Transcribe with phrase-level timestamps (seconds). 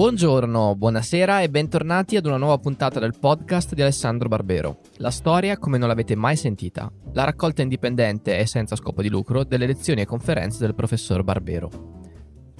[0.00, 4.78] Buongiorno, buonasera e bentornati ad una nuova puntata del podcast di Alessandro Barbero.
[4.96, 6.90] La storia come non l'avete mai sentita.
[7.12, 11.68] La raccolta indipendente e senza scopo di lucro delle lezioni e conferenze del professor Barbero.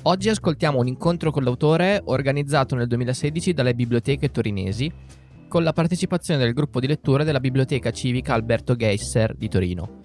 [0.03, 4.93] Oggi ascoltiamo un incontro con l'autore organizzato nel 2016 dalle biblioteche torinesi
[5.49, 10.00] con la partecipazione del gruppo di lettura della Biblioteca Civica Alberto Geisser di Torino.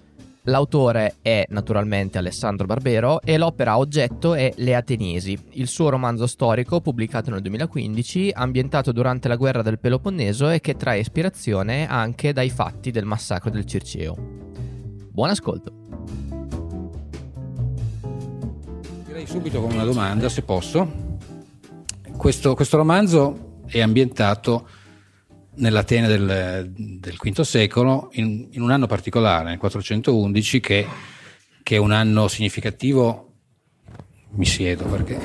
[0.48, 6.80] L'autore è naturalmente Alessandro Barbero e l'opera oggetto è Le Ateniesi, il suo romanzo storico
[6.80, 12.48] pubblicato nel 2015, ambientato durante la guerra del Peloponneso e che trae ispirazione anche dai
[12.48, 14.14] fatti del massacro del Circeo.
[15.10, 15.72] Buon ascolto!
[19.04, 20.88] Direi subito con una domanda, se posso.
[22.16, 24.68] Questo, questo romanzo è ambientato
[25.56, 30.86] nell'Atene del, del V secolo, in, in, un anno particolare, nel 411, che,
[31.62, 33.22] che, è un anno significativo.
[34.30, 35.18] Mi siedo perché.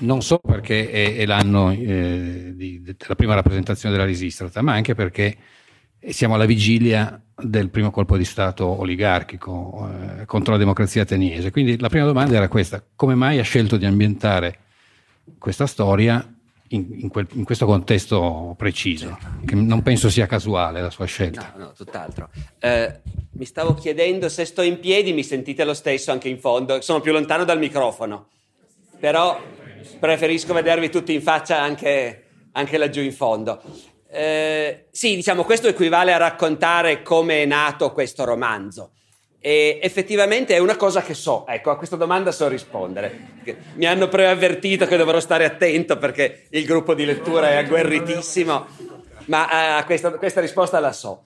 [0.00, 4.94] Non solo perché è, è l'anno eh, di, della prima rappresentazione della Risistrata, ma anche
[4.94, 5.36] perché
[6.10, 11.50] siamo alla vigilia del primo colpo di Stato oligarchico eh, contro la democrazia ateniese.
[11.50, 14.58] Quindi la prima domanda era questa: come mai ha scelto di ambientare
[15.38, 16.37] questa storia
[16.68, 21.52] in, in, quel, in, questo contesto preciso, che non penso sia casuale la sua scelta.
[21.56, 22.28] No, no, tutt'altro.
[22.58, 23.00] Eh,
[23.32, 27.00] mi stavo chiedendo se sto in piedi, mi sentite lo stesso anche in fondo, sono
[27.00, 28.28] più lontano dal microfono,
[28.98, 29.40] però
[29.98, 33.60] preferisco vedervi tutti in faccia anche, anche laggiù in fondo.
[34.10, 38.92] Eh, sì, diciamo, questo equivale a raccontare come è nato questo romanzo.
[39.40, 43.36] E effettivamente è una cosa che so, ecco, a questa domanda so rispondere.
[43.74, 48.66] Mi hanno preavvertito che dovrò stare attento perché il gruppo di lettura è agguerritissimo,
[49.26, 51.22] ma a questa, questa risposta la so.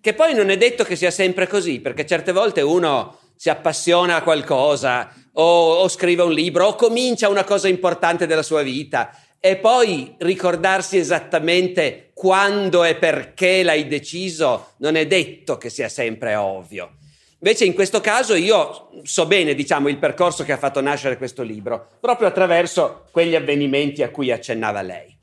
[0.00, 4.16] Che poi non è detto che sia sempre così, perché certe volte uno si appassiona
[4.16, 9.10] a qualcosa o, o scrive un libro o comincia una cosa importante della sua vita
[9.40, 16.34] e poi ricordarsi esattamente quando e perché l'hai deciso non è detto che sia sempre
[16.34, 16.97] ovvio.
[17.40, 21.42] Invece in questo caso io so bene, diciamo, il percorso che ha fatto nascere questo
[21.42, 25.16] libro, proprio attraverso quegli avvenimenti a cui accennava lei.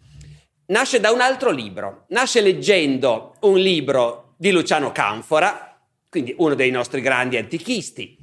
[0.67, 5.77] Nasce da un altro libro, nasce leggendo un libro di Luciano Canfora,
[6.09, 8.17] quindi uno dei nostri grandi antichisti.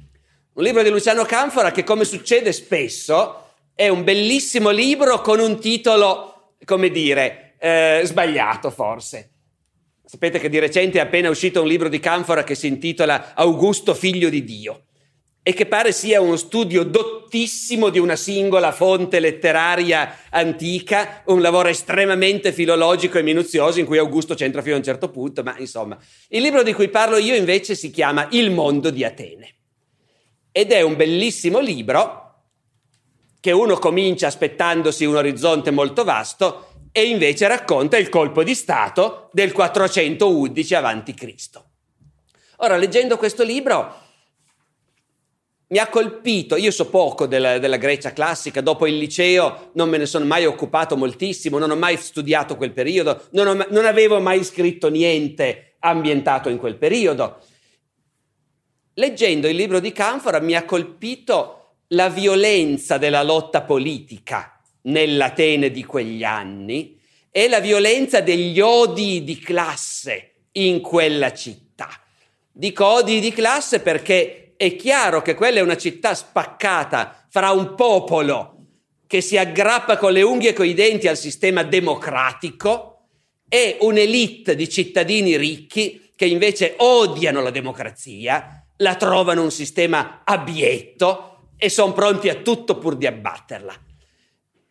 [0.53, 5.59] Un libro di Luciano Canfora che, come succede spesso, è un bellissimo libro con un
[5.59, 9.32] titolo, come dire, eh, sbagliato forse.
[10.13, 13.95] Sapete che di recente è appena uscito un libro di Canfora che si intitola Augusto
[13.95, 14.83] figlio di Dio
[15.41, 21.69] e che pare sia uno studio dottissimo di una singola fonte letteraria antica, un lavoro
[21.69, 25.97] estremamente filologico e minuzioso in cui Augusto c'entra fino a un certo punto, ma insomma.
[26.27, 29.55] Il libro di cui parlo io invece si chiama Il mondo di Atene
[30.51, 32.35] ed è un bellissimo libro
[33.39, 39.29] che uno comincia aspettandosi un orizzonte molto vasto e invece racconta il colpo di Stato
[39.33, 41.61] del 411 a.C.
[42.57, 43.95] Ora, leggendo questo libro,
[45.67, 49.97] mi ha colpito, io so poco della, della, Grecia classica, dopo il liceo non me
[49.97, 54.19] ne sono mai occupato moltissimo, non ho mai studiato quel periodo, non, ho, non avevo
[54.21, 57.39] mai scritto niente ambientato in quel periodo.
[58.93, 64.52] Leggendo il libro di Canfora mi ha colpito la violenza della lotta politica
[64.83, 66.99] nell'Atene di quegli anni
[67.29, 71.89] è la violenza degli odi di classe in quella città.
[72.51, 77.73] Dico odi di classe perché è chiaro che quella è una città spaccata fra un
[77.75, 78.67] popolo
[79.07, 83.07] che si aggrappa con le unghie e con i denti al sistema democratico
[83.49, 91.49] e un'elite di cittadini ricchi che invece odiano la democrazia, la trovano un sistema abietto
[91.57, 93.73] e sono pronti a tutto pur di abbatterla.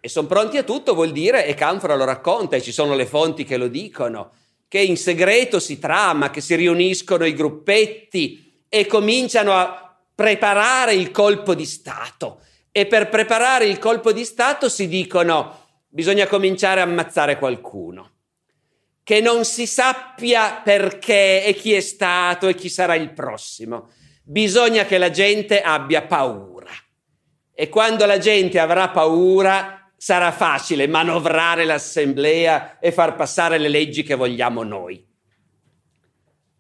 [0.05, 3.07] E sono pronti a tutto vuol dire, e Canfora lo racconta, e ci sono le
[3.07, 4.33] fonti che lo dicono,
[4.67, 11.13] che in segreto si trama, che si riuniscono i gruppetti e cominciano a preparare il
[11.13, 12.41] colpo di Stato.
[12.73, 18.11] E per preparare il colpo di Stato si dicono bisogna cominciare a ammazzare qualcuno.
[19.05, 23.91] Che non si sappia perché e chi è stato e chi sarà il prossimo.
[24.25, 26.71] Bisogna che la gente abbia paura.
[27.55, 34.03] E quando la gente avrà paura, sarà facile manovrare l'assemblea e far passare le leggi
[34.03, 35.01] che vogliamo noi.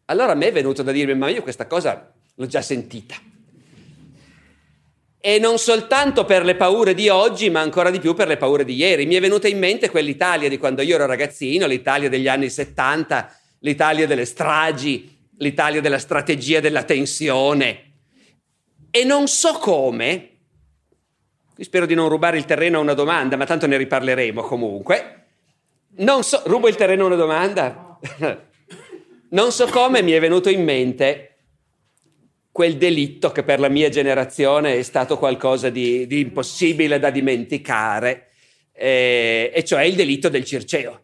[0.04, 3.16] Allora a me è venuto da dirmi, ma io questa cosa l'ho già sentita.
[5.18, 8.64] E non soltanto per le paure di oggi, ma ancora di più per le paure
[8.64, 9.06] di ieri.
[9.06, 13.36] Mi è venuta in mente quell'Italia di quando io ero ragazzino, l'Italia degli anni 70,
[13.58, 17.94] l'Italia delle stragi, l'Italia della strategia della tensione.
[18.88, 20.31] E non so come,
[21.62, 25.26] qui spero di non rubare il terreno a una domanda, ma tanto ne riparleremo comunque.
[25.98, 27.98] Non so, rubo il terreno a una domanda?
[29.30, 31.28] non so come mi è venuto in mente
[32.50, 38.30] quel delitto che per la mia generazione è stato qualcosa di, di impossibile da dimenticare,
[38.72, 41.00] eh, e cioè il delitto del Circeo.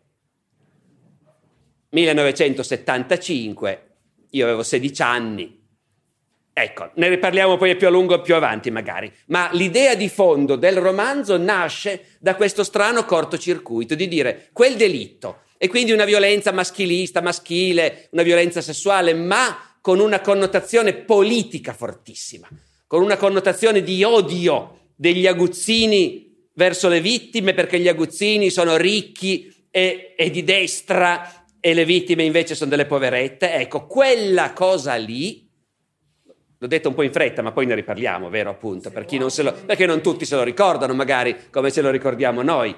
[1.91, 3.87] 1975,
[4.31, 5.58] io avevo 16 anni,
[6.61, 10.79] Ecco, ne riparliamo poi più a lungo più avanti magari, ma l'idea di fondo del
[10.79, 17.21] romanzo nasce da questo strano cortocircuito di dire quel delitto e quindi una violenza maschilista,
[17.21, 22.49] maschile, una violenza sessuale, ma con una connotazione politica fortissima,
[22.89, 29.49] con una connotazione di odio degli aguzzini verso le vittime perché gli aguzzini sono ricchi
[29.71, 33.53] e, e di destra e le vittime invece sono delle poverette.
[33.53, 35.48] Ecco, quella cosa lì
[36.61, 39.53] L'ho detto un po' in fretta, ma poi ne riparliamo, vero appunto, per non lo,
[39.65, 42.75] perché non tutti se lo ricordano magari come ce lo ricordiamo noi.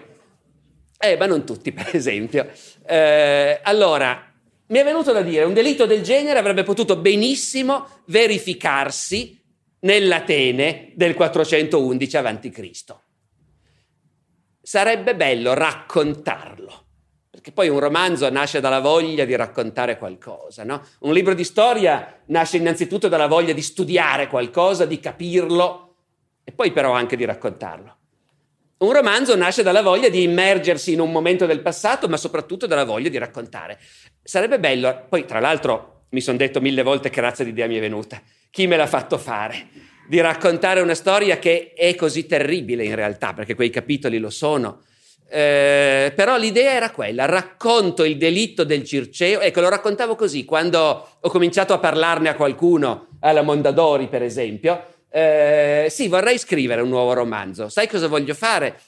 [0.98, 2.50] Eh, ma non tutti, per esempio.
[2.86, 4.30] Eh, allora,
[4.66, 9.40] mi è venuto da dire, un delitto del genere avrebbe potuto benissimo verificarsi
[9.80, 12.84] nell'Atene del 411 a.C.
[14.60, 16.84] Sarebbe bello raccontarlo
[17.40, 20.82] perché poi un romanzo nasce dalla voglia di raccontare qualcosa, no?
[21.00, 25.94] Un libro di storia nasce innanzitutto dalla voglia di studiare qualcosa, di capirlo
[26.44, 27.96] e poi però anche di raccontarlo.
[28.80, 32.84] Un romanzo nasce dalla voglia di immergersi in un momento del passato, ma soprattutto dalla
[32.84, 33.78] voglia di raccontare.
[34.22, 37.76] Sarebbe bello, poi tra l'altro mi sono detto mille volte che razza di idea mi
[37.76, 38.20] è venuta,
[38.50, 39.66] chi me l'ha fatto fare,
[40.06, 44.82] di raccontare una storia che è così terribile in realtà, perché quei capitoli lo sono,
[45.32, 51.08] eh, però l'idea era quella, racconto il delitto del Circeo, ecco lo raccontavo così quando
[51.20, 56.88] ho cominciato a parlarne a qualcuno, alla Mondadori per esempio, eh, sì vorrei scrivere un
[56.88, 58.80] nuovo romanzo, sai cosa voglio fare?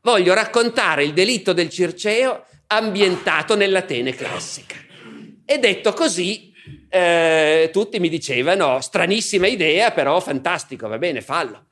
[0.00, 4.76] Voglio raccontare il delitto del Circeo ambientato nell'Atene classica.
[5.44, 6.50] E detto così,
[6.88, 11.66] eh, tutti mi dicevano, stranissima idea, però fantastico, va bene, fallo.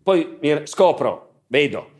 [0.00, 1.93] Poi scopro, vedo,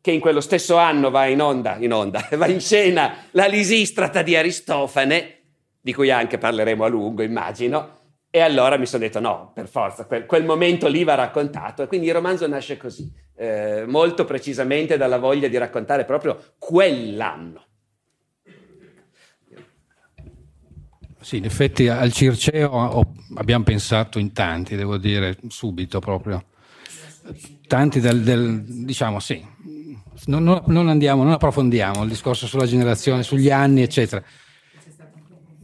[0.00, 4.22] che in quello stesso anno va in onda, in onda, va in scena la Lisistrata
[4.22, 5.38] di Aristofane,
[5.80, 7.98] di cui anche parleremo a lungo, immagino,
[8.30, 11.86] e allora mi sono detto no, per forza, quel, quel, momento lì va raccontato e
[11.88, 17.64] quindi il romanzo nasce così, eh, molto precisamente dalla voglia di raccontare proprio quell'anno.
[21.20, 23.04] Sì, in effetti al Circeo
[23.34, 26.44] abbiamo pensato in tanti, devo dire, subito proprio.
[27.66, 29.44] Tanti del, del diciamo sì,
[30.26, 34.22] non, non, andiamo, non approfondiamo il discorso sulla generazione, sugli anni, eccetera.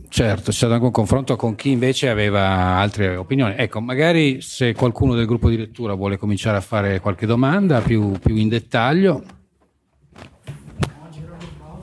[0.09, 3.55] Certo, c'è stato anche un confronto con chi invece aveva altre opinioni.
[3.57, 8.13] Ecco, magari se qualcuno del gruppo di lettura vuole cominciare a fare qualche domanda più,
[8.19, 9.23] più in dettaglio.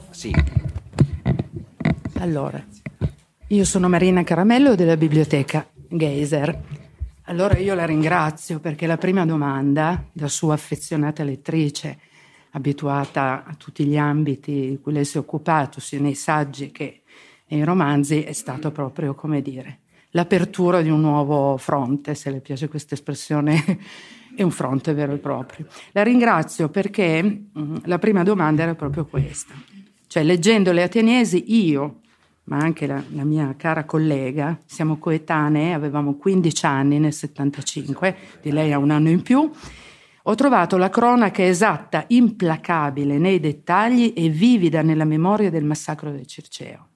[0.10, 0.34] Sì.
[2.20, 2.64] Allora,
[3.48, 6.62] io sono Marina Caramello della biblioteca Geyser.
[7.26, 12.00] Allora io la ringrazio perché la prima domanda, da sua affezionata lettrice,
[12.56, 17.02] abituata a tutti gli ambiti di cui lei si è occupato, sia nei saggi che
[17.48, 19.80] nei romanzi, è stato proprio, come dire,
[20.12, 23.80] l'apertura di un nuovo fronte, se le piace questa espressione,
[24.36, 25.68] è un fronte vero e proprio.
[25.92, 29.54] La ringrazio perché mm, la prima domanda era proprio questa.
[30.08, 32.02] Cioè, leggendo le Ateniesi, io,
[32.46, 38.52] ma anche la, la, mia cara collega, siamo coetanee, avevamo 15 anni nel 75, di
[38.52, 39.50] lei ha un anno in più,
[40.26, 46.26] ho trovato la cronaca esatta, implacabile nei dettagli e vivida nella memoria del massacro del
[46.26, 46.88] Circeo.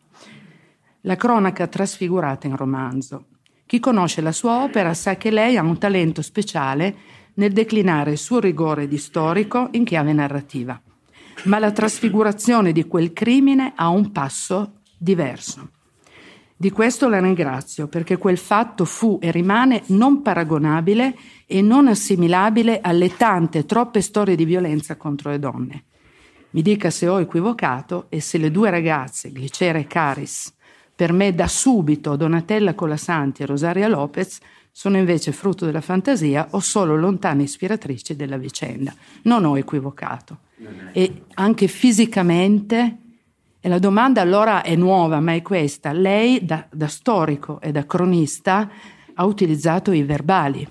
[1.01, 3.25] La cronaca trasfigurata in romanzo.
[3.65, 6.95] Chi conosce la sua opera sa che lei ha un talento speciale
[7.33, 10.81] nel declinare il suo rigore di storico in chiave narrativa.
[11.43, 15.71] Ma la trasfigurazione di quel crimine ha un passo diverso.
[16.59, 22.81] Di questo la ringrazio perché quel fatto fu e rimane non paragonabile e non assimilabile
[22.81, 25.83] alle tante, troppe storie di violenza contro le donne.
[26.49, 30.51] Mi dica se ho equivocato e se le due ragazze, Glicera e Caris,
[30.95, 34.39] per me da subito Donatella Colasanti e Rosaria Lopez,
[34.71, 38.95] sono invece frutto della fantasia o solo lontane ispiratrici della vicenda.
[39.23, 40.39] Non ho equivocato.
[40.91, 42.97] E anche fisicamente,
[43.67, 47.85] e la domanda allora è nuova, ma è questa, lei da, da storico e da
[47.85, 48.69] cronista
[49.13, 50.65] ha utilizzato i verbali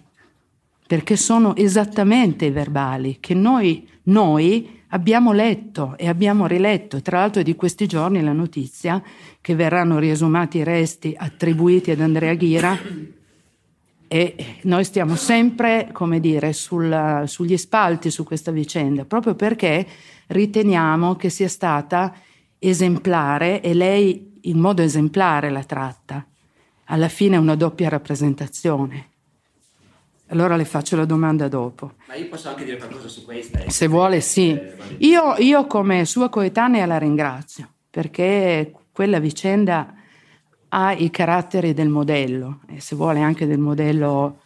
[0.86, 7.02] perché sono esattamente i verbali che noi, noi abbiamo letto e abbiamo riletto.
[7.02, 9.02] Tra l'altro è di questi giorni la notizia
[9.42, 12.78] che verranno riesumati i resti attribuiti ad Andrea Ghira
[14.08, 19.86] e noi stiamo sempre, come dire, sul, sugli spalti su questa vicenda, proprio perché
[20.28, 22.14] riteniamo che sia stata
[22.68, 26.24] esemplare e lei in modo esemplare la tratta.
[26.84, 29.10] Alla fine è una doppia rappresentazione.
[30.28, 31.94] Allora le faccio la domanda dopo.
[32.08, 33.60] Ma io posso anche dire qualcosa su questa?
[33.60, 33.70] Eh?
[33.70, 34.58] Se vuole, sì.
[34.98, 39.94] Io, io come sua coetanea la ringrazio, perché quella vicenda
[40.68, 44.40] ha i caratteri del modello e se vuole anche del modello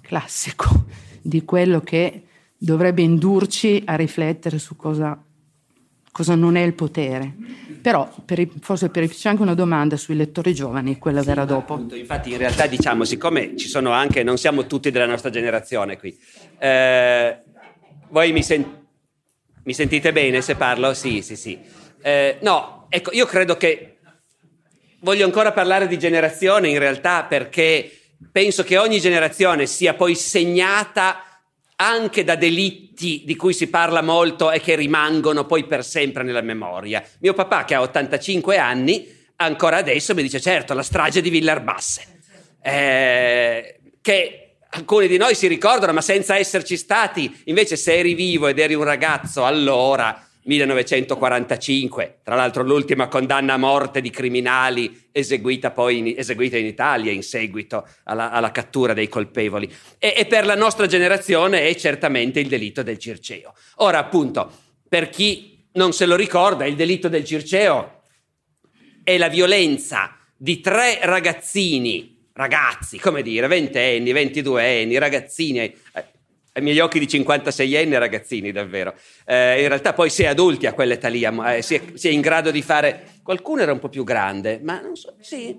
[0.00, 0.84] classico,
[1.20, 2.24] di quello che
[2.56, 5.22] dovrebbe indurci a riflettere su cosa,
[6.16, 7.34] cosa non è il potere.
[7.82, 11.74] Però per forse per, c'è anche una domanda sui lettori giovani, quella sì, verrà dopo.
[11.74, 15.98] Appunto, infatti in realtà diciamo, siccome ci sono anche, non siamo tutti della nostra generazione
[15.98, 16.18] qui,
[16.58, 17.42] eh,
[18.08, 18.64] voi mi, sen-
[19.62, 20.94] mi, sentite bene se parlo?
[20.94, 21.58] Sì, sì, sì.
[22.00, 23.98] Eh, no, ecco, io credo che
[25.00, 27.90] voglio ancora parlare di generazione in realtà perché
[28.32, 31.35] penso che ogni generazione sia poi segnata
[31.76, 36.40] anche da delitti di cui si parla molto e che rimangono poi per sempre nella
[36.40, 37.02] memoria.
[37.20, 42.20] Mio papà, che ha 85 anni, ancora adesso mi dice: certo, la strage di Villarbasse,
[42.62, 47.42] eh, che alcuni di noi si ricordano, ma senza esserci stati.
[47.44, 53.58] Invece, se eri vivo ed eri un ragazzo allora 1945, tra l'altro l'ultima condanna a
[53.58, 59.08] morte di criminali eseguita poi in, eseguita in Italia in seguito alla, alla cattura dei
[59.08, 59.72] colpevoli.
[59.98, 63.54] E, e, per la nostra generazione è certamente il delitto del Circeo.
[63.76, 64.50] Ora, appunto,
[64.88, 68.02] per chi non se lo ricorda, il delitto del Circeo
[69.02, 75.74] è la violenza di tre ragazzini, ragazzi, come dire, ventenni, ventiduenni, ragazzini, eh,
[76.56, 78.94] ai miei occhi di 56 anni ragazzini davvero.
[79.26, 82.22] Eh, in realtà poi si adulti a quell'età lì, eh, si, è, si, è, in
[82.22, 83.14] grado di fare...
[83.22, 85.54] Qualcuno era un po' più grande, ma non so, sì.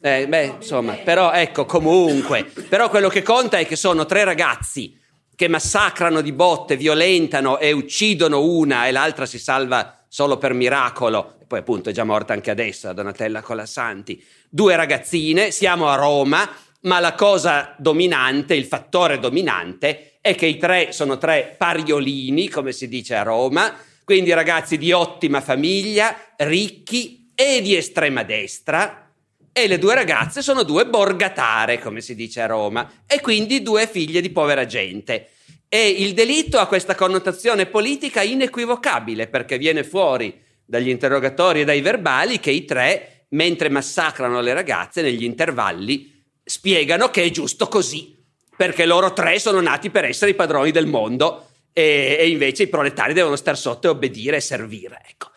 [0.00, 4.98] Eh, beh, insomma, però ecco, comunque, però quello che conta è che sono tre ragazzi
[5.34, 11.34] che massacrano di botte, violentano e uccidono una e l'altra si salva solo per miracolo,
[11.42, 14.24] e poi appunto è già morta anche adesso, la Donatella Colassanti.
[14.48, 16.48] Due ragazzine, siamo a Roma,
[16.84, 22.72] ma la cosa dominante, il fattore dominante è che i tre sono tre pariolini, come
[22.72, 23.74] si dice a Roma,
[24.04, 29.10] quindi ragazzi di ottima famiglia, ricchi e di estrema destra,
[29.52, 33.86] e le due ragazze sono due borgatare, come si dice a Roma, e quindi due
[33.86, 35.30] figlie di povera gente.
[35.68, 41.80] E il delitto ha questa connotazione politica inequivocabile, perché viene fuori dagli interrogatori e dai
[41.80, 46.13] verbali che i tre, mentre massacrano le ragazze, negli intervalli,
[46.44, 48.16] spiegano che è giusto così,
[48.56, 52.68] perché loro tre sono nati per essere i padroni del mondo e, e invece i
[52.68, 55.02] proletari devono star sotto e obbedire e servire.
[55.08, 55.30] Ecco.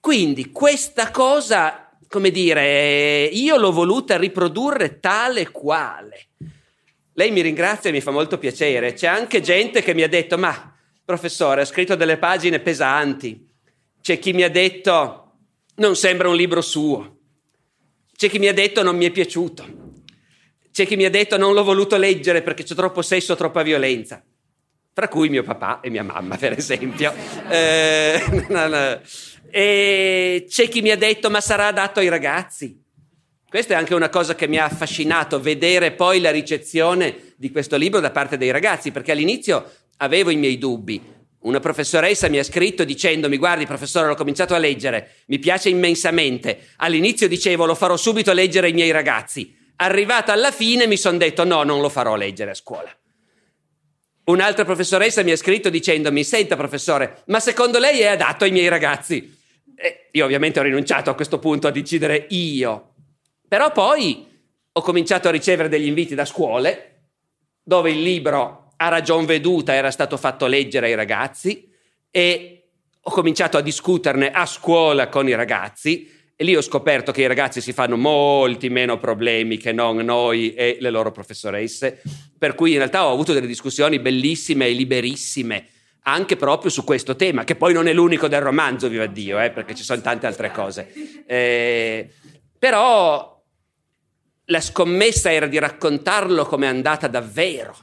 [0.00, 6.28] Quindi questa cosa, come dire, io l'ho voluta riprodurre tale quale.
[7.14, 8.94] Lei mi ringrazia e mi fa molto piacere.
[8.94, 13.46] C'è anche gente che mi ha detto, ma professore, ha scritto delle pagine pesanti.
[14.00, 15.32] C'è chi mi ha detto,
[15.76, 17.18] non sembra un libro suo.
[18.16, 19.79] C'è chi mi ha detto, non mi è piaciuto.
[20.72, 24.22] C'è chi mi ha detto non l'ho voluto leggere perché c'è troppo sesso, troppa violenza.
[24.92, 27.12] Fra cui mio papà e mia mamma, per esempio.
[27.50, 29.00] Eh, no, no.
[29.50, 32.80] E c'è chi mi ha detto ma sarà adatto ai ragazzi.
[33.48, 37.76] Questa è anche una cosa che mi ha affascinato, vedere poi la ricezione di questo
[37.76, 41.02] libro da parte dei ragazzi, perché all'inizio avevo i miei dubbi.
[41.40, 46.68] Una professoressa mi ha scritto dicendomi: Guardi, professore, l'ho cominciato a leggere, mi piace immensamente.
[46.76, 49.58] All'inizio dicevo: Lo farò subito leggere ai miei ragazzi.
[49.82, 52.94] Arrivata alla fine mi sono detto no, non lo farò leggere a scuola.
[54.24, 58.68] Un'altra professoressa mi ha scritto dicendomi, senta professore, ma secondo lei è adatto ai miei
[58.68, 59.38] ragazzi?
[59.74, 62.94] E io ovviamente ho rinunciato a questo punto a decidere io.
[63.48, 64.28] Però poi
[64.70, 66.86] ho cominciato a ricevere degli inviti da scuole
[67.62, 71.72] dove il libro a ragion veduta era stato fatto leggere ai ragazzi
[72.10, 72.68] e
[73.00, 77.26] ho cominciato a discuterne a scuola con i ragazzi e lì ho scoperto che i
[77.26, 82.00] ragazzi si fanno molti meno problemi che non noi e le loro professoresse,
[82.38, 85.66] per cui in realtà ho avuto delle discussioni bellissime e liberissime
[86.04, 89.50] anche proprio su questo tema, che poi non è l'unico del romanzo, viva Dio, eh,
[89.50, 90.90] perché ci sono tante altre cose.
[91.26, 92.08] Eh,
[92.58, 93.38] però
[94.46, 97.76] la scommessa era di raccontarlo come è andata davvero,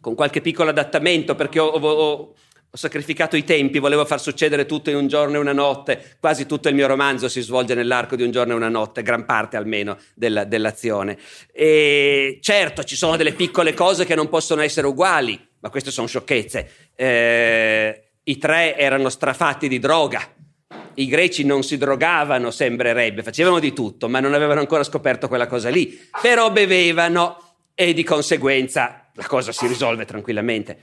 [0.00, 2.34] con qualche piccolo adattamento, perché ho, ho, ho
[2.72, 6.16] sacrificato i tempi, volevo far succedere tutto in un giorno e una notte.
[6.20, 9.24] Quasi tutto il mio romanzo si svolge nell'arco di un giorno e una notte, gran
[9.24, 11.18] parte almeno della, dell'azione.
[11.52, 16.06] E certo, ci sono delle piccole cose che non possono essere uguali, ma queste sono
[16.06, 16.70] sciocchezze.
[16.94, 20.20] Eh, I tre erano strafatti di droga
[20.94, 25.46] I greci non si drogavano, sembrerebbe, facevano di tutto, ma non avevano ancora scoperto quella
[25.46, 25.98] cosa lì.
[26.20, 30.78] Però bevevano e di conseguenza la cosa si risolve tranquillamente.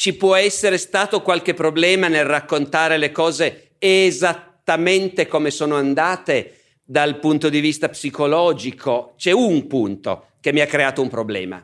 [0.00, 7.18] Ci può essere stato qualche problema nel raccontare le cose esattamente come sono andate dal
[7.18, 9.12] punto di vista psicologico?
[9.18, 11.62] C'è un punto che mi ha creato un problema.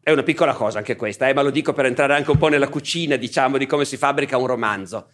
[0.00, 2.48] È una piccola cosa anche questa, eh, ma lo dico per entrare anche un po'
[2.48, 5.10] nella cucina, diciamo, di come si fabbrica un romanzo.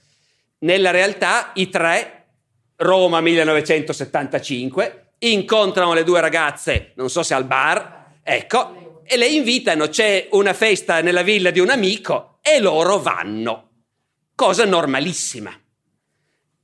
[0.59, 2.27] Nella realtà i tre,
[2.77, 9.89] Roma 1975, incontrano le due ragazze, non so se al bar, ecco, e le invitano,
[9.89, 13.71] c'è una festa nella villa di un amico e loro vanno.
[14.35, 15.53] Cosa normalissima.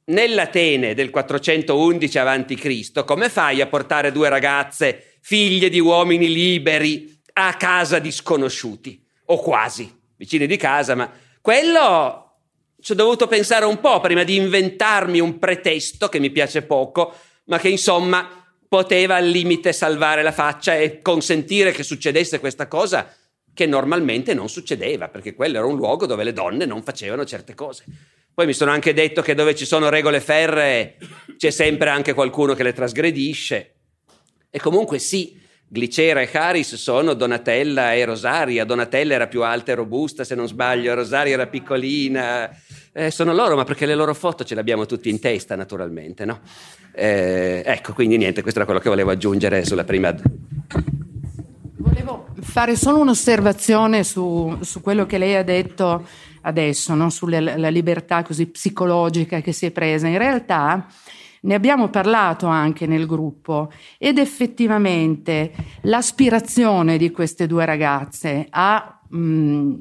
[0.05, 7.55] Nell'Atene del 411 a.C., come fai a portare due ragazze, figlie di uomini liberi, a
[7.55, 9.03] casa di sconosciuti?
[9.27, 12.35] O quasi, vicini di casa, ma quello
[12.81, 17.15] ci ho dovuto pensare un po' prima di inventarmi un pretesto che mi piace poco,
[17.45, 18.42] ma che insomma
[18.73, 23.15] poteva al limite salvare la faccia e consentire che succedesse questa cosa
[23.53, 27.53] che normalmente non succedeva, perché quello era un luogo dove le donne non facevano certe
[27.53, 27.85] cose.
[28.33, 30.97] Poi mi sono anche detto che dove ci sono regole ferree
[31.37, 33.75] c'è sempre anche qualcuno che le trasgredisce.
[34.49, 35.39] E comunque sì,
[35.75, 38.67] Glicera e Haris sono Donatella e Rosaria.
[38.67, 42.51] Donatella era più alta e robusta, se non sbaglio, Rosaria era piccolina.
[42.93, 46.27] Eh, sono loro, ma perché le loro foto ce le abbiamo tutti in testa, naturalmente,
[46.27, 46.41] no?
[46.95, 50.15] Eh, ecco, quindi niente, questo era quello che volevo aggiungere sulla prima.
[51.79, 56.07] Volevo fare solo un'osservazione su, su quello che lei ha detto
[56.43, 57.09] adesso, no?
[57.09, 60.07] sulla libertà così psicologica che si è presa.
[60.07, 60.87] In realtà
[61.45, 69.73] ne abbiamo parlato anche nel gruppo ed effettivamente l'aspirazione di queste due ragazze a mh,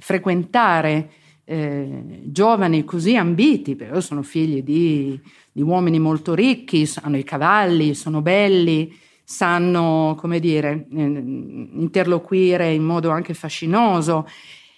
[0.00, 1.10] frequentare
[1.44, 5.18] eh, giovani così ambiti, però sono figli di,
[5.50, 12.84] di uomini molto ricchi, hanno i cavalli, sono belli, sanno, come dire, eh, interloquire in
[12.84, 14.28] modo anche fascinoso.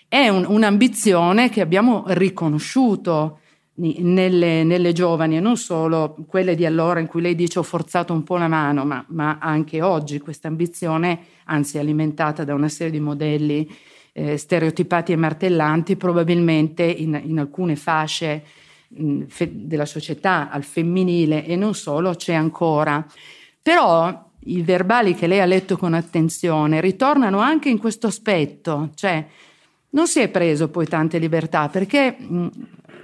[0.07, 3.41] È un, un'ambizione che abbiamo riconosciuto
[3.77, 8.13] nelle, nelle, giovani e non solo quelle di allora in cui lei dice ho forzato
[8.13, 12.93] un po' la mano, ma, ma anche oggi questa ambizione, anzi alimentata da una serie
[12.93, 13.69] di modelli
[14.13, 18.45] eh, stereotipati e martellanti, probabilmente in, in alcune fasce
[18.89, 23.05] mh, fe, della società al femminile e non solo c'è ancora.
[23.63, 29.27] Però i verbali che lei ha letto con attenzione ritornano anche in questo aspetto, cioè
[29.91, 32.49] non si è preso poi tante libertà perché mh,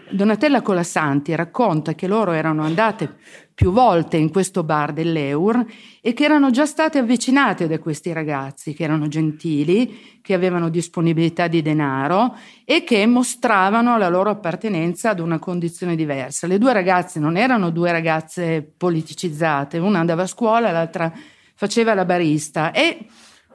[0.09, 3.16] Donatella Colassanti racconta che loro erano andate
[3.53, 5.64] più volte in questo bar dell'Eur
[6.01, 11.49] e che erano già state avvicinate da questi ragazzi, che erano gentili, che avevano disponibilità
[11.49, 16.47] di denaro e che mostravano la loro appartenenza ad una condizione diversa.
[16.47, 21.12] Le due ragazze non erano due ragazze politicizzate, una andava a scuola, l'altra
[21.55, 23.07] faceva la barista e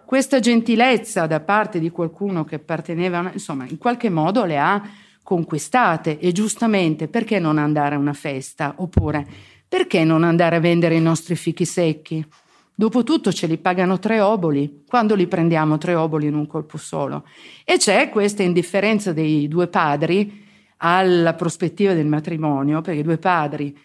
[0.06, 4.82] questa gentilezza da parte di qualcuno che apparteneva, insomma, in qualche modo le ha
[5.24, 9.26] conquistate e giustamente perché non andare a una festa oppure
[9.68, 12.26] perché non andare a vendere i nostri fichi secchi?
[12.74, 17.26] Dopotutto ce li pagano tre oboli, quando li prendiamo tre oboli in un colpo solo?
[17.64, 20.46] E c'è questa indifferenza dei due padri
[20.78, 23.78] alla prospettiva del matrimonio, perché i due padri,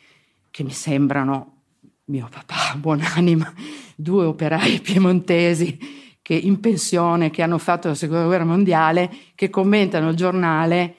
[0.51, 1.57] che mi sembrano
[2.07, 3.53] mio papà, buonanima,
[3.95, 5.79] due operai piemontesi
[6.23, 10.97] che in pensione, che hanno fatto la seconda guerra mondiale, che commentano il giornale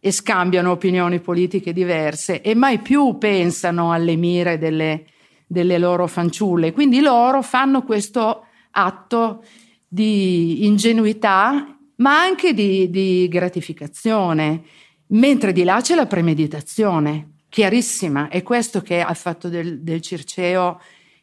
[0.00, 5.06] e scambiano opinioni politiche diverse e mai più pensano alle mire delle,
[5.46, 6.72] delle loro fanciulle.
[6.72, 9.42] Quindi loro fanno questo atto
[9.86, 14.62] di ingenuità, ma anche di, di gratificazione,
[15.08, 18.28] mentre di là c'è la premeditazione, chiarissima.
[18.28, 20.80] È questo che ha fatto del, del Circeo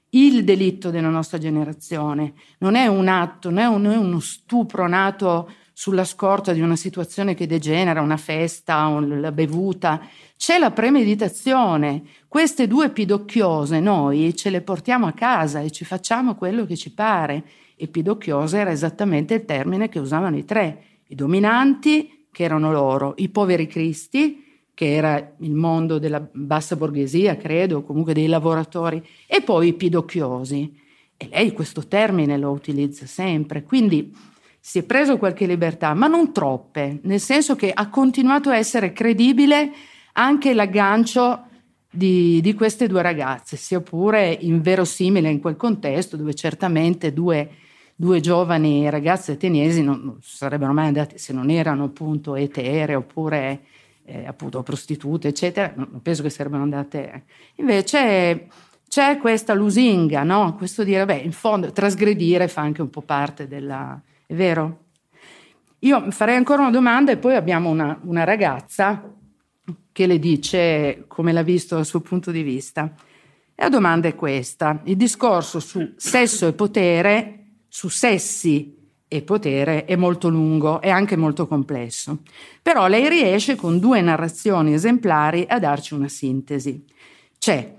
[0.09, 2.33] il delitto della nostra generazione.
[2.59, 6.61] Non è un atto, non è, un, non è uno stupro nato sulla scorta di
[6.61, 10.07] una situazione che degenera, una festa, la bevuta.
[10.37, 12.01] C'è la premeditazione.
[12.29, 16.93] Queste due pidocchiose noi ce le portiamo a casa e ci facciamo quello che ci
[16.93, 17.43] pare.
[17.75, 20.81] E pidocchiosa era esattamente il termine che usavano i tre.
[21.07, 27.35] I dominanti, che erano loro, i poveri cristi, che era il mondo della bassa borghesia,
[27.35, 30.73] credo, comunque dei lavoratori, e poi i pidocchiosi.
[31.17, 33.63] E lei questo termine lo utilizza sempre.
[33.63, 34.13] Quindi
[34.67, 38.93] si è preso qualche libertà, ma non troppe, nel senso che ha continuato a essere
[38.93, 39.71] credibile
[40.13, 41.43] anche l'aggancio
[41.87, 47.47] di, di queste due ragazze, sia pure inverosimile in quel contesto dove certamente due,
[47.95, 53.61] due giovani ragazze ateniesi non, non, sarebbero mai andate se non erano appunto etere oppure
[54.03, 57.25] eh, appunto prostitute, eccetera, non penso che sarebbero andate.
[57.57, 58.47] Invece
[58.87, 60.55] c'è questa lusinga, no?
[60.55, 64.01] Questo dire, beh, in fondo trasgredire fa anche un po' parte della...
[64.25, 64.83] è vero?
[65.79, 69.13] Io farei ancora una domanda e poi abbiamo una, una ragazza
[69.91, 72.93] che le dice come l'ha visto dal suo punto di vista.
[73.53, 78.75] E la domanda è questa: il discorso su sesso e potere, su sessi
[79.07, 82.19] e potere è molto lungo e anche molto complesso.
[82.61, 86.83] Però lei riesce con due narrazioni esemplari a darci una sintesi.
[87.37, 87.73] C'è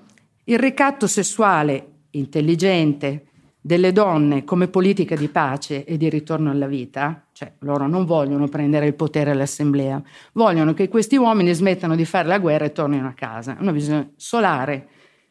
[0.45, 3.27] il ricatto sessuale intelligente
[3.67, 8.47] delle donne come politica di pace e di ritorno alla vita, cioè loro non vogliono
[8.47, 10.01] prendere il potere all'assemblea,
[10.35, 13.57] vogliono che questi uomini smettano di fare la guerra e tornino a casa.
[13.57, 14.87] È una visione solare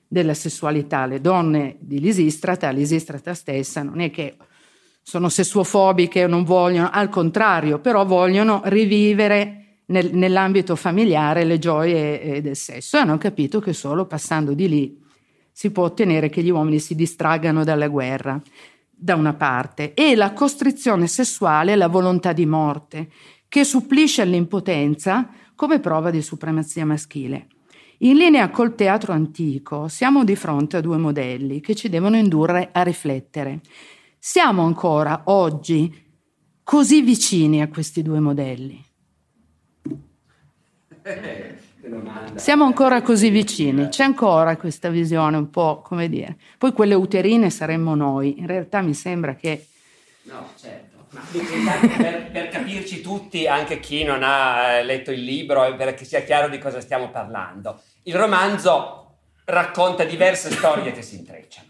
[0.05, 1.05] della sessualità.
[1.05, 4.35] Le donne di Lisistrata, Lisistrata stessa, non è che
[5.01, 12.21] sono sessuofobiche o non vogliono, al contrario, però vogliono rivivere nel, nell'ambito familiare le gioie
[12.21, 15.03] eh, del sesso e hanno capito che solo passando di lì
[15.57, 18.37] si può ottenere che gli uomini si distraggano dalla guerra,
[18.89, 23.09] da una parte, e la costrizione sessuale, la volontà di morte,
[23.47, 27.47] che supplisce all'impotenza come prova di supremazia maschile.
[27.99, 32.71] In linea col teatro antico siamo di fronte a due modelli che ci devono indurre
[32.73, 33.61] a riflettere.
[34.19, 36.03] Siamo ancora oggi
[36.63, 38.83] così vicini a questi due modelli?
[42.35, 46.37] Siamo ancora così vicini, c'è ancora questa visione un po', come dire.
[46.57, 49.67] Poi quelle uterine saremmo noi, in realtà mi sembra che...
[50.23, 50.93] No, certo.
[51.31, 56.49] Per, per, capirci tutti, anche chi non ha eh, letto il libro, perché sia chiaro
[56.49, 61.69] di cosa stiamo parlando, il romanzo racconta diverse storie che si intrecciano.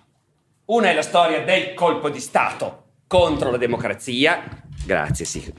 [0.65, 4.41] Una è la storia del colpo di Stato contro la democrazia.
[4.83, 5.53] Grazie, sì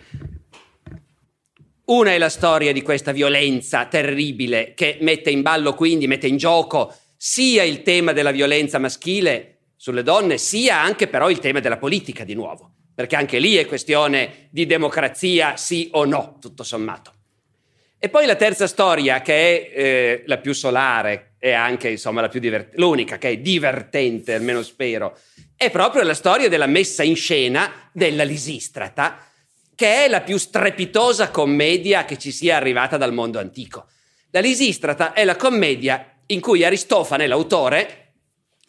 [1.86, 6.36] una è la storia di questa violenza terribile che mette in ballo quindi, mette in
[6.36, 11.76] gioco sia il tema della violenza maschile sulle donne, sia anche però il tema della
[11.76, 17.12] politica di nuovo, perché anche lì è questione di democrazia sì o no, tutto sommato.
[17.98, 22.28] E poi la terza storia, che è eh, la più solare e anche insomma la
[22.28, 25.16] più divert- l'unica che è divertente, almeno spero,
[25.56, 29.18] è proprio la storia della messa in scena della Lisistrata,
[29.76, 33.86] che è la più strepitosa commedia che ci sia arrivata dal mondo antico.
[34.30, 38.14] La Lisistrata è la commedia in cui Aristofane, l'autore,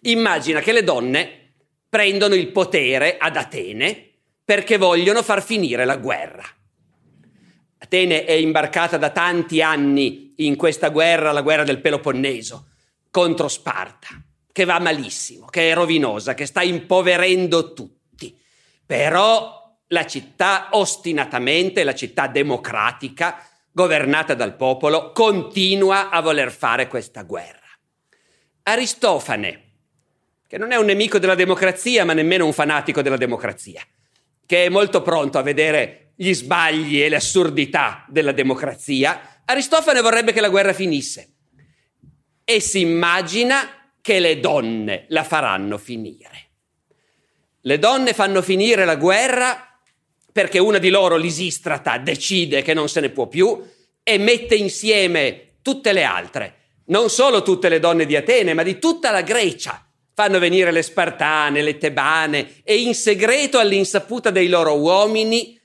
[0.02, 1.54] immagina che le donne
[1.90, 4.12] prendono il potere ad Atene
[4.44, 6.44] perché vogliono far finire la guerra.
[7.80, 12.68] Atene è imbarcata da tanti anni in questa guerra, la guerra del Peloponneso,
[13.10, 14.10] contro Sparta,
[14.52, 18.38] che va malissimo, che è rovinosa, che sta impoverendo tutti.
[18.86, 27.22] Però la città ostinatamente, la città democratica, governata dal popolo, continua a voler fare questa
[27.24, 27.66] guerra.
[28.64, 29.64] Aristofane,
[30.48, 33.82] che non è un nemico della democrazia, ma nemmeno un fanatico della democrazia,
[34.46, 40.34] che è molto pronto a vedere gli sbagli e le assurdità della democrazia, Aristofane vorrebbe
[40.34, 41.34] che la guerra finisse
[42.44, 46.50] e si immagina che le donne la faranno finire.
[47.62, 49.67] Le donne fanno finire la guerra
[50.38, 53.60] perché una di loro, l'Isistrata, decide che non se ne può più
[54.04, 56.58] e mette insieme tutte le altre,
[56.90, 59.84] non solo tutte le donne di Atene, ma di tutta la Grecia.
[60.14, 65.60] Fanno venire le Spartane, le Tebane e in segreto all'insaputa dei loro uomini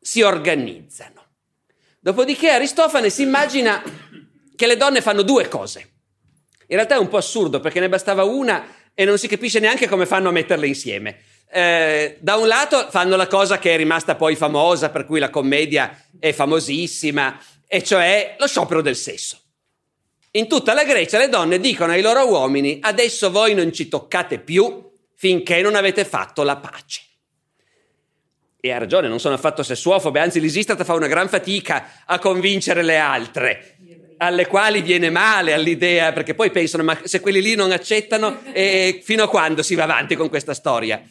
[0.00, 1.24] si organizzano.
[1.98, 3.82] Dopodiché Aristofane si immagina
[4.54, 5.80] che le donne fanno due cose.
[6.68, 9.88] In realtà è un po' assurdo perché ne bastava una e non si capisce neanche
[9.88, 11.18] come fanno a metterle insieme
[11.50, 15.30] eh, da un lato fanno la cosa che è rimasta poi famosa, per cui la
[15.30, 19.40] commedia è famosissima, e cioè lo sciopero del sesso.
[20.32, 24.38] In tutta la Grecia le donne dicono ai loro uomini adesso voi non ci toccate
[24.38, 27.00] più finché non avete fatto la pace.
[28.60, 32.82] E ha ragione, non sono affatto sessuofobe, anzi l'Isistrata fa una gran fatica a convincere
[32.82, 33.76] le altre,
[34.18, 39.00] alle quali viene male all'idea, perché poi pensano ma se quelli lì non accettano, eh,
[39.02, 41.02] fino a quando si va avanti con questa storia?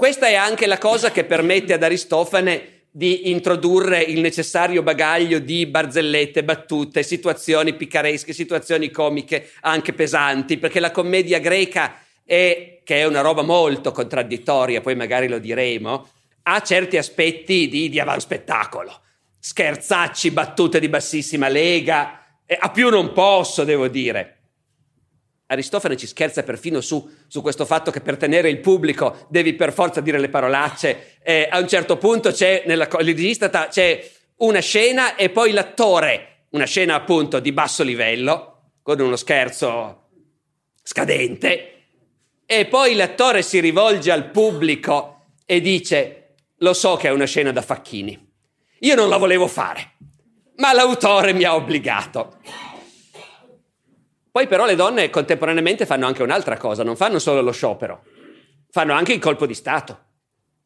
[0.00, 5.66] Questa è anche la cosa che permette ad Aristofane di introdurre il necessario bagaglio di
[5.66, 13.04] barzellette, battute, situazioni picaresche, situazioni comiche anche pesanti, perché la commedia greca è, che è
[13.04, 16.08] una roba molto contraddittoria, poi magari lo diremo,
[16.44, 19.02] ha certi aspetti di, di avanspettacolo,
[19.38, 24.39] scherzacci, battute di bassissima lega, a più non posso, devo dire.
[25.50, 29.72] Aristofane ci scherza perfino su, su, questo fatto che per tenere il pubblico devi per
[29.72, 31.16] forza dire le parolacce.
[31.24, 36.66] Eh, a un certo punto c'è nella Lisistrata c'è una scena e poi l'attore, una
[36.66, 40.10] scena appunto di basso livello, con uno scherzo
[40.84, 41.86] scadente,
[42.46, 47.50] e poi l'attore si rivolge al pubblico e dice, lo so che è una scena
[47.50, 48.32] da facchini,
[48.78, 49.96] io non la volevo fare,
[50.58, 52.38] ma l'autore mi ha obbligato.
[54.30, 58.04] Poi però le donne contemporaneamente fanno anche un'altra cosa, non fanno solo lo sciopero,
[58.70, 59.98] fanno anche il colpo di Stato,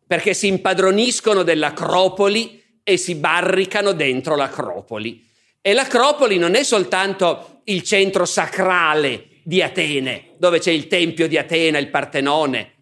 [0.07, 5.27] perché si impadroniscono dell'Acropoli e si barricano dentro l'Acropoli.
[5.63, 11.39] E l'Acropoli non è soltanto il centro sacrale di Atene, dove c'è il Tempio di
[11.39, 12.73] Atena, il Partenone,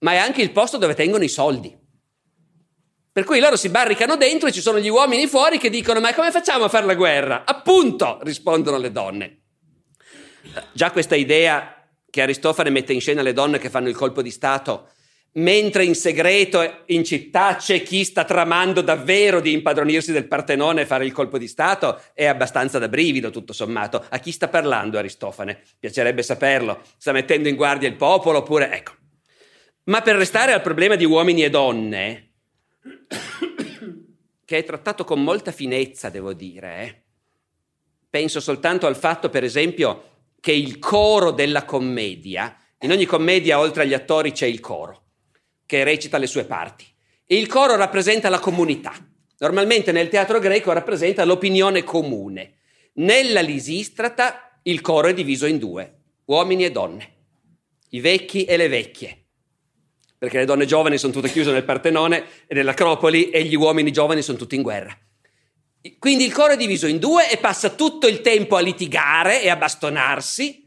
[0.00, 1.76] ma è anche il posto dove tengono i soldi.
[3.10, 6.14] Per cui loro si barricano dentro e ci sono gli uomini fuori che dicono ma
[6.14, 7.42] come facciamo a fare la guerra?
[7.44, 9.37] Appunto, rispondono le donne.
[10.72, 14.30] Già questa idea che Aristofane mette in scena le donne che fanno il colpo di
[14.30, 14.90] Stato,
[15.32, 20.86] mentre in segreto in città c'è chi sta tramando davvero di impadronirsi del Partenone e
[20.86, 24.04] fare il colpo di Stato, è abbastanza da brivido tutto sommato.
[24.08, 25.62] A chi sta parlando Aristofane?
[25.78, 26.82] Piacerebbe saperlo.
[26.96, 28.70] Sta mettendo in guardia il popolo oppure...
[28.72, 28.92] Ecco.
[29.84, 32.32] Ma per restare al problema di uomini e donne,
[34.44, 37.02] che è trattato con molta finezza, devo dire, eh?
[38.10, 43.82] penso soltanto al fatto, per esempio, che il coro della commedia, in ogni commedia oltre
[43.82, 45.02] agli attori c'è il coro,
[45.66, 46.86] che recita le sue parti.
[47.26, 48.94] E il coro rappresenta la comunità.
[49.38, 52.54] Normalmente nel teatro greco rappresenta l'opinione comune.
[52.94, 57.14] Nella Lisistrata il coro è diviso in due, uomini e donne,
[57.90, 59.26] i vecchi e le vecchie,
[60.18, 64.20] perché le donne giovani sono tutte chiuse nel Partenone e nell'Acropoli e gli uomini giovani
[64.20, 64.96] sono tutti in guerra.
[65.98, 69.48] Quindi il coro è diviso in due e passa tutto il tempo a litigare e
[69.48, 70.66] a bastonarsi,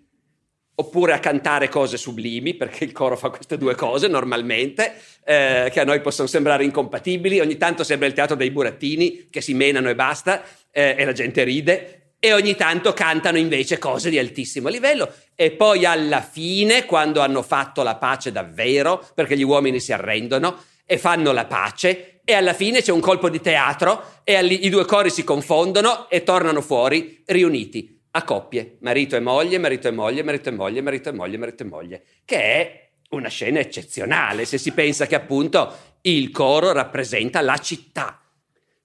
[0.74, 5.80] oppure a cantare cose sublimi, perché il coro fa queste due cose normalmente, eh, che
[5.80, 7.40] a noi possono sembrare incompatibili.
[7.40, 11.14] Ogni tanto sembra il teatro dei burattini che si menano e basta, eh, e la
[11.14, 12.14] gente ride.
[12.24, 15.12] E ogni tanto cantano invece cose di altissimo livello.
[15.36, 20.64] E poi alla fine, quando hanno fatto la pace davvero, perché gli uomini si arrendono
[20.86, 24.86] e fanno la pace, e alla fine c'è un colpo di teatro e i due
[24.86, 30.24] cori si confondono e tornano fuori riuniti a coppie, marito e moglie, marito e moglie,
[30.24, 34.58] marito e moglie, marito e moglie, marito e moglie, che è una scena eccezionale se
[34.58, 38.22] si pensa che appunto il coro rappresenta la città.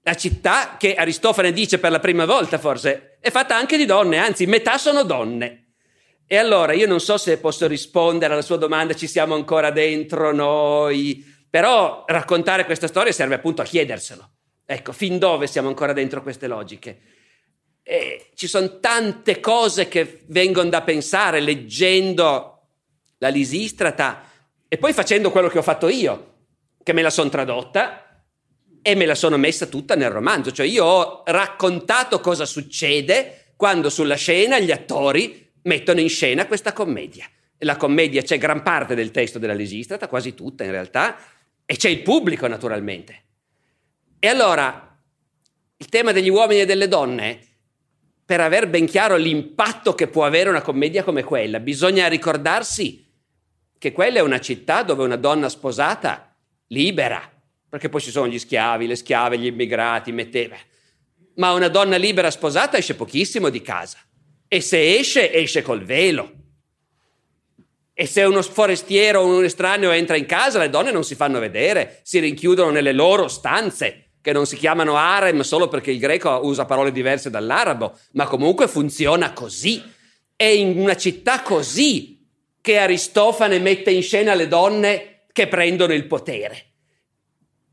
[0.02, 4.18] La città che Aristofane dice per la prima volta forse è fatta anche di donne,
[4.18, 5.66] anzi metà sono donne.
[6.26, 10.32] E allora io non so se posso rispondere alla sua domanda, ci siamo ancora dentro
[10.32, 14.30] noi, però raccontare questa storia serve appunto a chiederselo.
[14.66, 16.98] Ecco, fin dove siamo ancora dentro queste logiche?
[17.82, 22.66] E ci sono tante cose che vengono da pensare leggendo
[23.16, 24.28] la Lisistrata
[24.68, 26.34] e poi facendo quello che ho fatto io,
[26.82, 28.26] che me la sono tradotta
[28.82, 30.52] e me la sono messa tutta nel romanzo.
[30.52, 36.74] Cioè io ho raccontato cosa succede quando sulla scena gli attori mettono in scena questa
[36.74, 37.24] commedia.
[37.60, 41.16] La commedia c'è gran parte del testo della Lisistrata, quasi tutta in realtà,
[41.66, 43.24] e c'è il pubblico naturalmente.
[44.18, 44.98] E allora
[45.76, 47.40] il tema degli uomini e delle donne,
[48.24, 53.04] per aver ben chiaro l'impatto che può avere una commedia come quella, bisogna ricordarsi
[53.78, 56.34] che quella è una città dove una donna sposata,
[56.68, 57.30] libera,
[57.68, 60.56] perché poi ci sono gli schiavi, le schiave, gli immigrati, metteva.
[61.34, 63.98] Ma una donna libera sposata esce pochissimo di casa.
[64.48, 66.35] E se esce, esce col velo.
[67.98, 71.38] E se uno forestiero o un estraneo entra in casa, le donne non si fanno
[71.38, 76.40] vedere, si rinchiudono nelle loro stanze, che non si chiamano harem solo perché il greco
[76.42, 79.82] usa parole diverse dall'arabo, ma comunque funziona così.
[80.36, 82.22] È in una città così
[82.60, 86.72] che Aristofane mette in scena le donne che prendono il potere.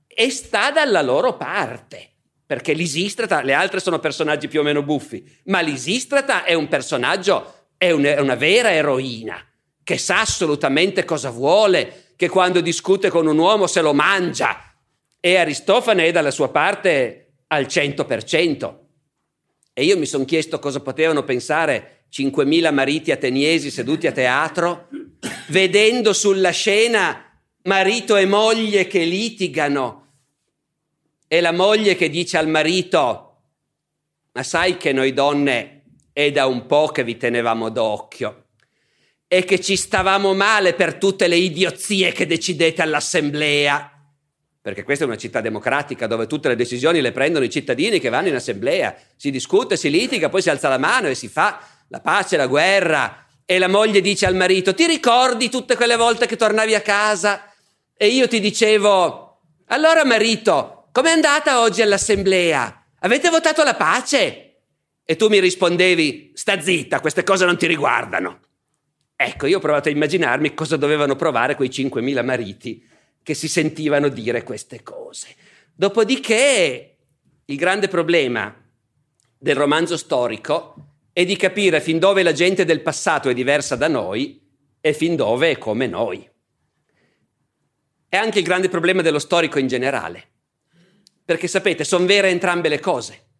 [0.08, 2.14] E sta dalla loro parte,
[2.46, 7.72] perché Lisistrata, le altre sono personaggi più o meno buffi, ma Lisistrata è un personaggio,
[7.76, 9.46] è, un, è una vera eroina
[9.84, 14.74] che sa assolutamente cosa vuole, che quando discute con un uomo se lo mangia.
[15.20, 18.76] E Aristofane è dalla sua parte al 100%.
[19.74, 24.88] E io mi sono chiesto cosa potevano pensare 5.000 mariti ateniesi seduti a teatro,
[25.48, 30.02] vedendo sulla scena marito e moglie che litigano
[31.28, 33.42] e la moglie che dice al marito,
[34.34, 38.43] ma sai che noi donne è da un po' che vi tenevamo d'occhio
[39.34, 43.92] e che ci stavamo male per tutte le idiozie che decidete all'assemblea.
[44.62, 48.10] Perché questa è una città democratica dove tutte le decisioni le prendono i cittadini che
[48.10, 48.96] vanno in assemblea.
[49.16, 52.46] Si discute, si litiga, poi si alza la mano e si fa la pace, la
[52.46, 53.26] guerra.
[53.44, 57.52] E la moglie dice al marito: Ti ricordi tutte quelle volte che tornavi a casa?
[57.98, 62.86] E io ti dicevo: Allora, marito, com'è andata oggi all'assemblea?
[63.00, 64.60] Avete votato la pace?
[65.04, 68.40] E tu mi rispondevi, sta zitta, queste cose non ti riguardano.
[69.16, 72.86] Ecco, io ho provato a immaginarmi cosa dovevano provare quei 5.000 mariti
[73.22, 75.36] che si sentivano dire queste cose.
[75.74, 76.98] Dopodiché,
[77.46, 78.54] il grande problema
[79.38, 80.76] del romanzo storico
[81.14, 84.42] è di capire fin dove la gente del passato è diversa da noi
[84.82, 86.30] e fin dove è come noi.
[88.10, 90.28] È anche il grande problema dello storico in generale,
[91.24, 93.32] perché sapete, sono vere entrambe le cose.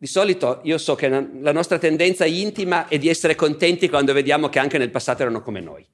[0.00, 4.48] Di solito io so che la nostra tendenza intima è di essere contenti quando vediamo
[4.48, 5.84] che anche nel passato erano come noi.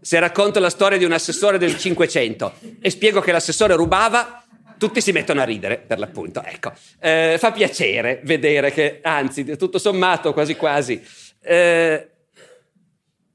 [0.00, 4.42] Se racconto la storia di un assessore del 500 e spiego che l'assessore rubava,
[4.78, 6.42] tutti si mettono a ridere, per l'appunto.
[6.42, 11.00] Ecco, eh, fa piacere vedere che, anzi, tutto sommato, quasi quasi.
[11.42, 12.08] Eh,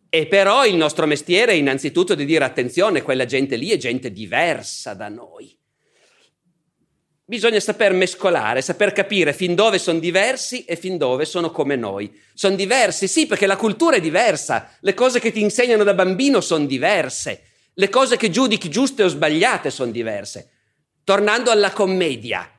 [0.10, 4.12] e però il nostro mestiere è innanzitutto di dire attenzione, quella gente lì è gente
[4.12, 5.57] diversa da noi.
[7.30, 12.18] Bisogna saper mescolare, saper capire fin dove sono diversi e fin dove sono come noi.
[12.34, 16.40] Sono diversi, sì, perché la cultura è diversa, le cose che ti insegnano da bambino
[16.40, 17.42] sono diverse,
[17.74, 20.52] le cose che giudichi giuste o sbagliate sono diverse.
[21.04, 22.50] Tornando alla commedia,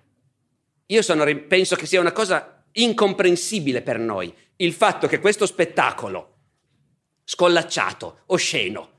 [0.84, 6.34] io sono, penso che sia una cosa incomprensibile per noi il fatto che questo spettacolo
[7.24, 8.97] scollacciato, osceno,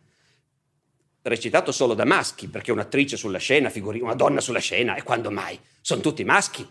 [1.29, 5.31] recitato solo da maschi, perché un'attrice sulla scena, figuri, una donna sulla scena, e quando
[5.31, 5.57] mai?
[5.79, 6.67] Sono tutti maschi.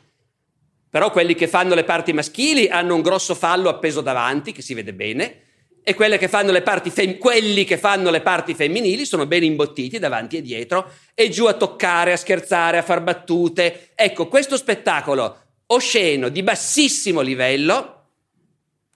[0.91, 4.75] Però quelli che fanno le parti maschili hanno un grosso fallo appeso davanti, che si
[4.75, 5.43] vede bene,
[5.83, 10.93] e che fem- quelli che fanno le parti femminili sono ben imbottiti davanti e dietro,
[11.15, 13.93] e giù a toccare, a scherzare, a far battute.
[13.95, 17.95] Ecco, questo spettacolo osceno, di bassissimo livello,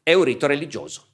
[0.03, 1.07] è un rito religioso.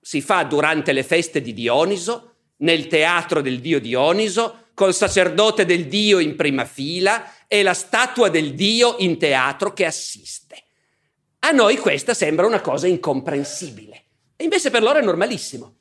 [0.00, 2.33] Si fa durante le feste di Dioniso,
[2.64, 8.28] nel teatro del dio Dioniso, col sacerdote del dio in prima fila e la statua
[8.28, 10.62] del dio in teatro che assiste.
[11.40, 15.76] A noi questa sembra una cosa incomprensibile, e invece per loro è normalissimo.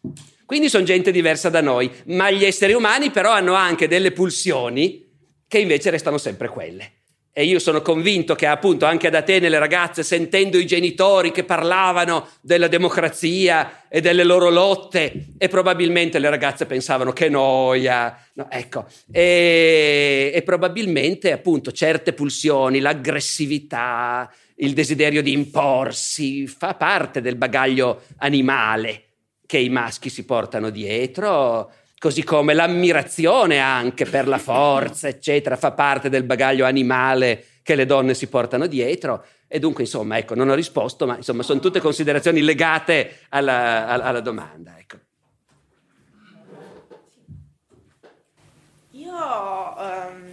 [0.45, 5.09] Quindi sono gente diversa da noi, ma gli esseri umani però hanno anche delle pulsioni
[5.47, 7.02] che invece restano sempre quelle.
[7.35, 11.43] E io sono convinto che appunto anche ad Atene le ragazze, sentendo i genitori che
[11.43, 18.51] parlavano della democrazia e delle loro lotte, e probabilmente le ragazze pensavano che noia, no,
[18.51, 27.35] ecco, e, e probabilmente appunto certe pulsioni, l'aggressività, il desiderio di imporsi, fa parte del
[27.35, 29.05] bagaglio animale
[29.47, 31.71] che i maschi si portano dietro
[32.03, 37.85] così come l'ammirazione anche per la forza, eccetera, fa parte del bagaglio animale che le
[37.85, 39.25] donne si portano dietro.
[39.47, 44.19] E dunque, insomma, ecco, non ho risposto, ma insomma, sono tutte considerazioni legate alla, alla,
[44.19, 44.77] domanda.
[44.77, 44.97] Ecco.
[48.91, 50.32] Io um,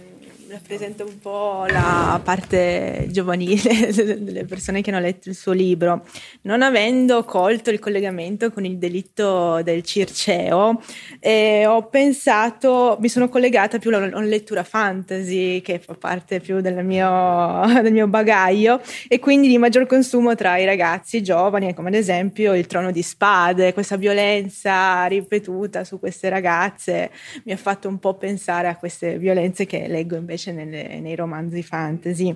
[0.51, 6.05] rappresenta un po' la parte giovanile delle persone che hanno letto il suo libro.
[6.41, 10.81] Non avendo colto il collegamento con il delitto del Circeo,
[11.19, 16.59] eh, ho pensato, mi sono collegata più a una lettura fantasy che fa parte più
[16.59, 21.95] mio, del mio bagaglio e quindi di maggior consumo tra i ragazzi giovani, come ad
[21.95, 27.09] esempio il trono di spade, questa violenza ripetuta su queste ragazze
[27.45, 31.15] mi ha fatto un po' pensare a queste violenze che leggo invece invece nelle, nei
[31.15, 32.35] romanzi fantasy.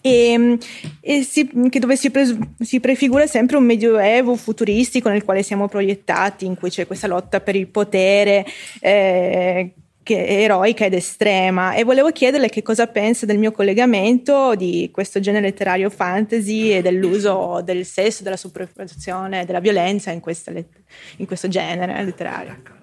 [0.00, 0.58] E,
[1.00, 2.24] e si, dove si, pre,
[2.60, 7.40] si, prefigura sempre un medioevo futuristico nel quale siamo proiettati, in cui c'è questa lotta
[7.40, 8.46] per il potere
[8.80, 9.72] eh,
[10.04, 11.74] eroica ed estrema.
[11.74, 16.80] E volevo chiederle che cosa pensa del mio collegamento di questo genere letterario fantasy e
[16.80, 22.76] dell'uso del sesso, della superfazione, della violenza in, questa, in questo genere letterario.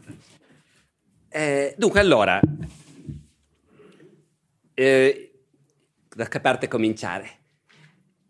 [1.30, 2.40] Eh, dunque, allora,
[4.76, 5.32] eh,
[6.14, 7.40] da che parte cominciare?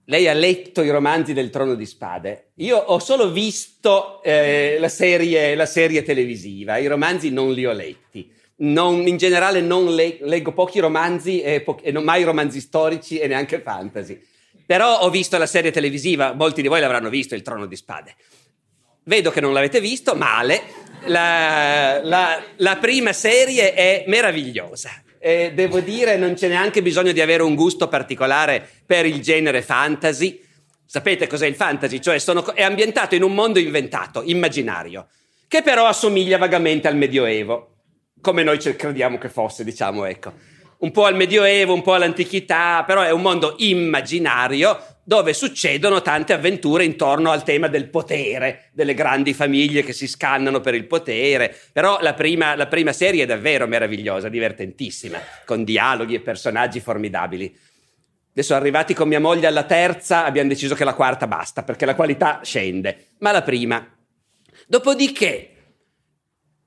[0.06, 2.52] Lei ha letto i romanzi del Trono di Spade.
[2.58, 7.74] Io ho solo visto eh, la, serie, la, serie, televisiva, i romanzi non li ho
[7.74, 8.32] letti.
[8.58, 13.18] Non, in generale non le, leggo pochi romanzi e, po- e non mai romanzi storici
[13.18, 14.22] e neanche fantasy.
[14.66, 18.16] Però ho visto la serie televisiva, molti di voi l'avranno visto, Il Trono di Spade.
[19.06, 20.62] Vedo che non l'avete visto, male.
[21.08, 27.20] La, la, la prima serie è meravigliosa eh, devo dire non c'è neanche bisogno di
[27.20, 30.40] avere un gusto particolare per il genere fantasy.
[30.86, 32.00] Sapete cos'è il fantasy?
[32.00, 35.08] Cioè sono, è ambientato in un mondo inventato, immaginario,
[35.48, 37.78] che però assomiglia vagamente al Medioevo,
[38.22, 40.32] come noi crediamo che fosse, diciamo, ecco.
[40.80, 46.34] Un po' al Medioevo, un po' all'antichità, però è un mondo immaginario dove succedono tante
[46.34, 51.56] avventure intorno al tema del potere, delle grandi famiglie che si scannano per il potere.
[51.72, 57.56] Però la prima, la prima serie è davvero meravigliosa, divertentissima, con dialoghi e personaggi formidabili.
[58.32, 61.96] Adesso arrivati con mia moglie alla terza, abbiamo deciso che la quarta basta, perché la
[61.96, 63.10] qualità scende.
[63.20, 63.88] Ma la prima.
[64.68, 65.52] Dopodiché,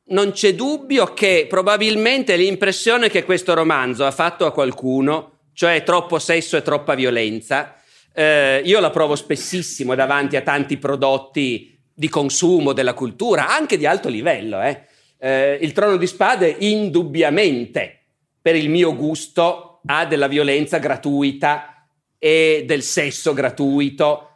[0.08, 6.18] non c'è dubbio che probabilmente l'impressione che questo romanzo ha fatto a qualcuno, cioè troppo
[6.18, 7.74] sesso e troppa violenza,
[8.14, 13.86] eh, io la provo spessissimo davanti a tanti prodotti di consumo della cultura, anche di
[13.86, 14.60] alto livello.
[14.62, 14.82] Eh.
[15.18, 18.04] Eh, il trono di spade indubbiamente,
[18.40, 21.86] per il mio gusto, ha della violenza gratuita
[22.18, 24.27] e del sesso gratuito,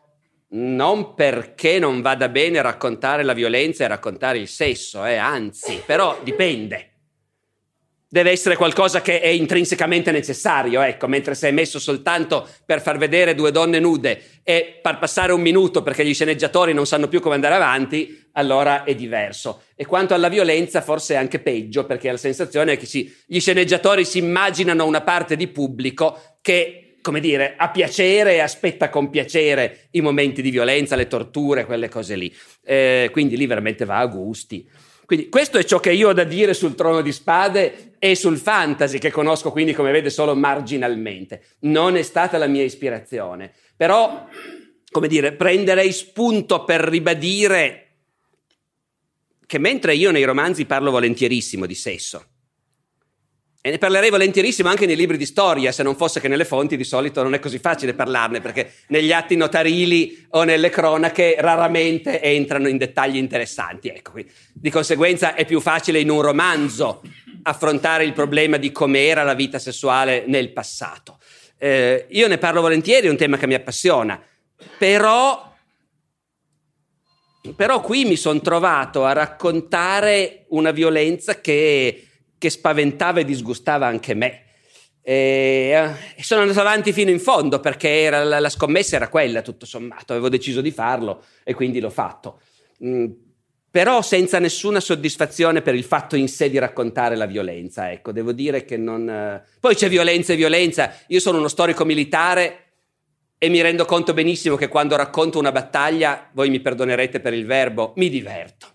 [0.52, 6.18] non perché non vada bene raccontare la violenza e raccontare il sesso, eh, anzi, però
[6.22, 6.92] dipende
[8.12, 12.98] deve essere qualcosa che è intrinsecamente necessario, ecco, mentre se è messo soltanto per far
[12.98, 17.20] vedere due donne nude e far passare un minuto perché gli sceneggiatori non sanno più
[17.20, 19.62] come andare avanti, allora è diverso.
[19.74, 23.40] E quanto alla violenza forse è anche peggio, perché la sensazione è che si, gli
[23.40, 29.10] sceneggiatori si immaginano una parte di pubblico che come dire, ha piacere e aspetta con
[29.10, 32.34] piacere i momenti di violenza, le torture, quelle cose lì.
[32.64, 34.66] Eh, quindi lì veramente va a gusti.
[35.04, 38.38] Quindi questo è ciò che io ho da dire sul trono di spade e sul
[38.38, 41.42] fantasy, che conosco quindi, come vede, solo marginalmente.
[41.60, 43.52] Non è stata la mia ispirazione.
[43.76, 44.26] Però,
[44.90, 47.88] come dire, prenderei spunto per ribadire
[49.52, 52.31] che mentre io nei romanzi parlo volentierissimo di sesso,
[53.64, 56.76] e ne parlerei volentierissimo anche nei libri di storia, se non fosse che nelle fonti
[56.76, 62.20] di solito non è così facile parlarne, perché negli atti notarili o nelle cronache raramente
[62.20, 63.86] entrano in dettagli interessanti.
[63.86, 64.14] Ecco,
[64.52, 67.02] di conseguenza è più facile in un romanzo
[67.44, 71.18] affrontare il problema di com'era la vita sessuale nel passato.
[71.56, 74.20] Eh, io ne parlo volentieri, è un tema che mi appassiona,
[74.76, 75.54] però,
[77.54, 82.08] però qui mi sono trovato a raccontare una violenza che
[82.42, 84.42] che spaventava e disgustava anche me.
[85.00, 89.64] E sono andato avanti fino in fondo perché era, la, la, scommessa era quella, tutto
[89.64, 90.12] sommato.
[90.12, 92.40] Avevo deciso di farlo e quindi l'ho fatto.
[92.84, 93.06] Mm,
[93.70, 97.92] però senza nessuna soddisfazione per il fatto in sé di raccontare la violenza.
[97.92, 99.08] Ecco, devo dire che non.
[99.08, 99.44] Eh...
[99.60, 100.92] Poi c'è violenza e violenza.
[101.06, 102.72] Io sono uno storico militare
[103.38, 107.46] e mi rendo conto benissimo che quando racconto una battaglia, voi mi perdonerete per il
[107.46, 108.66] verbo, mi diverto.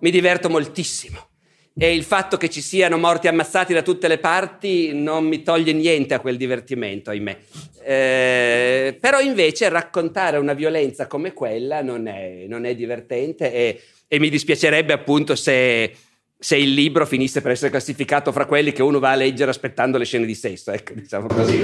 [0.00, 1.28] Mi diverto moltissimo
[1.76, 5.72] e il fatto che ci siano morti ammazzati da tutte le parti non mi toglie
[5.72, 7.36] niente a quel divertimento, ahimè.
[7.82, 14.18] Eh, però invece raccontare una violenza come quella non è, non è divertente e, e,
[14.18, 15.92] mi dispiacerebbe appunto se,
[16.38, 19.98] se, il libro finisse per essere classificato fra quelli che uno va a leggere aspettando
[19.98, 21.62] le scene di sesso, ecco, diciamo così.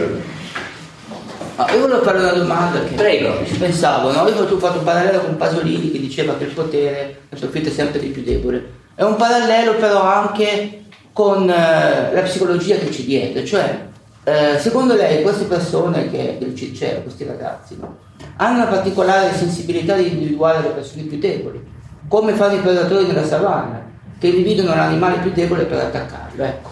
[1.57, 3.47] Ah, io volevo fare una domanda che Prego.
[3.47, 4.29] ci pensavo, no?
[4.29, 8.11] Io ho fatto un parallelo con Pasolini che diceva che il potere approfitta sempre dei
[8.11, 8.80] più deboli.
[9.01, 10.83] È un parallelo però anche
[11.15, 13.87] con eh, la psicologia che ci diede, cioè
[14.25, 17.97] eh, secondo lei queste persone che del Circeo, questi ragazzi, no,
[18.37, 21.67] hanno una particolare sensibilità di individuare le persone più deboli,
[22.09, 23.83] come fanno i predatori della savana,
[24.19, 26.45] che dividono l'animale più debole per attaccarlo.
[26.45, 26.69] Ecco.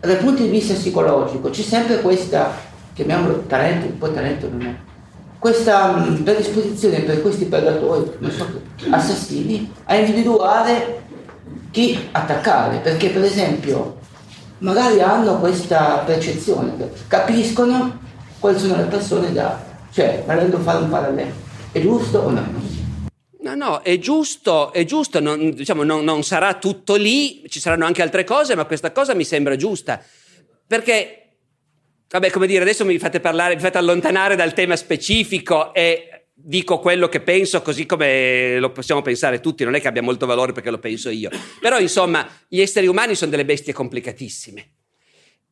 [0.00, 2.50] Dal punto di vista psicologico c'è sempre questa,
[2.94, 4.74] chiamiamolo talento, un po' talento non è,
[5.38, 11.03] questa predisposizione per questi predatori, so, assassini, a individuare
[11.74, 13.98] chi attaccare, perché per esempio
[14.58, 16.72] magari hanno questa percezione,
[17.08, 18.00] capiscono
[18.38, 19.60] quali sono le persone da,
[19.92, 21.32] cioè volendo fare un parallelo,
[21.72, 22.62] è giusto o no?
[23.40, 27.86] No, no, è giusto, è giusto, non, diciamo, non, non sarà tutto lì, ci saranno
[27.86, 30.00] anche altre cose, ma questa cosa mi sembra giusta,
[30.66, 31.18] perché
[32.06, 36.80] Vabbè, come dire, adesso mi fate parlare, mi fate allontanare dal tema specifico e dico
[36.80, 40.52] quello che penso così come lo possiamo pensare tutti, non è che abbia molto valore
[40.52, 41.30] perché lo penso io.
[41.60, 44.68] Però insomma, gli esseri umani sono delle bestie complicatissime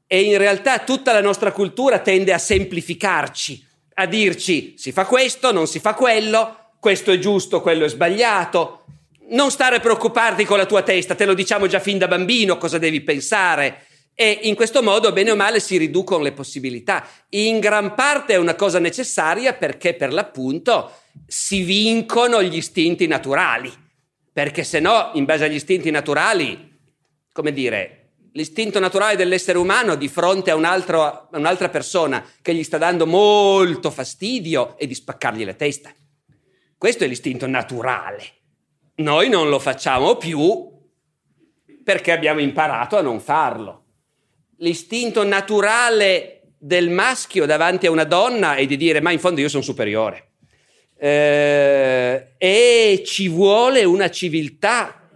[0.06, 5.52] e in realtà tutta la nostra cultura tende a semplificarci, a dirci si fa questo,
[5.52, 8.80] non si fa quello, questo è giusto, quello è sbagliato.
[9.28, 12.58] Non stare a preoccuparti con la tua testa, te lo diciamo già fin da bambino
[12.58, 17.06] cosa devi pensare e in questo modo, bene o male, si riducono le possibilità.
[17.30, 20.92] In gran parte è una cosa necessaria perché, per l'appunto,
[21.26, 23.72] si vincono gli istinti naturali.
[24.32, 26.78] Perché se no, in base agli istinti naturali,
[27.32, 32.62] come dire, l'istinto naturale dell'essere umano di fronte a, un altro, un'altra persona che gli
[32.62, 35.92] sta dando molto fastidio è di spaccargli la testa.
[36.76, 38.24] Questo è l'istinto naturale.
[38.96, 40.70] Noi non lo facciamo più
[41.82, 43.81] perché abbiamo imparato a non farlo
[44.62, 49.48] l'istinto naturale del maschio davanti a una donna è di dire ma in fondo io
[49.48, 50.28] sono superiore.
[50.96, 55.10] Eh, e ci vuole una civiltà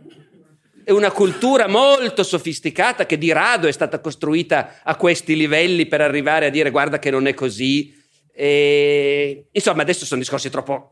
[0.84, 6.00] e una cultura molto sofisticata che di rado è stata costruita a questi livelli per
[6.00, 7.94] arrivare a dire guarda che non è così.
[8.38, 10.90] E, insomma, adesso sono discorsi troppo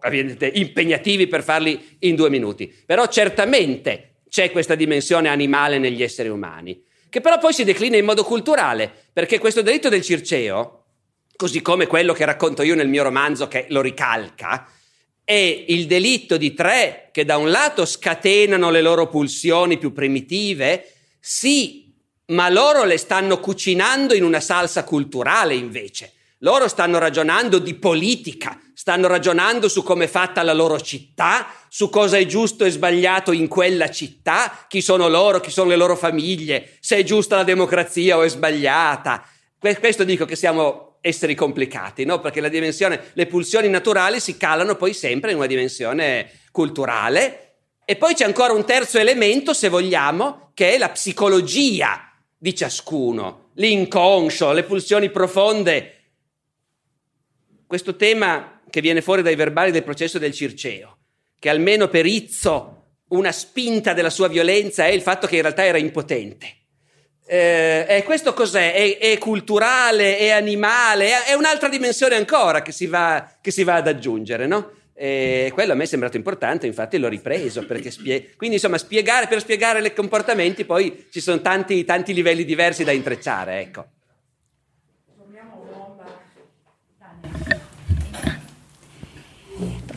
[0.53, 6.81] impegnativi per farli in due minuti, però certamente c'è questa dimensione animale negli esseri umani
[7.15, 10.87] che però poi si declina in modo culturale, perché questo delitto del Circeo,
[11.37, 14.69] così come quello che racconto io nel mio romanzo che lo ricalca,
[15.23, 20.93] è il delitto di tre che da un lato scatenano le loro pulsioni più primitive,
[21.21, 21.95] sì,
[22.33, 26.15] ma loro le stanno cucinando in una salsa culturale invece.
[26.39, 31.89] Loro stanno ragionando di politica, stanno ragionando su come è fatta la loro città, su
[31.89, 35.97] cosa è giusto e sbagliato in quella città, chi sono loro, chi sono le loro
[35.97, 39.25] famiglie, se è giusta la democrazia o è sbagliata.
[39.59, 42.21] Questo dico che siamo esseri complicati, no?
[42.21, 47.57] Perché le pulsioni naturali si calano poi sempre in una dimensione culturale.
[47.85, 53.51] E poi c'è ancora un terzo elemento, se vogliamo, che è la psicologia di ciascuno,
[53.55, 55.94] l'inconscio, le pulsioni profonde
[57.67, 60.99] questo tema che viene fuori dai verbali del processo del Circeo,
[61.39, 65.65] che almeno per Izzo una spinta della sua violenza è il fatto che in realtà
[65.65, 66.63] era impotente.
[67.27, 68.75] Eh, questo cos'è?
[68.75, 73.77] È, è, culturale, è animale, è, un'altra dimensione ancora che si va, che si va
[73.77, 74.73] ad aggiungere, no?
[74.97, 77.67] E quello a me è sembrato importante, infatti l'ho ripreso.
[77.89, 82.85] Spie- quindi, insomma, spiegare, per spiegare i comportamenti poi ci sono tanti, tanti livelli diversi
[82.85, 83.87] da intrecciare, ecco.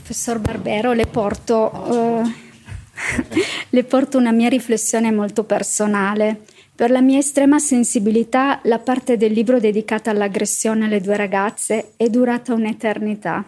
[0.07, 2.21] Professor Barbero, le porto, uh,
[3.71, 6.43] le porto una mia riflessione molto personale.
[6.73, 12.07] Per la mia estrema sensibilità, la parte del libro dedicata all'aggressione alle due ragazze è
[12.07, 13.43] durata un'eternità.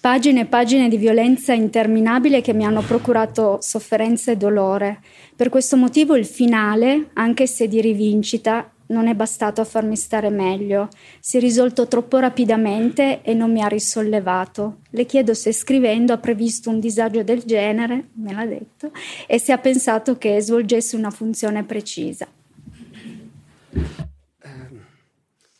[0.00, 5.00] Pagine e pagine di violenza interminabile che mi hanno procurato sofferenza e dolore.
[5.34, 10.30] Per questo motivo il finale, anche se di rivincita, non è bastato a farmi stare
[10.30, 10.88] meglio.
[11.18, 14.80] Si è risolto troppo rapidamente e non mi ha risollevato.
[14.90, 18.92] Le chiedo se scrivendo ha previsto un disagio del genere, me l'ha detto,
[19.26, 22.28] e se ha pensato che svolgesse una funzione precisa.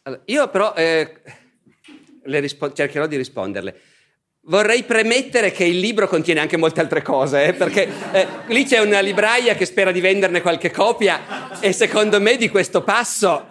[0.03, 1.21] Allora, io però eh,
[2.23, 3.81] rispo- cercherò di risponderle.
[4.51, 8.81] Vorrei premettere che il libro contiene anche molte altre cose, eh, perché eh, lì c'è
[8.81, 13.47] una libraia che spera di venderne qualche copia e secondo me di questo passo,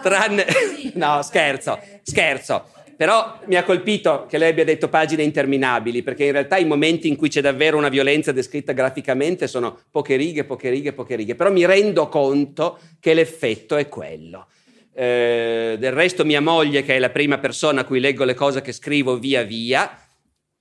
[0.00, 0.46] tranne...
[0.94, 2.64] No, scherzo, scherzo.
[2.96, 7.08] Però mi ha colpito che lei abbia detto pagine interminabili, perché in realtà i momenti
[7.08, 11.34] in cui c'è davvero una violenza descritta graficamente sono poche righe, poche righe, poche righe.
[11.34, 14.46] Però mi rendo conto che l'effetto è quello.
[14.94, 18.62] Eh, del resto mia moglie, che è la prima persona a cui leggo le cose
[18.62, 20.04] che scrivo via via,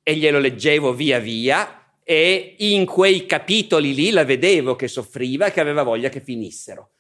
[0.08, 5.51] e glielo leggevo via via, e in quei capitoli lì la vedevo che soffriva e
[5.51, 6.91] che aveva voglia che finissero.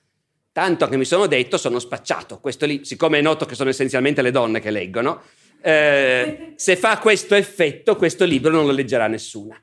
[0.51, 2.39] Tanto che mi sono detto, sono spacciato.
[2.39, 5.21] Questo lì, siccome è noto che sono essenzialmente le donne che leggono,
[5.61, 9.61] eh, se fa questo effetto, questo libro non lo leggerà nessuna.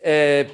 [0.00, 0.48] Eh,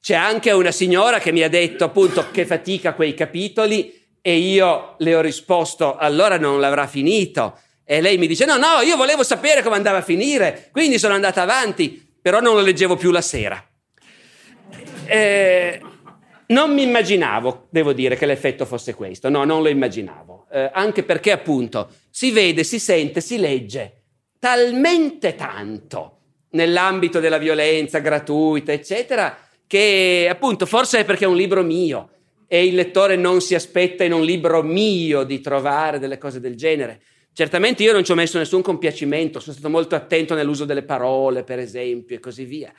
[0.00, 4.96] c'è anche una signora che mi ha detto appunto che fatica quei capitoli e io
[4.98, 7.60] le ho risposto, allora non l'avrà finito.
[7.88, 11.14] E lei mi dice, no, no, io volevo sapere come andava a finire, quindi sono
[11.14, 13.64] andata avanti, però non lo leggevo più la sera.
[15.06, 15.80] Eh,
[16.48, 21.04] non mi immaginavo, devo dire, che l'effetto fosse questo, no, non lo immaginavo, eh, anche
[21.04, 24.02] perché appunto si vede, si sente, si legge
[24.40, 26.18] talmente tanto
[26.50, 32.10] nell'ambito della violenza gratuita, eccetera, che appunto forse è perché è un libro mio,
[32.48, 36.56] e il lettore non si aspetta in un libro mio di trovare delle cose del
[36.56, 37.00] genere.
[37.36, 41.44] Certamente io non ci ho messo nessun compiacimento, sono stato molto attento nell'uso delle parole,
[41.44, 42.72] per esempio, e così via.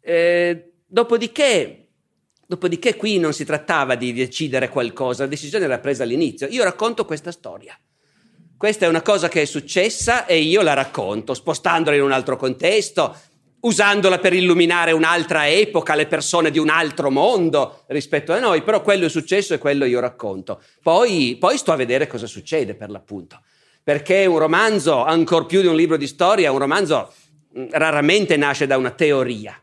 [0.00, 1.88] Eh, dopodiché,
[2.46, 6.46] dopodiché, qui non si trattava di decidere qualcosa, la decisione era presa all'inizio.
[6.48, 7.78] Io racconto questa storia.
[8.56, 12.38] Questa è una cosa che è successa e io la racconto, spostandola in un altro
[12.38, 13.14] contesto,
[13.60, 18.80] usandola per illuminare un'altra epoca, le persone di un altro mondo rispetto a noi, però
[18.80, 20.62] quello è successo e quello io racconto.
[20.82, 23.42] Poi, poi sto a vedere cosa succede per l'appunto,
[23.88, 27.10] perché un romanzo, ancor più di un libro di storia, un romanzo
[27.58, 29.58] mm, raramente nasce da una teoria.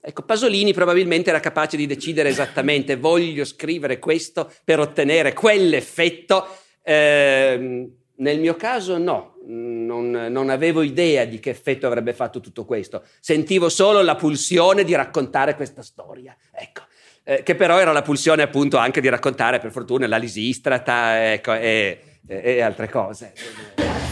[0.00, 6.46] Ecco, Pasolini probabilmente era capace di decidere esattamente voglio scrivere questo per ottenere quell'effetto.
[6.84, 12.64] Eh, nel mio caso no, non, non, avevo idea di che effetto avrebbe fatto tutto
[12.64, 16.36] questo, sentivo solo la pulsione di raccontare questa storia.
[16.52, 16.82] Ecco.
[17.24, 21.54] eh, che però era la pulsione appunto anche di raccontare per fortuna la Lisistrata ecco,
[21.54, 23.32] e, e, e altre cose.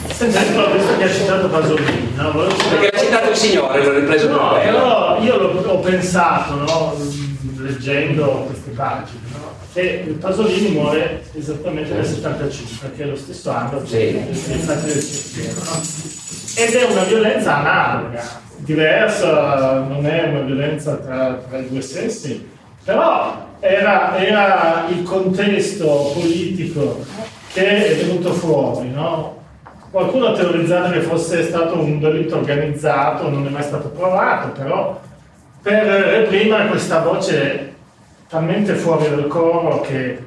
[0.09, 2.33] Senta, visto che ha citato Pasolini, no?
[2.33, 6.97] Perché ha citato il signore, l'ho ripreso no, però io ho pensato, no?
[7.57, 9.53] leggendo queste pagine, no?
[9.73, 13.97] che Pasolini muore esattamente nel 75, che è lo stesso anno sì.
[13.97, 15.81] dei fatti del Circero, no?
[16.57, 18.23] ed è una violenza analoga,
[18.57, 22.49] diversa, non è una violenza tra, tra i due sessi,
[22.85, 27.05] però era, era, il contesto politico
[27.53, 29.39] che è venuto fuori, no?
[29.91, 35.01] Qualcuno ha teorizzato che fosse stato un delitto organizzato, non è mai stato provato, però
[35.61, 37.75] per reprimere questa voce
[38.29, 40.27] talmente fuori dal coro che,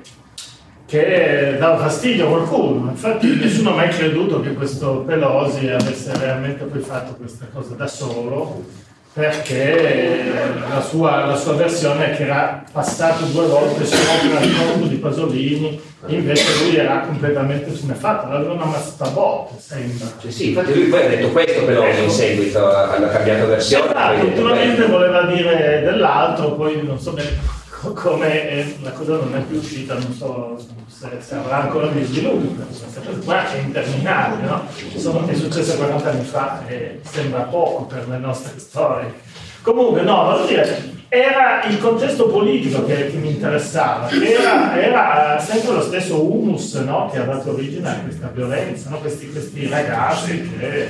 [0.85, 2.89] che dava fastidio a qualcuno.
[2.89, 7.87] Infatti nessuno ha mai creduto che questo Pelosi avesse realmente poi fatto questa cosa da
[7.87, 8.65] solo
[9.13, 10.31] perché
[10.69, 14.95] la sua, la sua, versione è che era passato due volte sopra il corpo di
[14.95, 20.07] Pasolini, invece lui era completamente subefatto, l'avevano ammazzato a botte, sembra.
[20.19, 23.85] Cioè, sì, infatti lui poi ha detto questo però in seguito, hanno cambiato versione.
[23.85, 27.61] Esatto, naturalmente voleva dire dell'altro, poi non so bene
[27.93, 30.57] come è, la cosa non è più uscita, non so
[30.87, 34.61] se, se avrà ancora dei sviluppi, questa qua è interminabile, no?
[34.95, 39.13] Sono, è successo 40 anni fa e sembra poco per le nostre storie.
[39.61, 45.73] Comunque, no, voglio dire, era il contesto politico che, che mi interessava, era, era, sempre
[45.73, 47.09] lo stesso humus no?
[47.11, 48.97] che ha dato origine a questa violenza, no?
[48.97, 50.89] questi, questi ragazzi che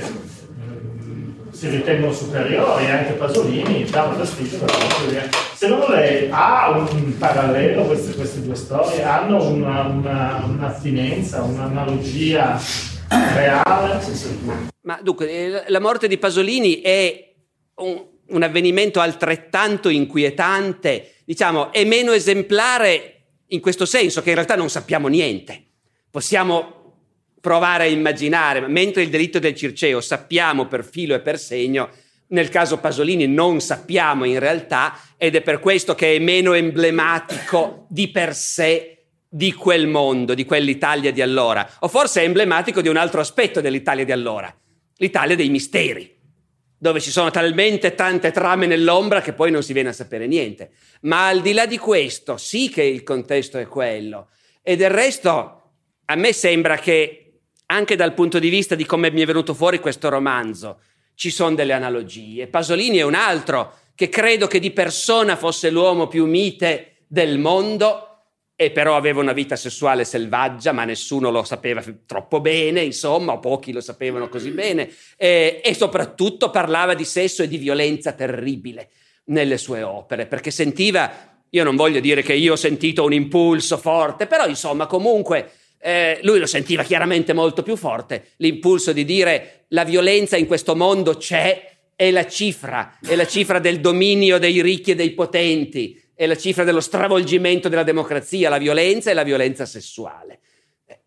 [1.64, 8.14] si ritengono superiori, anche Pasolini dava fastidio per la Secondo lei ha un parallelo queste,
[8.14, 9.02] queste due storie?
[9.02, 12.60] Hanno una, una, un'attinenza, un'analogia
[13.08, 13.98] reale?
[14.82, 17.32] Ma dunque, eh, la morte di Pasolini è
[17.76, 24.54] un, un avvenimento altrettanto inquietante, diciamo, è meno esemplare in questo senso che in realtà
[24.54, 25.68] non sappiamo niente.
[26.10, 26.83] Possiamo
[27.44, 31.90] provare a immaginare, mentre il delitto del Circeo sappiamo per filo e per segno,
[32.28, 37.86] nel caso Pasolini non sappiamo in realtà ed è per questo che è meno emblematico
[37.90, 42.88] di per sé di quel mondo, di quell'Italia di allora, o forse è emblematico di
[42.88, 44.50] un altro aspetto dell'Italia di allora,
[44.96, 46.16] l'Italia dei misteri,
[46.78, 50.70] dove ci sono talmente tante trame nell'ombra che poi non si viene a sapere niente.
[51.02, 54.28] Ma al di là di questo, sì che il contesto è quello.
[54.62, 55.72] E del resto,
[56.06, 57.23] a me sembra che
[57.66, 60.80] anche dal punto di vista di come mi è venuto fuori questo romanzo,
[61.14, 62.46] ci sono delle analogie.
[62.46, 68.08] Pasolini è un altro che credo che di persona fosse l'uomo più mite del mondo
[68.56, 73.40] e però aveva una vita sessuale selvaggia, ma nessuno lo sapeva troppo bene, insomma, o
[73.40, 78.90] pochi lo sapevano così bene, e, e soprattutto parlava di sesso e di violenza terribile
[79.26, 83.76] nelle sue opere, perché sentiva, io non voglio dire che io ho sentito un impulso
[83.76, 85.50] forte, però insomma comunque
[85.86, 90.74] eh, lui lo sentiva chiaramente molto più forte, l'impulso di dire la violenza in questo
[90.74, 96.02] mondo c'è, è la cifra, è la cifra del dominio dei ricchi e dei potenti,
[96.14, 100.40] è la cifra dello stravolgimento della democrazia, la violenza e la violenza sessuale.
[100.86, 101.00] Eh,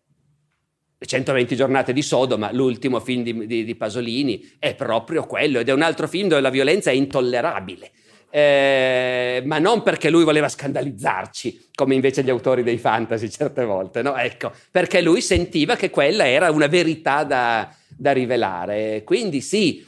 [0.96, 5.68] le 120 giornate di Sodoma, l'ultimo film di, di, di Pasolini, è proprio quello ed
[5.68, 7.90] è un altro film dove la violenza è intollerabile
[8.30, 14.02] eh, ma non perché lui voleva scandalizzarci, come invece gli autori dei fantasy certe volte,
[14.02, 14.16] no?
[14.16, 19.02] Ecco, perché lui sentiva che quella era una verità da, da rivelare.
[19.04, 19.86] Quindi sì,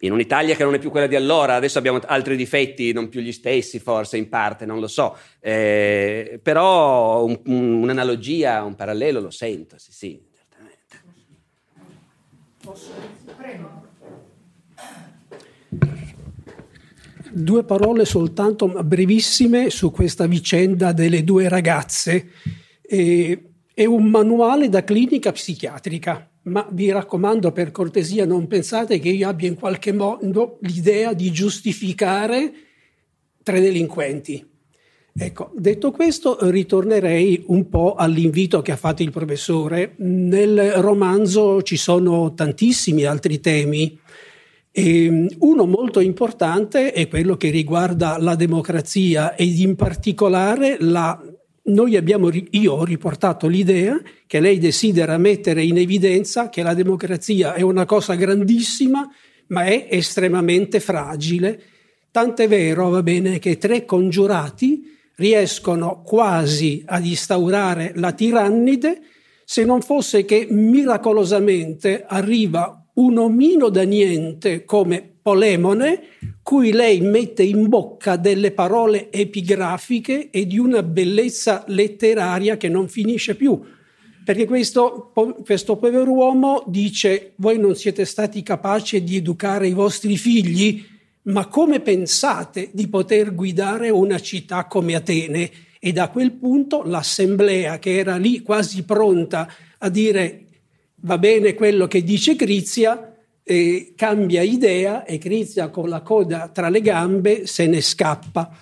[0.00, 3.20] in un'Italia che non è più quella di allora, adesso abbiamo altri difetti, non più
[3.20, 9.30] gli stessi forse in parte, non lo so, eh, però un, un'analogia, un parallelo lo
[9.30, 11.02] sento, sì, sì, certamente.
[12.62, 12.92] Posso?
[13.36, 13.84] Prego.
[17.42, 22.30] Due parole soltanto brevissime su questa vicenda delle due ragazze.
[22.80, 29.10] E, è un manuale da clinica psichiatrica, ma vi raccomando per cortesia non pensate che
[29.10, 32.52] io abbia in qualche modo l'idea di giustificare
[33.42, 34.54] tre delinquenti.
[35.18, 39.94] Ecco, detto questo, ritornerei un po' all'invito che ha fatto il professore.
[39.98, 43.98] Nel romanzo ci sono tantissimi altri temi
[44.78, 51.18] e ehm, uno molto importante è quello che riguarda la democrazia ed in particolare la
[51.96, 57.62] abbiamo, io ho riportato l'idea che lei desidera mettere in evidenza che la democrazia è
[57.62, 59.08] una cosa grandissima,
[59.48, 61.60] ma è estremamente fragile.
[62.10, 64.82] Tant'è vero, va bene, che tre congiurati
[65.16, 69.00] riescono quasi ad instaurare la tirannide
[69.42, 76.02] se non fosse che miracolosamente arriva un omino da niente come Polemone,
[76.42, 82.88] cui lei mette in bocca delle parole epigrafiche e di una bellezza letteraria che non
[82.88, 83.60] finisce più.
[84.24, 85.12] Perché questo,
[85.44, 90.84] questo povero uomo dice, voi non siete stati capaci di educare i vostri figli,
[91.22, 95.50] ma come pensate di poter guidare una città come Atene?
[95.78, 100.45] E da quel punto l'assemblea, che era lì quasi pronta a dire
[101.02, 106.68] va bene quello che dice Crizia, eh, cambia idea e Crizia con la coda tra
[106.68, 108.56] le gambe se ne scappa.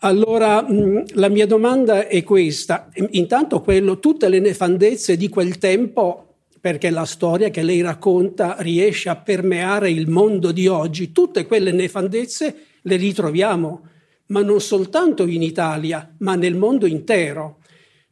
[0.00, 2.88] Allora, mh, la mia domanda è questa.
[3.10, 6.26] Intanto quello, tutte le nefandezze di quel tempo
[6.60, 11.12] perché la storia che lei racconta riesce a permeare il mondo di oggi.
[11.12, 13.88] Tutte quelle nefandezze le ritroviamo,
[14.26, 17.58] ma non soltanto in Italia, ma nel mondo intero.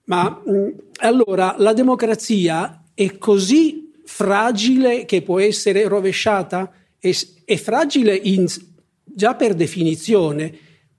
[0.05, 0.43] Ma
[1.01, 6.69] allora la democrazia è così fragile che può essere rovesciata?
[6.99, 8.45] È, è fragile in,
[9.05, 10.53] già per definizione,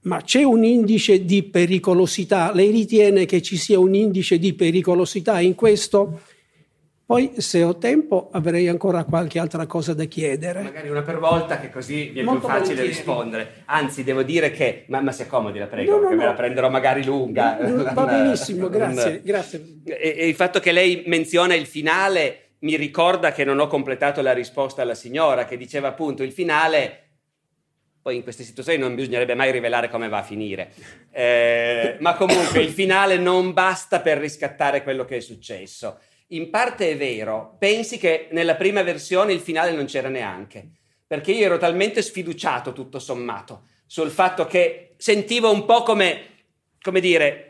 [0.04, 2.54] ma c'è un indice di pericolosità.
[2.54, 6.22] Lei ritiene che ci sia un indice di pericolosità in questo?
[7.10, 10.62] Poi, se ho tempo, avrei ancora qualche altra cosa da chiedere.
[10.62, 12.88] Magari una per volta, che così viene Molto più facile volentieri.
[12.88, 13.64] rispondere.
[13.66, 14.84] Anzi, devo dire che.
[14.90, 16.16] Ma, ma si accomodi, la prego, no, no, no.
[16.16, 17.58] me la prenderò magari lunga.
[17.96, 19.24] Va benissimo, grazie.
[19.24, 19.80] grazie.
[19.86, 24.22] E, e il fatto che lei menziona il finale mi ricorda che non ho completato
[24.22, 27.06] la risposta alla signora, che diceva appunto il finale.
[28.04, 30.74] Poi in queste situazioni non bisognerebbe mai rivelare come va a finire.
[31.12, 35.98] Eh, ma comunque il finale non basta per riscattare quello che è successo
[36.32, 40.70] in parte è vero, pensi che nella prima versione il finale non c'era neanche,
[41.08, 46.26] perché io ero talmente sfiduciato tutto sommato sul fatto che sentivo un po' come,
[46.82, 47.46] come dire,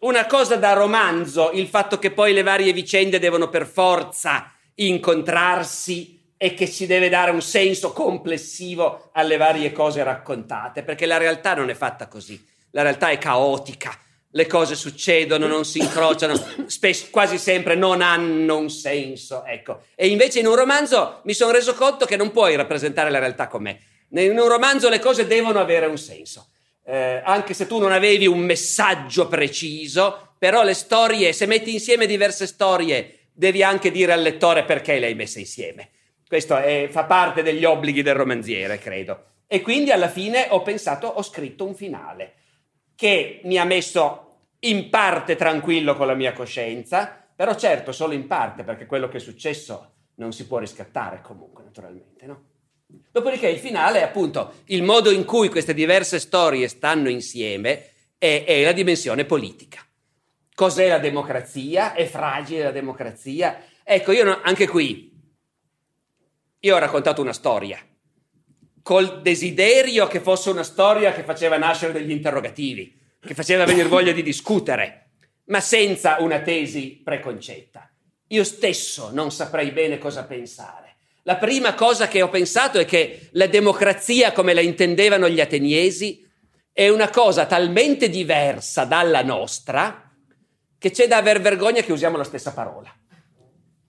[0.00, 6.32] una cosa da romanzo, il fatto che poi le varie vicende devono per forza incontrarsi
[6.36, 11.54] e che si deve dare un senso complessivo alle varie cose raccontate, perché la realtà
[11.54, 13.96] non è fatta così, la realtà è caotica
[14.32, 16.34] le cose succedono, non si incrociano,
[16.66, 19.44] spesso, quasi sempre non hanno un senso.
[19.44, 19.82] Ecco.
[19.94, 23.48] E invece in un romanzo mi sono reso conto che non puoi rappresentare la realtà
[23.48, 23.76] com'è.
[24.10, 26.48] In un romanzo le cose devono avere un senso.
[26.84, 32.06] Eh, anche se tu non avevi un messaggio preciso, però le storie, se metti insieme
[32.06, 35.90] diverse storie, devi anche dire al lettore perché le hai messe insieme.
[36.26, 39.24] Questo è, fa parte degli obblighi del romanziere, credo.
[39.46, 42.34] E quindi alla fine ho pensato, ho scritto un finale
[43.00, 44.26] che mi ha messo
[44.58, 49.16] in parte tranquillo con la mia coscienza, però certo solo in parte, perché quello che
[49.16, 52.42] è successo non si può riscattare comunque, naturalmente, no?
[53.10, 57.88] Dopodiché il finale è appunto il modo in cui queste diverse storie stanno insieme
[58.18, 59.80] è, è la dimensione politica.
[60.54, 61.94] Cos'è la democrazia?
[61.94, 63.64] È fragile la democrazia?
[63.82, 65.10] Ecco, io no, anche qui,
[66.58, 67.78] io ho raccontato una storia,
[68.90, 74.10] col desiderio che fosse una storia che faceva nascere degli interrogativi, che faceva venire voglia
[74.10, 75.10] di discutere,
[75.44, 77.88] ma senza una tesi preconcetta.
[78.26, 80.96] Io stesso non saprei bene cosa pensare.
[81.22, 86.28] La prima cosa che ho pensato è che la democrazia, come la intendevano gli ateniesi,
[86.72, 90.12] è una cosa talmente diversa dalla nostra
[90.76, 92.92] che c'è da aver vergogna che usiamo la stessa parola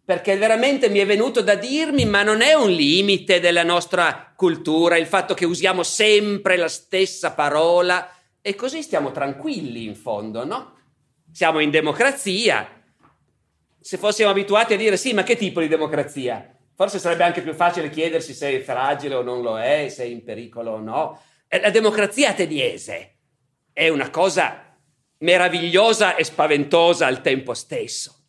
[0.04, 4.97] perché veramente mi è venuto da dirmi, ma non è un limite della nostra cultura
[4.97, 10.80] il fatto che usiamo sempre la stessa parola e così stiamo tranquilli in fondo, no?
[11.32, 12.84] Siamo in democrazia.
[13.80, 16.56] Se fossimo abituati a dire sì, ma che tipo di democrazia?
[16.76, 20.08] Forse sarebbe anche più facile chiedersi se è fragile o non lo è, se è
[20.08, 21.22] in pericolo o no.
[21.47, 23.18] La democrazia ateniese
[23.72, 24.76] è una cosa
[25.20, 28.20] meravigliosa e spaventosa al tempo stesso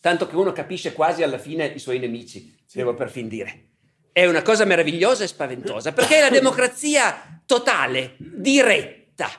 [0.00, 2.78] tanto che uno capisce quasi alla fine i suoi nemici, sì.
[2.78, 3.66] devo per fin dire.
[4.12, 9.30] È una cosa meravigliosa e spaventosa, perché è la democrazia totale, diretta.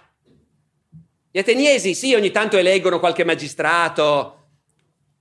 [1.31, 4.47] Gli ateniesi sì, ogni tanto eleggono qualche magistrato,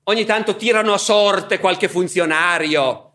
[0.05, 3.08] ogni tanto tirano a sorte qualche funzionario,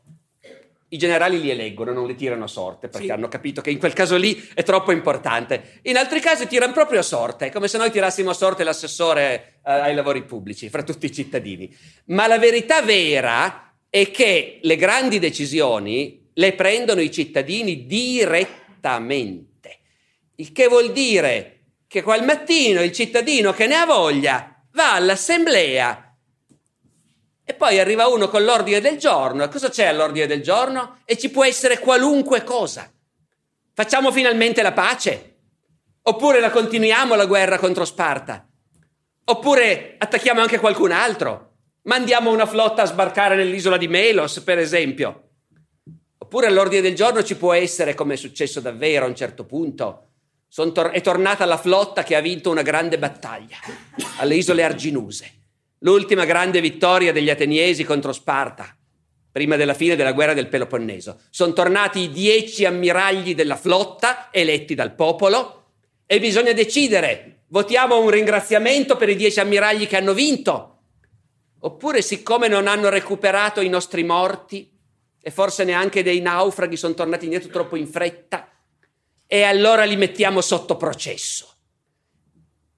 [0.94, 3.12] i generali li eleggono, non li tirano a sorte perché sì.
[3.12, 5.80] hanno capito che in quel caso lì è troppo importante.
[5.84, 9.72] In altri casi tirano proprio a sorte, come se noi tirassimo a sorte l'assessore eh,
[9.72, 11.76] ai lavori pubblici fra tutti i cittadini.
[12.06, 19.80] Ma la verità vera è che le grandi decisioni le prendono i cittadini direttamente.
[20.36, 26.03] Il che vuol dire che quel mattino il cittadino che ne ha voglia va all'assemblea
[27.54, 29.44] poi arriva uno con l'ordine del giorno.
[29.44, 31.00] E cosa c'è all'ordine del giorno?
[31.06, 32.92] E ci può essere qualunque cosa.
[33.74, 35.36] Facciamo finalmente la pace?
[36.04, 38.48] Oppure la continuiamo la guerra contro Sparta?
[39.26, 41.52] Oppure attacchiamo anche qualcun altro?
[41.84, 45.30] Mandiamo una flotta a sbarcare nell'isola di Melos, per esempio?
[46.18, 50.08] Oppure all'ordine del giorno ci può essere, come è successo davvero a un certo punto,
[50.50, 53.58] tor- è tornata la flotta che ha vinto una grande battaglia
[54.20, 55.43] alle isole Arginuse,
[55.84, 58.76] l'ultima grande vittoria degli ateniesi contro Sparta,
[59.32, 61.22] prima della fine della guerra del Peloponneso.
[61.30, 65.72] Sono tornati i dieci ammiragli della flotta eletti dal popolo
[66.06, 70.70] e bisogna decidere, votiamo un ringraziamento per i dieci ammiragli che hanno vinto,
[71.60, 74.72] oppure siccome non hanno recuperato i nostri morti
[75.22, 78.50] e forse neanche dei naufraghi sono tornati indietro troppo in fretta,
[79.26, 81.50] e allora li mettiamo sotto processo.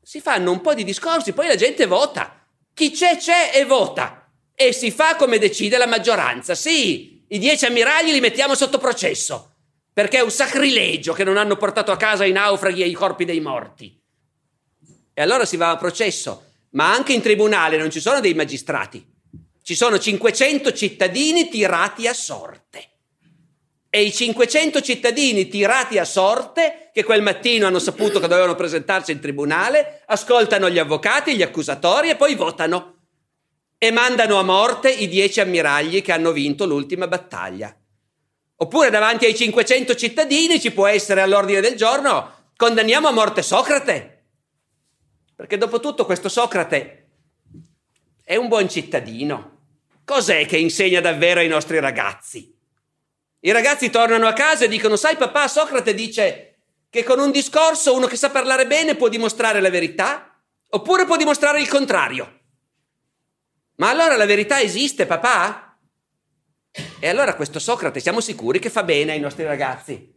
[0.02, 2.45] Si fanno un po' di discorsi, poi la gente vota.
[2.76, 4.30] Chi c'è c'è e vota.
[4.54, 6.56] E si fa come decide la maggioranza.
[6.56, 9.54] Sì, i dieci ammiragli li mettiamo sotto processo,
[9.94, 13.24] perché è un sacrilegio che non hanno portato a casa i naufraghi e i corpi
[13.24, 13.98] dei morti.
[15.14, 19.06] E allora si va a processo, ma anche in tribunale non ci sono dei magistrati,
[19.64, 22.95] ci sono 500 cittadini tirati a sorte
[23.96, 29.14] e i 500 cittadini tirati a sorte che quel mattino hanno saputo che dovevano presentarsi
[29.14, 32.98] in tribunale, ascoltano gli avvocati, gli accusatori e poi votano
[33.78, 37.74] e mandano a morte i dieci ammiragli che hanno vinto l'ultima battaglia.
[38.58, 44.26] Oppure davanti ai 500 cittadini ci può essere all'ordine del giorno condanniamo a morte Socrate.
[45.38, 47.12] Perché dopo tutto questo Socrate
[48.26, 49.60] è un buon cittadino.
[50.04, 52.55] Cos'è che insegna davvero ai nostri ragazzi?
[53.46, 56.56] I ragazzi tornano a casa e dicono, sai papà, Socrate dice
[56.90, 60.36] che con un discorso uno che sa parlare bene può dimostrare la verità,
[60.68, 62.40] oppure può dimostrare il contrario.
[63.76, 65.78] Ma allora la verità esiste, papà?
[67.00, 70.12] E allora questo Socrate siamo sicuri che fa bene ai nostri ragazzi.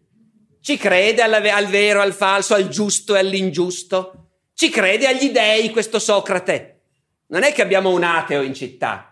[0.62, 4.30] Ci crede al vero, al falso, al giusto e all'ingiusto.
[4.54, 6.80] Ci crede agli dei questo Socrate.
[7.26, 9.07] Non è che abbiamo un ateo in città.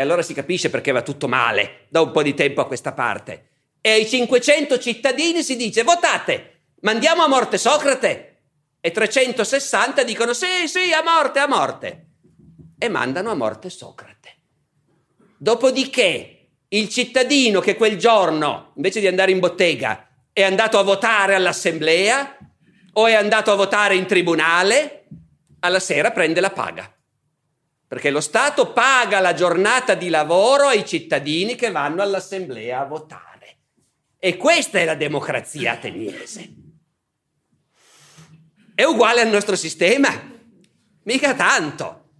[0.00, 2.92] E allora si capisce perché va tutto male da un po' di tempo a questa
[2.92, 3.48] parte.
[3.82, 8.38] E ai 500 cittadini si dice votate, mandiamo a morte Socrate.
[8.80, 12.06] E 360 dicono sì, sì, a morte, a morte.
[12.78, 14.36] E mandano a morte Socrate.
[15.36, 21.34] Dopodiché il cittadino che quel giorno, invece di andare in bottega, è andato a votare
[21.34, 22.38] all'assemblea
[22.94, 25.04] o è andato a votare in tribunale,
[25.58, 26.90] alla sera prende la paga
[27.90, 33.56] perché lo Stato paga la giornata di lavoro ai cittadini che vanno all'assemblea a votare.
[34.16, 36.54] E questa è la democrazia ateniese.
[38.76, 40.08] È uguale al nostro sistema?
[41.02, 42.10] Mica tanto.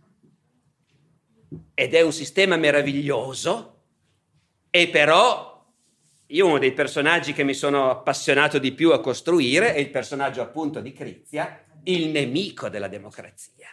[1.73, 3.83] Ed è un sistema meraviglioso
[4.71, 5.73] e però
[6.27, 10.43] io uno dei personaggi che mi sono appassionato di più a costruire è il personaggio
[10.43, 13.73] appunto di Crizia, il nemico della democrazia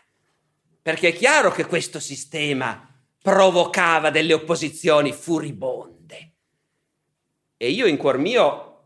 [0.87, 2.89] perché è chiaro che questo sistema
[3.21, 6.31] provocava delle opposizioni furibonde.
[7.57, 8.83] E io in cuor mio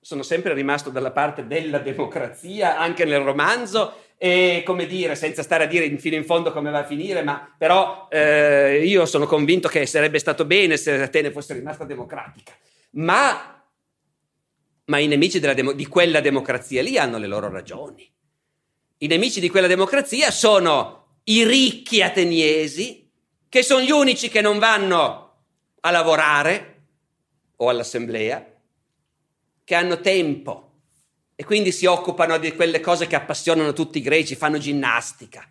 [0.00, 5.62] sono sempre rimasto dalla parte della democrazia, anche nel romanzo, e come dire, senza stare
[5.62, 9.68] a dire fino in fondo come va a finire, ma però eh, io sono convinto
[9.68, 12.52] che sarebbe stato bene se Atene fosse rimasta democratica.
[12.94, 13.64] Ma,
[14.86, 18.12] ma i nemici demo- di quella democrazia lì hanno le loro ragioni.
[19.02, 23.10] I nemici di quella democrazia sono i ricchi ateniesi,
[23.48, 25.44] che sono gli unici che non vanno
[25.80, 26.82] a lavorare
[27.56, 28.46] o all'assemblea,
[29.64, 30.72] che hanno tempo
[31.34, 35.48] e quindi si occupano di quelle cose che appassionano tutti i greci, fanno ginnastica,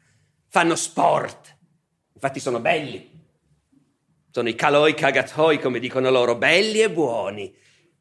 [0.47, 1.57] fanno sport,
[2.13, 3.09] infatti sono belli,
[4.29, 7.51] sono i kaloi kagatoi come dicono loro, belli e buoni,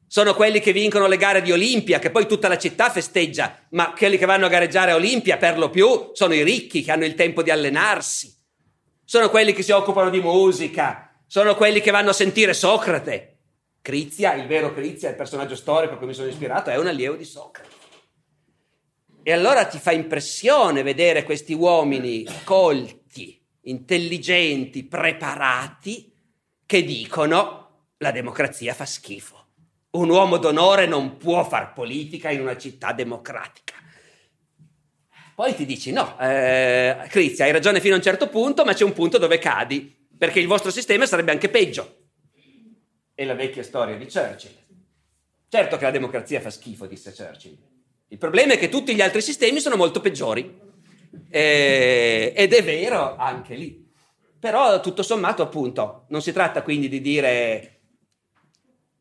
[0.09, 3.93] sono quelli che vincono le gare di Olimpia, che poi tutta la città festeggia, ma
[3.93, 7.05] quelli che vanno a gareggiare a Olimpia per lo più sono i ricchi che hanno
[7.05, 8.35] il tempo di allenarsi.
[9.05, 13.37] Sono quelli che si occupano di musica, sono quelli che vanno a sentire Socrate.
[13.83, 17.15] Crizia, il vero Crizia, il personaggio storico a cui mi sono ispirato, è un allievo
[17.15, 17.77] di Socrate.
[19.23, 26.11] E allora ti fa impressione vedere questi uomini colti, intelligenti, preparati,
[26.65, 29.38] che dicono la democrazia fa schifo.
[29.99, 33.74] Un uomo d'onore non può far politica in una città democratica.
[35.34, 38.84] Poi ti dici no, eh, Crizia, hai ragione fino a un certo punto, ma c'è
[38.84, 42.11] un punto dove cadi, perché il vostro sistema sarebbe anche peggio.
[43.12, 44.53] È la vecchia storia di Churchill.
[45.49, 47.59] Certo che la democrazia fa schifo, disse Churchill.
[48.07, 50.61] Il problema è che tutti gli altri sistemi sono molto peggiori.
[51.28, 53.84] Eh, ed è vero anche lì.
[54.38, 57.78] Però tutto sommato, appunto, non si tratta quindi di dire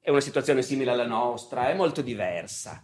[0.08, 2.82] è una situazione simile alla nostra, è molto diversa.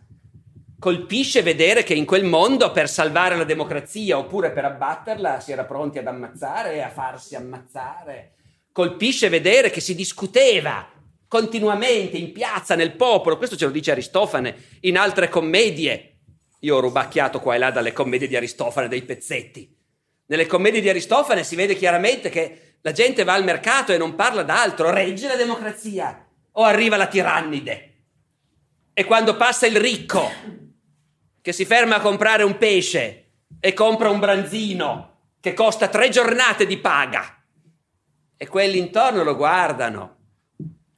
[0.77, 5.63] Colpisce vedere che in quel mondo per salvare la democrazia oppure per abbatterla si era
[5.63, 8.33] pronti ad ammazzare e a farsi ammazzare.
[8.73, 10.85] Colpisce vedere che si discuteva
[11.29, 13.37] continuamente in piazza, nel popolo.
[13.37, 16.17] Questo ce lo dice Aristofane in altre commedie.
[16.59, 19.73] Io ho rubacchiato qua e là dalle commedie di Aristofane dei pezzetti.
[20.25, 24.15] Nelle commedie di Aristofane si vede chiaramente che la gente va al mercato e non
[24.15, 27.89] parla d'altro, regge la democrazia o arriva la tirannide.
[28.93, 30.29] E quando passa il ricco
[31.41, 36.65] che si ferma a comprare un pesce e compra un branzino che costa tre giornate
[36.65, 37.43] di paga
[38.37, 40.17] e quelli intorno lo guardano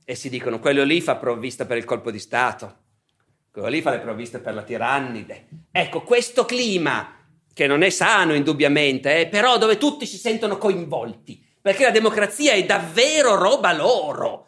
[0.04, 2.78] e si dicono quello lì fa provvista per il colpo di Stato,
[3.52, 5.48] quello lì fa le provviste per la tirannide.
[5.72, 7.16] Ecco, questo clima
[7.54, 12.54] che non è sano indubbiamente, eh, però dove tutti si sentono coinvolti, perché la democrazia
[12.54, 14.45] è davvero roba loro.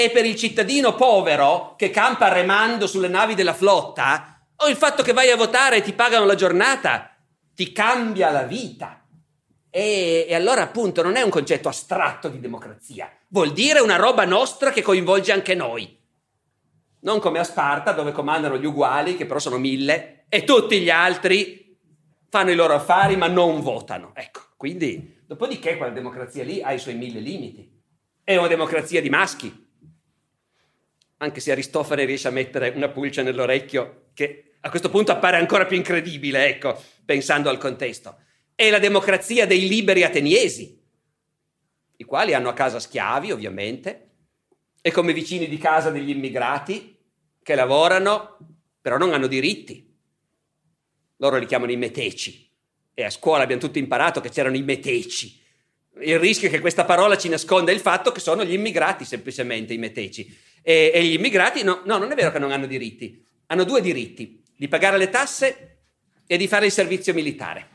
[0.00, 5.02] E per il cittadino povero che campa remando sulle navi della flotta, o il fatto
[5.02, 7.14] che vai a votare e ti pagano la giornata,
[7.54, 9.04] ti cambia la vita.
[9.68, 14.24] E, e, allora appunto non è un concetto astratto di democrazia, vuol dire una roba
[14.24, 15.98] nostra che coinvolge anche noi.
[17.00, 20.88] Non come a Sparta dove comandano gli uguali, che però sono mille, e tutti gli
[20.88, 21.76] altri
[22.30, 24.12] fanno i loro affari ma non votano.
[24.14, 27.70] Ecco, quindi, dopodiché quella democrazia lì ha i suoi mille limiti.
[28.24, 29.68] È una democrazia di maschi.
[31.22, 35.66] Anche se Aristofane riesce a mettere una pulce nell'orecchio che a questo punto appare ancora
[35.66, 38.18] più incredibile, ecco, pensando al contesto.
[38.54, 40.78] È la democrazia dei liberi ateniesi,
[41.96, 44.08] i quali hanno a casa schiavi, ovviamente,
[44.82, 46.98] e come vicini di casa degli immigrati
[47.42, 48.36] che lavorano,
[48.80, 49.90] però non hanno diritti
[51.20, 52.48] loro li chiamano i meteci.
[52.92, 55.38] E a scuola abbiamo tutti imparato che c'erano i meteci.
[56.02, 59.72] Il rischio è che questa parola ci nasconda il fatto che sono gli immigrati semplicemente
[59.72, 60.36] i meteci.
[60.62, 63.24] E, e gli immigrati, no, no, non è vero che non hanno diritti.
[63.46, 65.78] Hanno due diritti, di pagare le tasse
[66.26, 67.68] e di fare il servizio militare.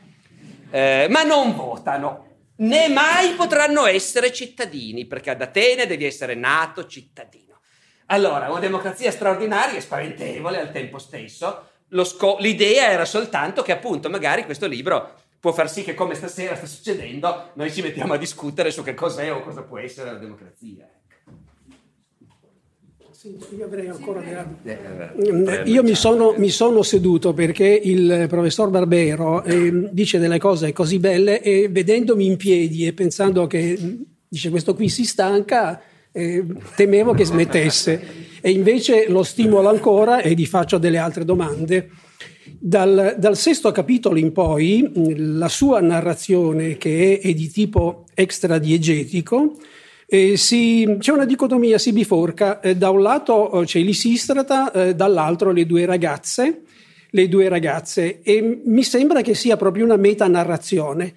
[0.70, 2.26] Eh, ma non votano,
[2.56, 7.60] né mai potranno essere cittadini, perché ad Atene devi essere nato cittadino.
[8.06, 11.68] Allora, una democrazia straordinaria e spaventevole al tempo stesso,
[12.04, 16.56] sco- l'idea era soltanto che appunto magari questo libro può far sì che come stasera
[16.56, 20.18] sta succedendo noi ci mettiamo a discutere su che cos'è o cosa può essere la
[20.18, 20.88] democrazia.
[23.26, 24.46] Sì, io avrei ancora della...
[24.62, 30.38] Eh, eh, io mi sono, mi sono, seduto perché il professor Barbero eh, dice delle
[30.38, 33.76] cose così belle e vedendomi in piedi e pensando che
[34.28, 36.44] dice questo qui si stanca, eh,
[36.76, 38.00] temevo che smettesse.
[38.40, 41.90] E invece lo stimolo ancora e gli faccio delle altre domande.
[42.44, 49.56] Dal, dal, sesto capitolo in poi, la sua narrazione, che è, è di tipo extradiegetico,
[50.06, 52.60] eh, si, c'è una dicotomia, si biforca.
[52.60, 56.62] Eh, da un lato c'è Lisistrata, eh, dall'altro le due ragazze,
[57.10, 61.14] le due ragazze, e mi sembra che sia proprio una metanarrazione.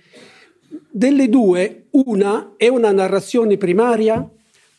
[0.90, 4.30] Delle due, una è una narrazione primaria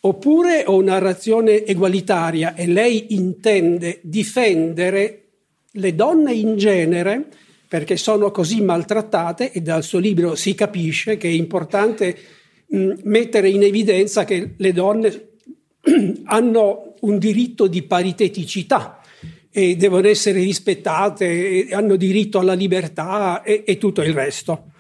[0.02, 5.24] Oppure ho una narrazione egualitaria e lei intende difendere
[5.72, 7.26] le donne in genere
[7.68, 12.16] perché sono così maltrattate e dal suo libro si capisce che è importante
[12.70, 15.28] mh, mettere in evidenza che le donne
[16.24, 19.00] hanno un diritto di pariteticità
[19.50, 24.72] e devono essere rispettate, hanno diritto alla libertà e, e tutto il resto.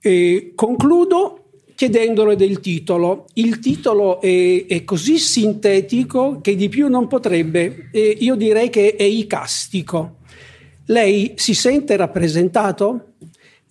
[0.00, 3.26] E concludo chiedendole del titolo.
[3.34, 8.96] Il titolo è, è, così sintetico che di più non potrebbe, e io direi che
[8.96, 10.16] è icastico.
[10.86, 13.14] Lei si sente rappresentato?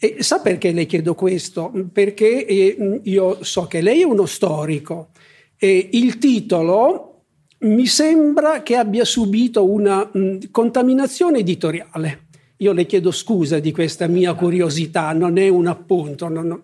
[0.06, 1.72] E sa perché le chiedo questo?
[1.91, 5.10] Perché eh, io so che lei è uno storico
[5.58, 7.24] e il titolo
[7.62, 12.28] mi sembra che abbia subito una mh, contaminazione editoriale.
[12.58, 16.28] Io le chiedo scusa di questa mia curiosità, non è un appunto.
[16.28, 16.62] Non,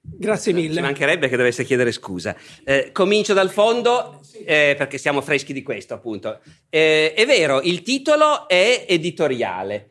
[0.00, 0.76] Grazie mille.
[0.76, 2.34] Ci mancherebbe che dovesse chiedere scusa.
[2.64, 6.40] Eh, comincio dal fondo eh, perché siamo freschi di questo, appunto.
[6.70, 9.88] Eh, è vero, il titolo è editoriale.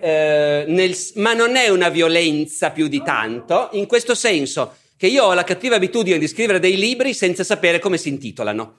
[0.00, 5.24] Eh, nel, ma non è una violenza più di tanto, in questo senso che io
[5.24, 8.76] ho la cattiva abitudine di scrivere dei libri senza sapere come si intitolano.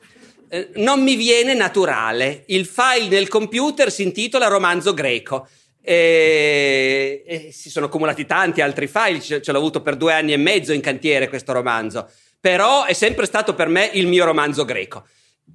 [0.49, 2.43] Eh, non mi viene naturale.
[2.47, 5.47] Il file nel computer si intitola romanzo greco
[5.81, 10.33] e, e, si sono accumulati tanti altri file, ce, ce l'ho avuto per due anni
[10.33, 12.09] e mezzo in cantiere questo romanzo,
[12.39, 15.05] però è sempre stato per me il mio romanzo greco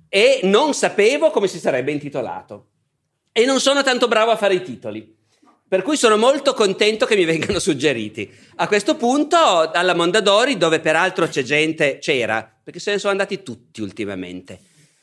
[0.08, 2.68] e non sapevo come si sarebbe intitolato
[3.32, 5.20] e non sono tanto bravo a fare i titoli.
[5.72, 8.30] Per cui sono molto contento che mi vengano suggeriti.
[8.56, 13.42] A questo punto, alla Mondadori, dove peraltro c'è gente, c'era, perché se ne sono andati
[13.42, 14.58] tutti ultimamente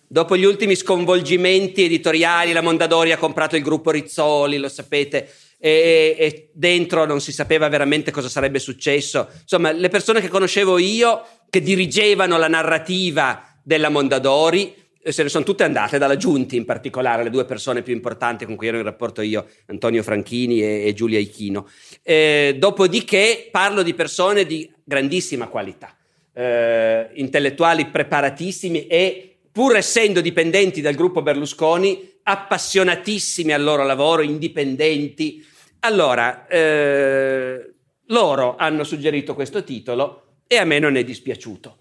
[0.08, 6.16] Dopo gli ultimi sconvolgimenti editoriali, la Mondadori ha comprato il gruppo Rizzoli, lo sapete, e,
[6.20, 9.28] e, dentro non si sapeva veramente cosa sarebbe successo.
[9.42, 15.46] Insomma, le persone che conoscevo io, che dirigevano la narrativa della Mondadori, se ne sono
[15.46, 18.84] tutte andate, dalla Giunti in particolare, le due persone più importanti con cui ero in
[18.84, 21.70] rapporto io, Antonio Franchini e, e Giulia Ichino.
[22.04, 25.96] Eh, dopodiché parlo di persone di grandissima qualità,
[26.34, 35.44] eh, intellettuali preparatissimi e pur essendo dipendenti dal gruppo Berlusconi, appassionatissimi al loro lavoro, indipendenti.
[35.80, 37.74] Allora, eh,
[38.08, 41.78] loro hanno suggerito questo titolo e a me non è dispiaciuto.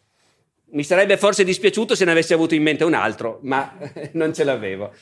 [0.70, 3.76] Mi sarebbe forse dispiaciuto se ne avessi avuto in mente un altro, ma
[4.12, 4.92] non ce l'avevo.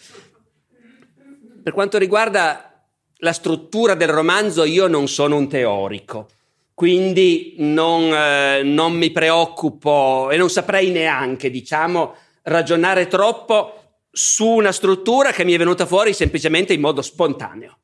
[1.62, 2.84] Per quanto riguarda
[3.18, 6.28] la struttura del romanzo, io non sono un teorico,
[6.74, 14.72] quindi non, eh, non mi preoccupo e non saprei neanche, diciamo, ragionare troppo su una
[14.72, 17.78] struttura che mi è venuta fuori semplicemente in modo spontaneo.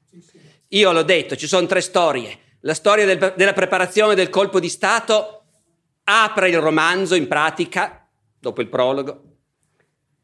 [0.69, 2.39] Io l'ho detto, ci sono tre storie.
[2.61, 5.42] La storia del, della preparazione del colpo di Stato
[6.05, 9.23] apre il romanzo in pratica, dopo il prologo,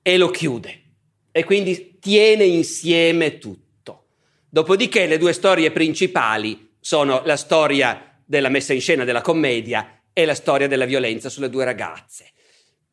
[0.03, 0.83] e lo chiude.
[1.31, 4.07] E quindi tiene insieme tutto.
[4.49, 10.25] Dopodiché le due storie principali sono la storia della messa in scena della commedia e
[10.25, 12.33] la storia della violenza sulle due ragazze.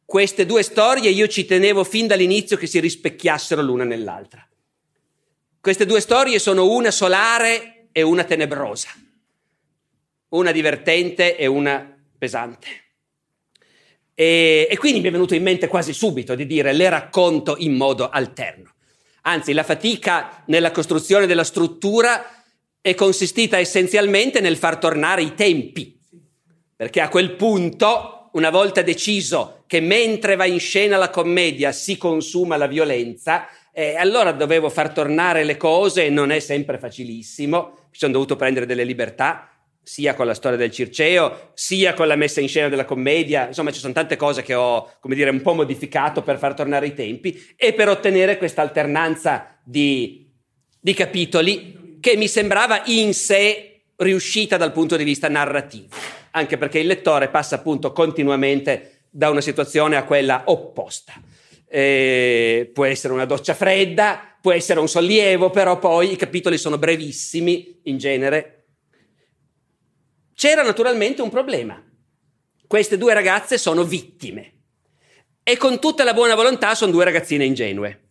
[0.06, 4.48] Queste due storie io ci tenevo fin dall'inizio che si rispecchiassero l'una nell'altra.
[5.60, 8.90] Queste due storie sono una solare e una tenebrosa,
[10.30, 11.95] una divertente e una
[12.26, 12.68] pesante.
[14.16, 17.74] E, e, quindi mi è venuto in mente quasi subito di dire le racconto in
[17.74, 18.74] modo alterno.
[19.24, 22.44] Anzi, la fatica nella costruzione della struttura
[22.82, 26.00] è consistita essenzialmente nel far tornare i tempi,
[26.76, 31.98] perché a quel punto, una volta deciso che mentre va in scena la commedia si
[31.98, 37.88] consuma la violenza, eh, allora dovevo far tornare le cose e non è sempre facilissimo,
[37.90, 39.55] mi sono dovuto prendere delle libertà,
[39.86, 43.46] sia con la storia del Circeo, sia con la messa in scena della commedia.
[43.46, 46.88] Insomma, ci sono tante cose che ho, come dire, un po' modificato per far tornare
[46.88, 50.28] i tempi e per ottenere questa alternanza di,
[50.80, 55.96] di capitoli che mi sembrava in sé riuscita dal punto di vista narrativo,
[56.32, 61.14] anche perché il lettore passa appunto continuamente da una situazione a quella opposta.
[61.68, 66.80] Eh, può essere una doccia fredda, può essere un sollievo, però poi i capitoli sono
[66.80, 68.55] brevissimi in genere
[70.36, 71.82] c'era naturalmente un problema.
[72.68, 74.54] Queste due ragazze sono vittime
[75.42, 78.02] e con tutta la buona volontà sono due ragazzine ingenue.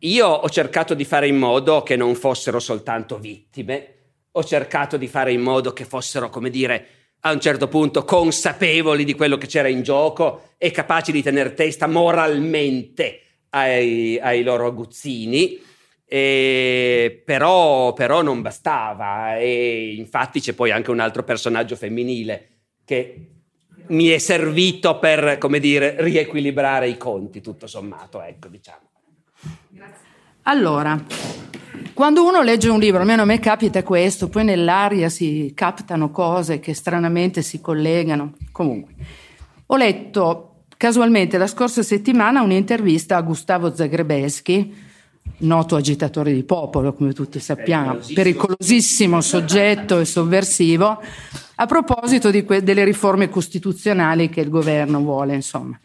[0.00, 3.94] Io ho cercato di fare in modo che non fossero soltanto vittime,
[4.32, 6.86] ho cercato di fare in modo che fossero, come dire,
[7.20, 11.52] a un certo punto consapevoli di quello che c'era in gioco e capaci di tenere
[11.52, 15.60] testa moralmente ai, ai loro aguzzini.
[16.12, 22.48] E però, però, non bastava e infatti c'è poi anche un altro personaggio femminile
[22.84, 23.26] che
[23.90, 28.90] mi è servito per, come dire, riequilibrare i conti, tutto sommato, ecco, diciamo.
[30.42, 31.00] Allora,
[31.94, 36.58] quando uno legge un libro, almeno a me capita questo, poi nell'aria si captano cose
[36.58, 38.34] che stranamente si collegano.
[38.50, 38.94] Comunque,
[39.66, 44.88] ho letto casualmente la scorsa settimana un'intervista a Gustavo Zagrebeschi,
[45.38, 51.00] noto agitatore di popolo, come tutti sappiamo, pericolosissimo soggetto e sovversivo,
[51.54, 55.78] a proposito que- delle riforme costituzionali che il governo vuole, insomma,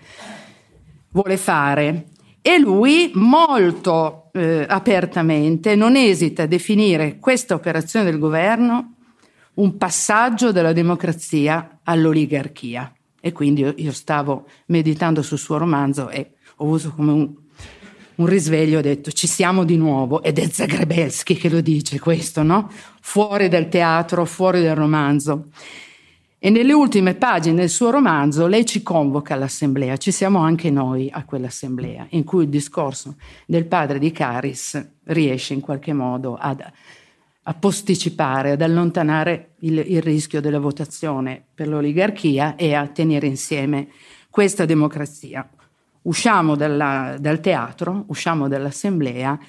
[1.12, 2.08] vuole fare.
[2.41, 8.93] E lui molto eh, apertamente non esita a definire questa operazione del governo
[9.56, 12.93] un passaggio dalla democrazia all'oligarchia.
[13.20, 17.34] E quindi io, io stavo meditando sul suo romanzo e ho avuto come un
[18.16, 22.43] un risveglio, ho detto ci siamo di nuovo ed è Zagrebelski che lo dice questo,
[22.43, 22.70] no?
[23.01, 25.47] Fuori dal teatro, fuori dal romanzo.
[26.37, 31.09] E nelle ultime pagine del suo romanzo lei ci convoca all'assemblea, ci siamo anche noi
[31.12, 33.16] a quell'assemblea, in cui il discorso
[33.47, 36.63] del padre di Caris riesce in qualche modo ad,
[37.42, 43.87] a posticipare, ad allontanare il, il rischio della votazione per l'oligarchia e a tenere insieme
[44.29, 45.50] questa democrazia
[46.06, 49.40] usciamo dalla, dal teatro, usciamo dall'assemblea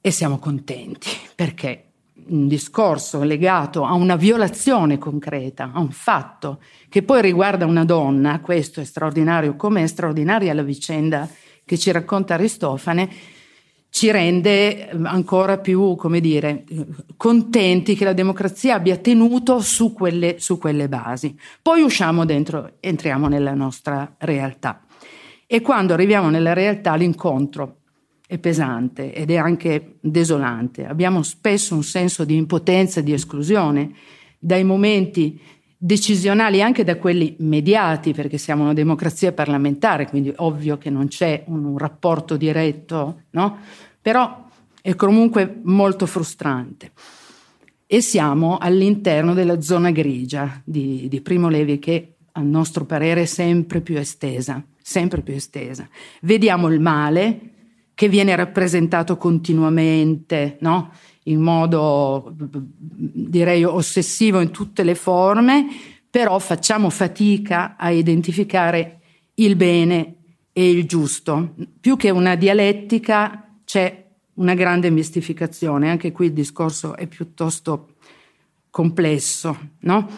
[0.00, 1.84] e siamo contenti perché
[2.28, 8.40] un discorso legato a una violazione concreta, a un fatto che poi riguarda una donna,
[8.40, 11.28] questo è straordinario, come è straordinaria la vicenda
[11.64, 13.08] che ci racconta Aristofane,
[13.90, 16.64] ci rende ancora più, come dire,
[17.16, 21.38] contenti che la democrazia abbia tenuto su quelle, su quelle basi.
[21.62, 24.82] Poi usciamo dentro, entriamo nella nostra realtà.
[25.50, 27.78] E quando arriviamo nella realtà l'incontro
[28.26, 30.84] è pesante ed è anche desolante.
[30.84, 33.92] Abbiamo spesso un senso di impotenza di esclusione
[34.38, 35.40] dai momenti
[35.78, 41.44] decisionali anche da quelli mediati, perché siamo una democrazia parlamentare, quindi ovvio che non c'è
[41.46, 43.56] un, un rapporto diretto, no?
[44.02, 44.48] Però
[44.82, 46.92] è comunque molto frustrante.
[47.86, 53.24] E siamo all'interno della zona grigia di, di Primo Levi che a nostro parere è
[53.24, 55.86] sempre più estesa, sempre più estesa.
[56.22, 57.40] Vediamo il male
[57.94, 60.92] che viene rappresentato continuamente, no?
[61.24, 65.66] in modo direi ossessivo in tutte le forme,
[66.08, 69.00] però facciamo fatica a identificare
[69.34, 70.14] il bene
[70.52, 71.54] e il giusto.
[71.78, 77.96] Più che una dialettica c'è una grande mistificazione, anche qui il discorso è piuttosto
[78.70, 79.72] complesso.
[79.80, 80.08] No?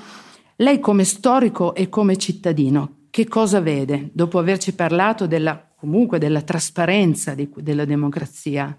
[0.56, 6.42] Lei come storico e come cittadino, che cosa vede dopo averci parlato della, comunque della
[6.42, 8.74] trasparenza di, della democrazia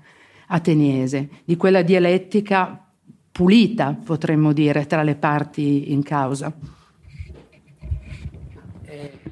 [0.47, 2.87] ateniese, di quella dialettica
[3.31, 6.53] pulita, potremmo dire, tra le parti in causa?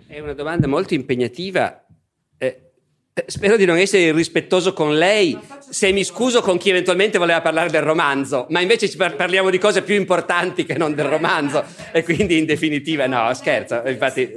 [0.08, 1.84] È una domanda molto impegnativa
[3.26, 5.38] Spero di non essere irrispettoso con lei,
[5.70, 9.82] se mi scuso con chi eventualmente voleva parlare del romanzo, ma invece parliamo di cose
[9.82, 13.82] più importanti che non del romanzo e quindi in definitiva no, scherzo.
[13.86, 14.32] Infatti,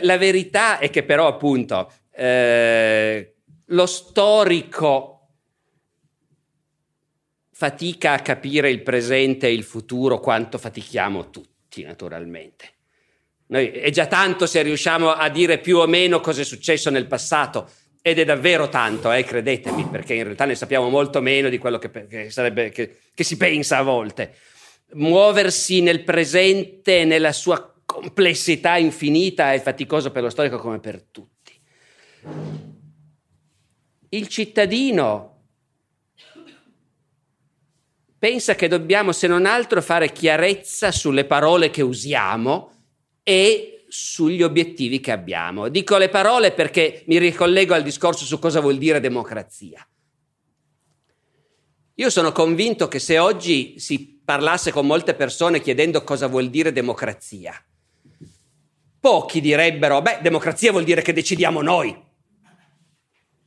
[0.00, 3.34] la verità è che però appunto eh,
[3.66, 5.28] lo storico
[7.52, 12.72] fatica a capire il presente e il futuro quanto fatichiamo tutti naturalmente.
[13.46, 17.06] Noi è già tanto se riusciamo a dire più o meno cosa è successo nel
[17.06, 17.70] passato,
[18.06, 21.78] ed è davvero tanto, eh, credetemi, perché in realtà ne sappiamo molto meno di quello
[21.78, 24.34] che, che, sarebbe, che, che si pensa a volte.
[24.92, 31.60] Muoversi nel presente, nella sua complessità infinita, è faticoso per lo storico come per tutti.
[34.08, 35.30] Il cittadino
[38.18, 42.72] pensa che dobbiamo, se non altro, fare chiarezza sulle parole che usiamo
[43.22, 45.68] e sugli obiettivi che abbiamo.
[45.68, 49.86] Dico le parole perché mi ricollego al discorso su cosa vuol dire democrazia.
[51.96, 56.72] Io sono convinto che se oggi si parlasse con molte persone chiedendo cosa vuol dire
[56.72, 57.54] democrazia,
[59.04, 61.94] pochi direbbero, beh, democrazia vuol dire che decidiamo noi.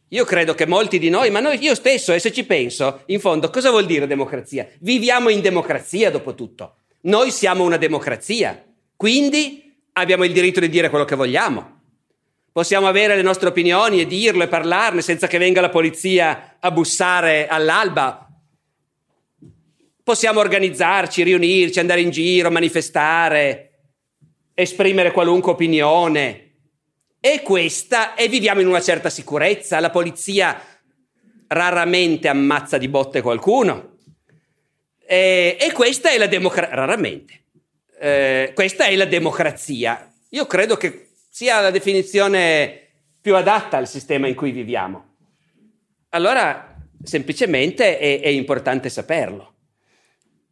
[0.09, 3.19] Io credo che molti di noi, ma noi, io stesso, e se ci penso, in
[3.19, 4.67] fondo, cosa vuol dire democrazia?
[4.81, 6.75] Viviamo in democrazia, dopo tutto.
[7.01, 8.63] Noi siamo una democrazia.
[8.95, 11.81] Quindi abbiamo il diritto di dire quello che vogliamo.
[12.51, 16.69] Possiamo avere le nostre opinioni e dirlo e parlarne senza che venga la polizia a
[16.69, 18.29] bussare all'alba.
[20.03, 23.66] Possiamo organizzarci, riunirci, andare in giro, manifestare,
[24.59, 26.43] esprimere qualunque opinione.
[27.19, 29.79] E questa, e viviamo in una certa sicurezza.
[29.79, 30.59] La polizia
[31.47, 33.97] raramente ammazza di botte qualcuno.
[35.05, 36.75] E, e questa è la democrazia.
[36.75, 37.41] Raramente
[37.99, 40.11] eh, questa è la democrazia.
[40.29, 42.81] Io credo che sia la definizione
[43.21, 45.15] più adatta al sistema in cui viviamo.
[46.09, 49.53] Allora, semplicemente è, è importante saperlo.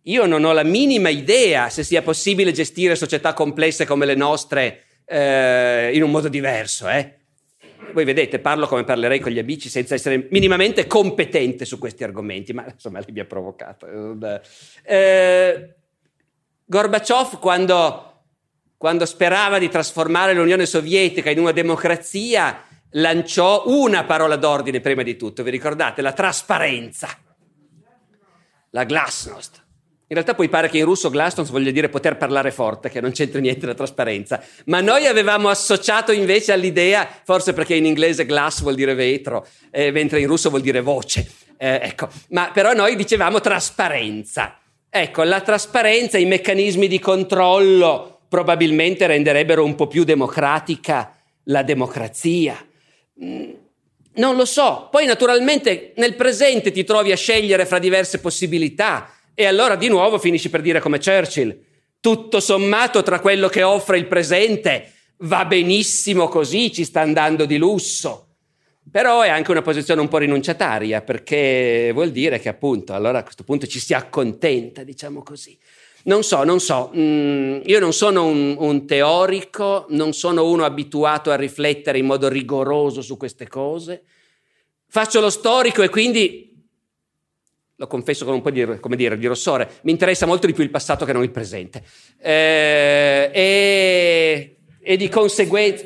[0.07, 4.83] Io non ho la minima idea se sia possibile gestire società complesse come le nostre
[5.05, 6.87] eh, in un modo diverso.
[6.87, 7.13] Eh?
[7.91, 12.53] Voi vedete, parlo come parlerei con gli amici senza essere minimamente competente su questi argomenti,
[12.53, 13.87] ma insomma lei mi ha provocato.
[14.83, 15.75] Eh,
[16.65, 18.25] Gorbaciov quando,
[18.77, 25.15] quando sperava di trasformare l'Unione Sovietica in una democrazia lanciò una parola d'ordine prima di
[25.15, 26.03] tutto, vi ricordate?
[26.03, 27.09] La trasparenza,
[28.69, 29.64] la glasnost.
[30.07, 33.11] In realtà poi pare che in russo glasnost voglia dire poter parlare forte, che non
[33.11, 34.43] c'entra niente la trasparenza.
[34.65, 39.89] Ma noi avevamo associato invece all'idea, forse perché in inglese glass vuol dire vetro, eh,
[39.89, 41.27] mentre in russo vuol dire voce.
[41.57, 44.59] Eh, ecco, ma però noi dicevamo trasparenza.
[44.91, 51.15] Ecco, la trasparenza, i meccanismi di controllo probabilmente renderebbero un po' più democratica
[51.45, 52.55] la democrazia.
[53.23, 53.51] Mm,
[54.15, 54.87] non lo so.
[54.91, 60.17] Poi naturalmente nel presente ti trovi a scegliere fra diverse possibilità e allora di nuovo
[60.17, 61.55] finisci per dire come Churchill.
[61.99, 67.57] Tutto sommato tra quello che offre il presente va benissimo così, ci sta andando di
[67.57, 68.21] lusso.
[68.89, 73.23] Però è anche una posizione un po' rinunciataria, perché vuol dire che appunto allora a
[73.23, 75.57] questo punto ci si accontenta, diciamo così.
[76.03, 81.31] Non so, non so, mm, io non sono un, un, teorico, non sono uno abituato
[81.31, 84.03] a riflettere in modo rigoroso su queste cose.
[84.87, 86.54] Faccio lo storico e quindi,
[87.77, 88.65] lo confesso con un po' di,
[88.95, 91.83] dire, di rossore, mi interessa molto di più il passato che non il presente.
[92.21, 95.85] Eh, e, e di conseguenza...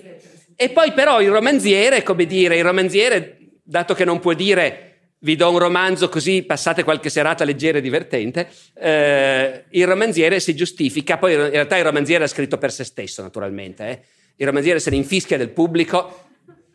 [0.61, 4.89] E poi però il romanziere, come dire, il romanziere, dato che non può dire
[5.21, 10.55] vi do un romanzo così passate qualche serata leggera e divertente, eh, il romanziere si
[10.55, 14.01] giustifica, poi in realtà il romanziere ha scritto per se stesso naturalmente, eh.
[14.37, 16.27] il romanziere se ne infischia del pubblico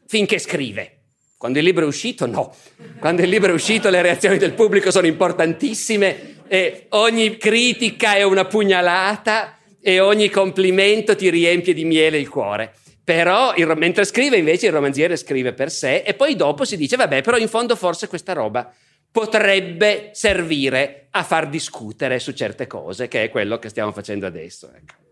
[0.07, 1.04] finché scrive.
[1.45, 2.57] Quando il libro è uscito, no.
[2.99, 8.23] Quando il libro è uscito le reazioni del pubblico sono importantissime e ogni critica è
[8.23, 12.73] una pugnalata e ogni complimento ti riempie di miele il cuore.
[13.05, 16.97] Però il, mentre scrive invece il romanziere scrive per sé e poi dopo si dice
[16.97, 18.73] vabbè però in fondo forse questa roba
[19.12, 24.71] potrebbe servire a far discutere su certe cose che è quello che stiamo facendo adesso.
[24.75, 25.04] Ecco.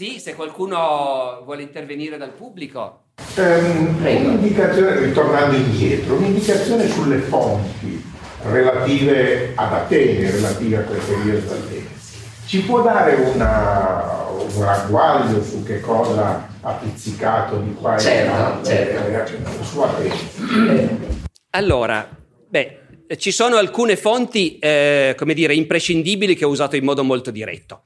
[0.00, 3.08] Sì, se qualcuno vuole intervenire dal pubblico.
[3.36, 8.02] Um, un'indicazione, ritornando indietro, un'indicazione sulle fonti
[8.44, 11.88] relative ad Atene, relative a quel periodo d'Atene.
[12.46, 18.64] Ci può dare una, un ragguaglio su che cosa ha pizzicato di qua e certo,
[18.64, 19.64] certo.
[19.64, 20.98] su Atene?
[21.50, 22.08] Allora,
[22.48, 22.78] beh,
[23.18, 27.82] ci sono alcune fonti, eh, come dire, imprescindibili che ho usato in modo molto diretto.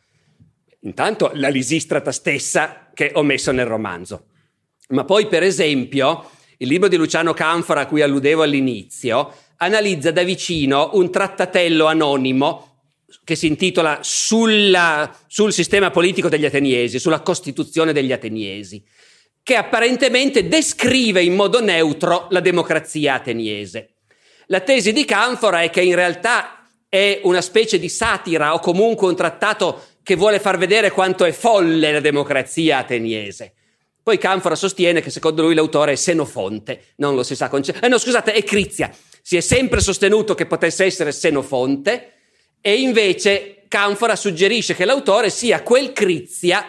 [0.84, 4.26] Intanto la Lisistrata stessa che ho messo nel romanzo.
[4.88, 10.22] Ma poi, per esempio, il libro di Luciano Canfora a cui alludevo all'inizio analizza da
[10.22, 12.72] vicino un trattatello anonimo
[13.24, 18.84] che si intitola sulla, sul sistema politico degli ateniesi, sulla costituzione degli ateniesi,
[19.42, 23.94] che apparentemente descrive in modo neutro la democrazia ateniese.
[24.46, 29.08] La tesi di Canfora è che in realtà è una specie di satira o comunque
[29.08, 33.54] un trattato che vuole far vedere quanto è folle la democrazia ateniese.
[34.02, 37.62] Poi Canfora sostiene che secondo lui l'autore è Senofonte, non lo si sa con...
[37.80, 38.94] Eh no, scusate, è Crizia.
[39.22, 42.12] Si è sempre sostenuto che potesse essere Senofonte
[42.60, 46.66] e invece Canfora suggerisce che l'autore sia quel Crizia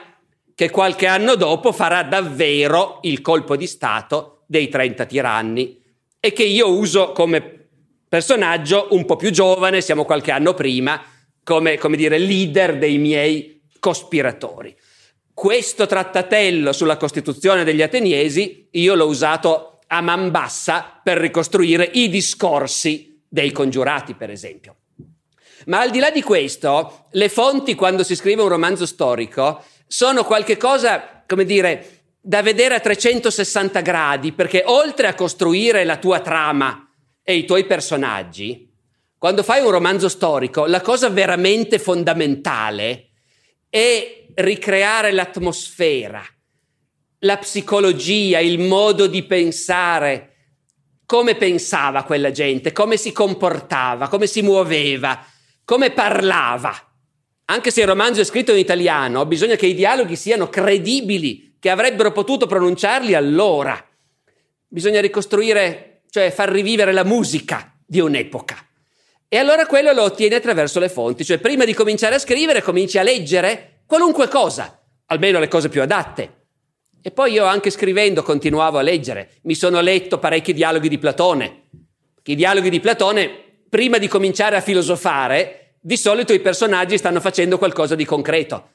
[0.56, 5.84] che qualche anno dopo farà davvero il colpo di Stato dei 30 tiranni
[6.22, 7.68] e che io uso come
[8.08, 11.04] personaggio un po' più giovane, siamo qualche anno prima,
[11.46, 14.76] come, come dire, leader dei miei cospiratori.
[15.32, 22.10] Questo trattatello sulla Costituzione degli Ateniesi io l'ho usato a man bassa per ricostruire i
[22.10, 24.78] discorsi dei congiurati, per esempio.
[25.68, 30.24] Ma al di là di questo, le fonti quando si scrive un romanzo storico sono
[30.24, 36.90] qualcosa, come dire, da vedere a 360 gradi, perché oltre a costruire la tua trama
[37.22, 38.65] e i tuoi personaggi,
[39.26, 43.08] quando fai un romanzo storico, la cosa veramente fondamentale
[43.68, 46.24] è ricreare l'atmosfera,
[47.22, 50.34] la psicologia, il modo di pensare,
[51.08, 55.26] come pensava quella gente, come si comportava, come si muoveva,
[55.64, 56.76] come parlava.
[57.46, 61.72] Anche se il romanzo è scritto in italiano, bisogna che i dialoghi siano credibili, che
[61.72, 63.76] avrebbero potuto pronunciarli allora.
[64.68, 68.66] Bisogna ricostruire, cioè far rivivere la musica di un'epoca.
[69.28, 72.98] E allora quello lo ottieni attraverso le fonti, cioè prima di cominciare a scrivere cominci
[72.98, 76.44] a leggere qualunque cosa, almeno le cose più adatte.
[77.02, 81.64] E poi io anche scrivendo continuavo a leggere, mi sono letto parecchi dialoghi di Platone.
[82.24, 83.30] I dialoghi di Platone,
[83.70, 88.70] prima di cominciare a filosofare, di solito i personaggi stanno facendo qualcosa di concreto.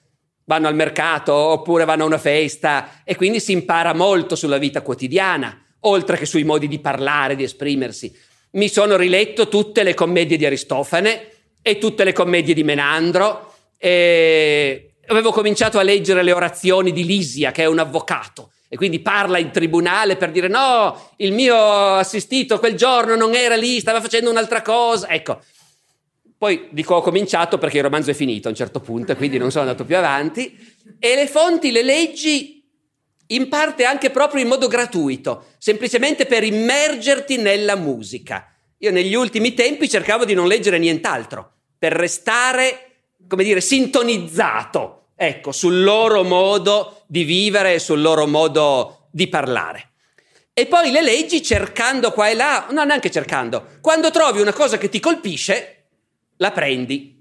[0.44, 4.82] Vanno al mercato oppure vanno a una festa e quindi si impara molto sulla vita
[4.82, 8.16] quotidiana, oltre che sui modi di parlare, di esprimersi.
[8.52, 11.28] Mi sono riletto tutte le commedie di Aristofane
[11.62, 17.52] e tutte le commedie di Menandro e avevo cominciato a leggere le orazioni di Lisia,
[17.52, 21.56] che è un avvocato, e quindi parla in tribunale per dire no, il mio
[21.94, 25.08] assistito quel giorno non era lì, stava facendo un'altra cosa.
[25.08, 25.40] Ecco,
[26.36, 29.50] poi dico ho cominciato perché il romanzo è finito a un certo punto, quindi non
[29.50, 30.56] sono andato più avanti,
[30.98, 32.59] e le fonti le leggi
[33.30, 38.46] in parte anche proprio in modo gratuito, semplicemente per immergerti nella musica.
[38.78, 45.52] Io negli ultimi tempi cercavo di non leggere nient'altro, per restare, come dire, sintonizzato ecco,
[45.52, 49.90] sul loro modo di vivere sul loro modo di parlare.
[50.54, 54.78] E poi le leggi cercando qua e là, no, neanche cercando, quando trovi una cosa
[54.78, 55.88] che ti colpisce,
[56.38, 57.19] la prendi.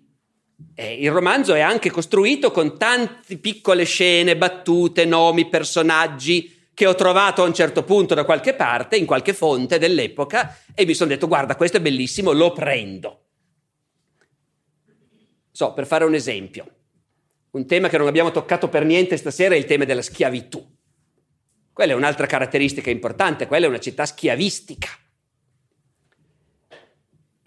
[0.76, 6.95] E il romanzo è anche costruito con tante piccole scene, battute, nomi, personaggi che ho
[6.95, 11.10] trovato a un certo punto da qualche parte, in qualche fonte dell'epoca, e mi sono
[11.10, 13.23] detto, guarda, questo è bellissimo, lo prendo.
[15.52, 16.65] So, per fare un esempio,
[17.52, 20.65] un tema che non abbiamo toccato per niente stasera è il tema della schiavitù.
[21.73, 24.88] Quella è un'altra caratteristica importante, quella è una città schiavistica.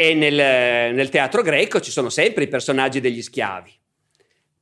[0.03, 3.73] E nel, nel teatro greco ci sono sempre i personaggi degli schiavi.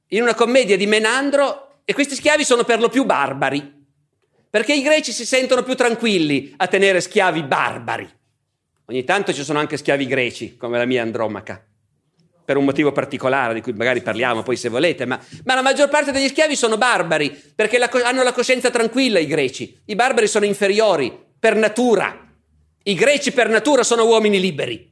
[0.08, 3.78] In una commedia di Menandro, e questi schiavi sono per lo più barbari,
[4.50, 8.06] Perché i greci si sentono più tranquilli a tenere schiavi barbari.
[8.86, 11.64] Ogni tanto ci sono anche schiavi greci, come la mia Andromaca,
[12.44, 15.88] per un motivo particolare di cui magari parliamo poi se volete, ma, ma la maggior
[15.88, 19.82] parte degli schiavi sono barbari, perché la, hanno la coscienza tranquilla i greci.
[19.84, 22.28] I barbari sono inferiori, per natura.
[22.82, 24.89] I greci per natura sono uomini liberi.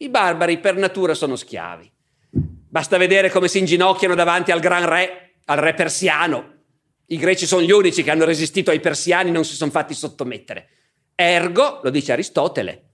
[0.00, 1.90] I barbari per natura sono schiavi.
[2.30, 6.56] Basta vedere come si inginocchiano davanti al gran re, al re persiano.
[7.06, 10.68] I greci sono gli unici che hanno resistito ai persiani non si sono fatti sottomettere.
[11.16, 12.84] Ergo, lo dice Aristotele,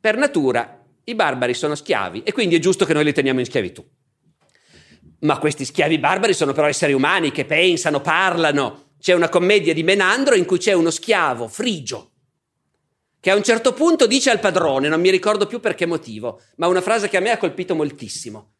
[0.00, 3.46] per natura i barbari sono schiavi e quindi è giusto che noi li teniamo in
[3.46, 3.86] schiavitù.
[5.20, 8.94] Ma questi schiavi barbari sono però esseri umani che pensano, parlano.
[8.98, 12.09] C'è una commedia di Menandro in cui c'è uno schiavo frigio
[13.20, 16.40] che a un certo punto dice al padrone, non mi ricordo più per che motivo,
[16.56, 18.54] ma una frase che a me ha colpito moltissimo.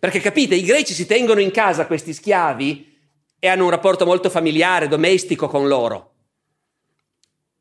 [0.00, 2.94] Perché capite, i greci si tengono in casa questi schiavi
[3.38, 6.14] e hanno un rapporto molto familiare, domestico con loro.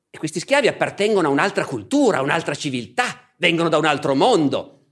[0.10, 4.86] E questi schiavi appartengono a un'altra cultura, a un'altra civiltà, vengono da un altro mondo.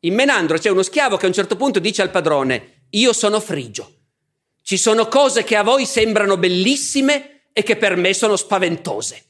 [0.00, 3.40] In Menandro c'è uno schiavo che a un certo punto dice al padrone, io sono
[3.40, 3.94] frigio.
[4.62, 9.27] Ci sono cose che a voi sembrano bellissime e che per me sono spaventose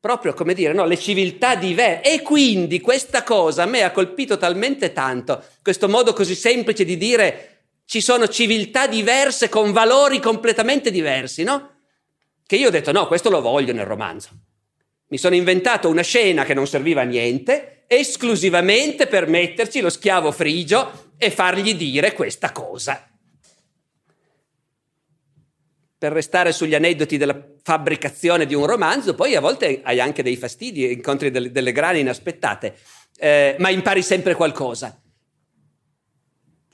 [0.00, 2.02] proprio come dire, no, le civiltà diverse.
[2.02, 6.96] E quindi questa cosa a me ha colpito talmente tanto, questo modo così semplice di
[6.96, 7.50] dire
[7.86, 11.70] ci sono civiltà diverse con valori completamente diversi, no?
[12.46, 14.30] Che io ho detto no, questo lo voglio nel romanzo.
[15.08, 20.32] Mi sono inventato una scena che non serviva a niente, esclusivamente per metterci lo schiavo
[20.32, 23.08] frigio e fargli dire questa cosa
[25.98, 30.36] per restare sugli aneddoti della fabbricazione di un romanzo, poi a volte hai anche dei
[30.36, 32.76] fastidi, incontri delle, delle grane inaspettate,
[33.18, 35.00] eh, ma impari sempre qualcosa.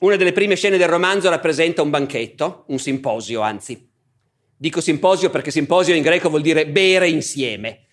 [0.01, 3.89] Una delle prime scene del romanzo rappresenta un banchetto, un simposio anzi.
[4.57, 7.87] Dico simposio perché simposio in greco vuol dire bere insieme.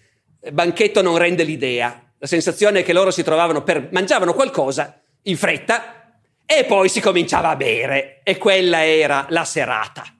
[0.51, 2.11] Banchetto non rende l'idea.
[2.17, 6.99] La sensazione è che loro si trovavano per mangiavano qualcosa in fretta e poi si
[6.99, 10.18] cominciava a bere e quella era la serata.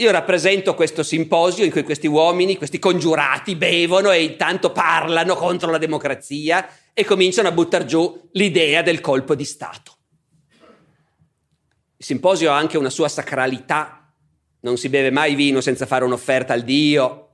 [0.00, 5.70] Io rappresento questo simposio in cui questi uomini, questi congiurati, bevono e intanto parlano contro
[5.70, 9.98] la democrazia e cominciano a buttare giù l'idea del colpo di Stato.
[11.98, 14.10] Il simposio ha anche una sua sacralità,
[14.60, 17.32] non si beve mai vino senza fare un'offerta al Dio.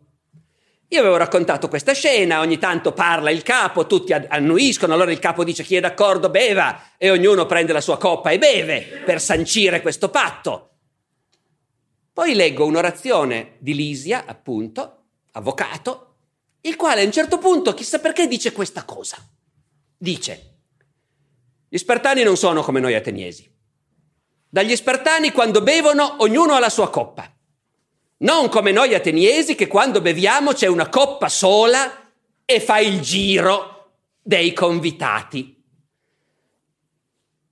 [0.89, 5.45] Io avevo raccontato questa scena, ogni tanto parla il capo, tutti annuiscono, allora il capo
[5.45, 9.81] dice chi è d'accordo beva e ognuno prende la sua coppa e beve per sancire
[9.81, 10.71] questo patto.
[12.17, 15.03] Poi leggo un'orazione di Lisia, appunto,
[15.33, 16.15] avvocato,
[16.63, 19.19] il quale a un certo punto, chissà perché, dice questa cosa.
[19.99, 20.55] Dice,
[21.69, 23.47] gli spartani non sono come noi ateniesi.
[24.49, 27.31] Dagli spartani quando bevono ognuno ha la sua coppa.
[28.21, 32.15] Non come noi ateniesi che quando beviamo c'è una coppa sola
[32.47, 33.91] e fa il giro
[34.23, 35.63] dei convitati.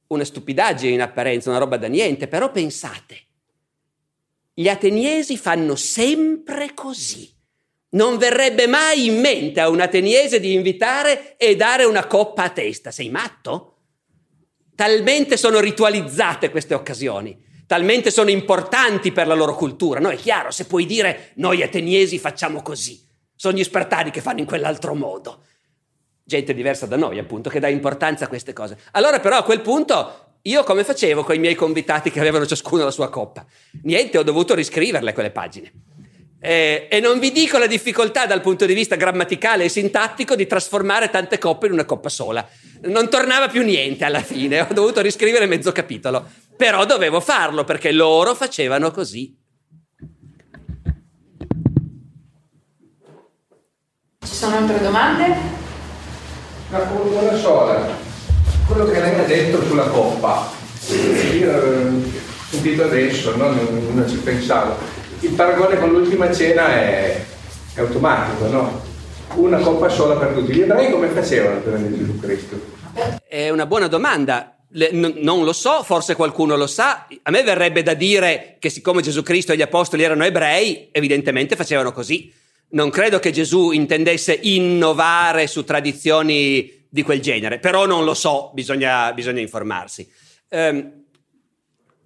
[0.07, 3.27] Una stupidaggine in apparenza, una roba da niente, però pensate,
[4.55, 7.29] gli ateniesi fanno sempre così.
[7.91, 12.51] Non verrebbe mai in mente a un ateniese di invitare e dare una coppa a
[12.51, 12.91] testa.
[12.91, 13.71] Sei matto?
[14.75, 20.01] Talmente sono ritualizzate queste occasioni, talmente sono importanti per la loro cultura.
[20.01, 23.01] No, è chiaro, se puoi dire noi ateniesi facciamo così,
[23.37, 25.45] sono gli spartani che fanno in quell'altro modo.
[26.25, 28.79] Gente diversa da noi, appunto, che dà importanza a queste cose.
[28.93, 32.85] Allora, però, a quel punto io come facevo con i miei convitati che avevano ciascuno
[32.85, 33.47] la sua coppa?
[33.85, 35.73] Niente, ho dovuto riscriverle quelle pagine.
[36.39, 40.47] Eh, e non vi dico la difficoltà dal punto di vista grammaticale e sintattico di
[40.47, 42.47] trasformare tante coppe in una coppa sola.
[42.83, 46.29] Non tornava più niente alla fine, ho dovuto riscrivere mezzo capitolo.
[46.55, 49.35] Però dovevo farlo perché loro facevano così.
[54.27, 55.37] Ci sono altre domande?
[56.69, 58.04] No, una sola
[58.67, 60.51] quello che lei ha detto sulla coppa,
[60.89, 62.03] io l'ho
[62.51, 63.49] sentito adesso, no?
[63.49, 64.77] non, non, ci pensavo.
[65.21, 67.25] Il paragone con l'ultima cena è,
[67.75, 68.83] è automatico, no?
[69.35, 70.53] Una coppa sola per tutti.
[70.53, 72.61] Gli ebrei come facevano per prendere Gesù Cristo?
[73.27, 74.57] È una buona domanda.
[74.71, 77.07] Le, n- non lo so, forse qualcuno lo sa.
[77.23, 81.57] A me verrebbe da dire che siccome Gesù Cristo e gli apostoli erano ebrei, evidentemente
[81.57, 82.33] facevano così.
[82.71, 88.53] Non credo che Gesù intendesse innovare su tradizioni di quel genere, però non lo so,
[88.55, 90.09] bisogna, bisogna informarsi.
[90.51, 91.03] Um,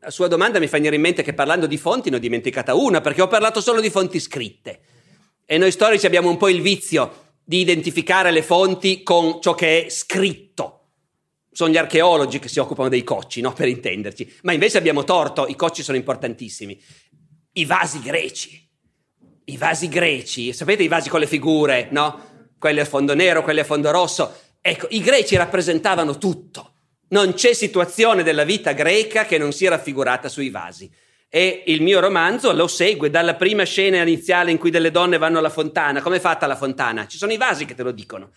[0.00, 2.72] la sua domanda mi fa venire in mente che parlando di fonti ne ho dimenticata
[2.72, 4.80] una, perché ho parlato solo di fonti scritte.
[5.44, 9.84] E noi storici abbiamo un po' il vizio di identificare le fonti con ciò che
[9.84, 10.92] è scritto.
[11.52, 13.52] Sono gli archeologi che si occupano dei cocci, no?
[13.52, 14.38] per intenderci.
[14.44, 16.80] Ma invece abbiamo torto, i cocci sono importantissimi.
[17.52, 18.66] I vasi greci.
[19.44, 22.24] i vasi greci, sapete i vasi con le figure, no?
[22.58, 24.46] Quelli a fondo nero, quelli a fondo rosso.
[24.68, 26.72] Ecco, i greci rappresentavano tutto.
[27.08, 30.90] Non c'è situazione della vita greca che non sia raffigurata sui vasi.
[31.30, 35.38] E il mio romanzo lo segue dalla prima scena iniziale in cui delle donne vanno
[35.38, 36.02] alla fontana.
[36.02, 37.06] Come è fatta la fontana?
[37.06, 38.32] Ci sono i vasi che te lo dicono.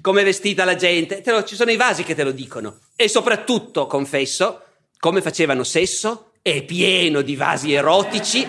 [0.00, 1.22] Come è vestita la gente?
[1.26, 2.80] Lo, ci sono i vasi che te lo dicono.
[2.96, 4.62] E soprattutto, confesso,
[4.98, 6.32] come facevano sesso?
[6.42, 8.48] È pieno di vasi erotici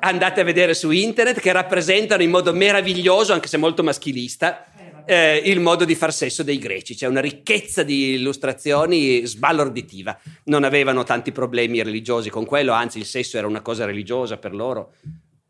[0.00, 4.66] andate a vedere su internet che rappresentano in modo meraviglioso, anche se molto maschilista,
[5.10, 6.94] eh, il modo di far sesso dei greci.
[6.94, 10.16] C'è una ricchezza di illustrazioni sbalorditiva.
[10.44, 14.54] Non avevano tanti problemi religiosi con quello, anzi il sesso era una cosa religiosa per
[14.54, 14.92] loro.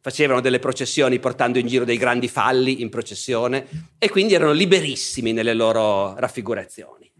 [0.01, 3.66] Facevano delle processioni portando in giro dei grandi falli in processione
[3.99, 7.12] e quindi erano liberissimi nelle loro raffigurazioni.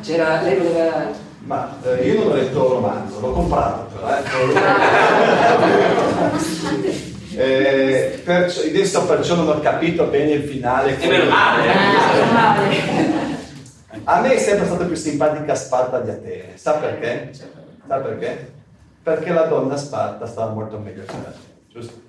[0.00, 4.08] C'era, lei voleva ma eh, io non ho letto il romanzo, l'ho comprato però.
[6.88, 7.18] Eh.
[7.42, 11.00] eh, perciò, adesso perciò non ho capito bene il finale.
[11.00, 11.72] E meno male.
[14.04, 16.56] A me è sempre stata più simpatica Sparta di Atene.
[16.56, 17.30] Sa perché?
[17.86, 18.52] Sa perché?
[19.02, 21.34] Perché la donna Sparta stava molto meglio che Atene,
[21.68, 22.00] giusto?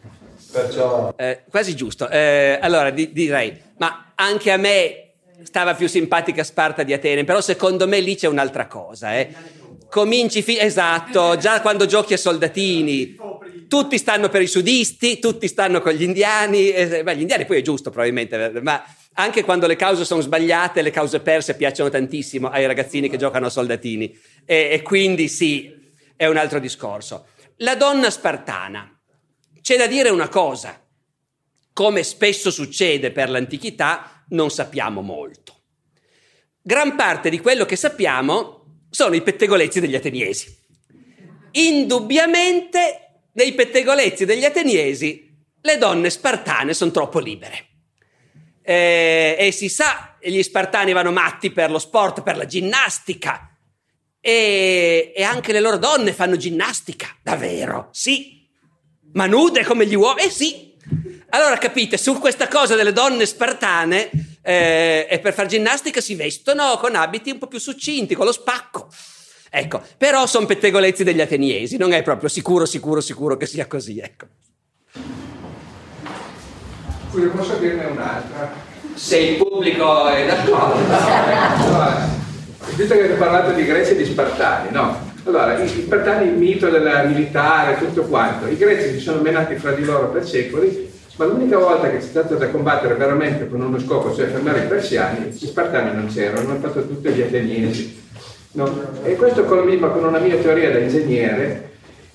[0.52, 1.14] Perciò...
[1.16, 2.10] Eh, quasi giusto.
[2.10, 5.12] Eh, allora di, direi, ma anche a me
[5.44, 9.16] stava più simpatica Sparta di Atene, però secondo me lì c'è un'altra cosa.
[9.16, 9.34] Eh.
[9.91, 13.18] Cominci, fi- esatto, già quando giochi a soldatini,
[13.68, 17.61] tutti stanno per i sudisti, tutti stanno con gli indiani, beh, gli indiani poi è
[17.61, 18.81] giusto probabilmente, ma
[19.15, 23.47] anche quando le cause sono sbagliate, le cause perse piacciono tantissimo ai ragazzini che giocano
[23.47, 25.69] a soldatini e, e quindi sì,
[26.15, 27.26] è un altro discorso.
[27.57, 28.97] La donna spartana,
[29.59, 30.81] c'è da dire una cosa,
[31.73, 35.63] come spesso succede per l'antichità, non sappiamo molto.
[36.61, 38.60] Gran parte di quello che sappiamo
[38.91, 40.55] sono i pettegolezzi degli ateniesi.
[41.53, 45.27] Indubbiamente, nei pettegolezzi degli ateniesi,
[45.61, 47.68] le donne spartane sono troppo libere.
[48.61, 53.57] Eh, e si sa, gli spartani vanno matti per lo sport, per la ginnastica.
[54.19, 58.47] E, e anche le loro donne fanno ginnastica, davvero, sì.
[59.13, 60.76] Ma nude come gli uomini, eh sì,
[61.34, 64.10] allora capite, su questa cosa delle donne spartane
[64.41, 68.34] eh, e per fare ginnastica si vestono con abiti un po' più succinti, con lo
[68.34, 68.90] spacco.
[69.49, 73.99] Ecco, però sono pettegolezzi degli ateniesi, non è proprio sicuro, sicuro, sicuro che sia così,
[73.99, 74.26] ecco.
[77.12, 78.53] Scusa, posso dirne un'altra?
[78.94, 80.95] Se il pubblico è d'accordo.
[81.64, 82.10] allora,
[82.76, 85.10] visto che avete parlato di Grecia e di Spartani, no?
[85.24, 89.72] Allora, gli Spartani, il mito del militare, tutto quanto, i greci si sono menati fra
[89.72, 93.79] di loro per secoli ma l'unica volta che c'è stato da combattere veramente con uno
[93.79, 97.99] scopo, cioè fermare i persiani, gli spartani non c'erano, hanno fatto tutti gli ateniesi.
[98.53, 99.01] No?
[99.03, 101.69] E questo colmiva con una mia teoria da ingegnere,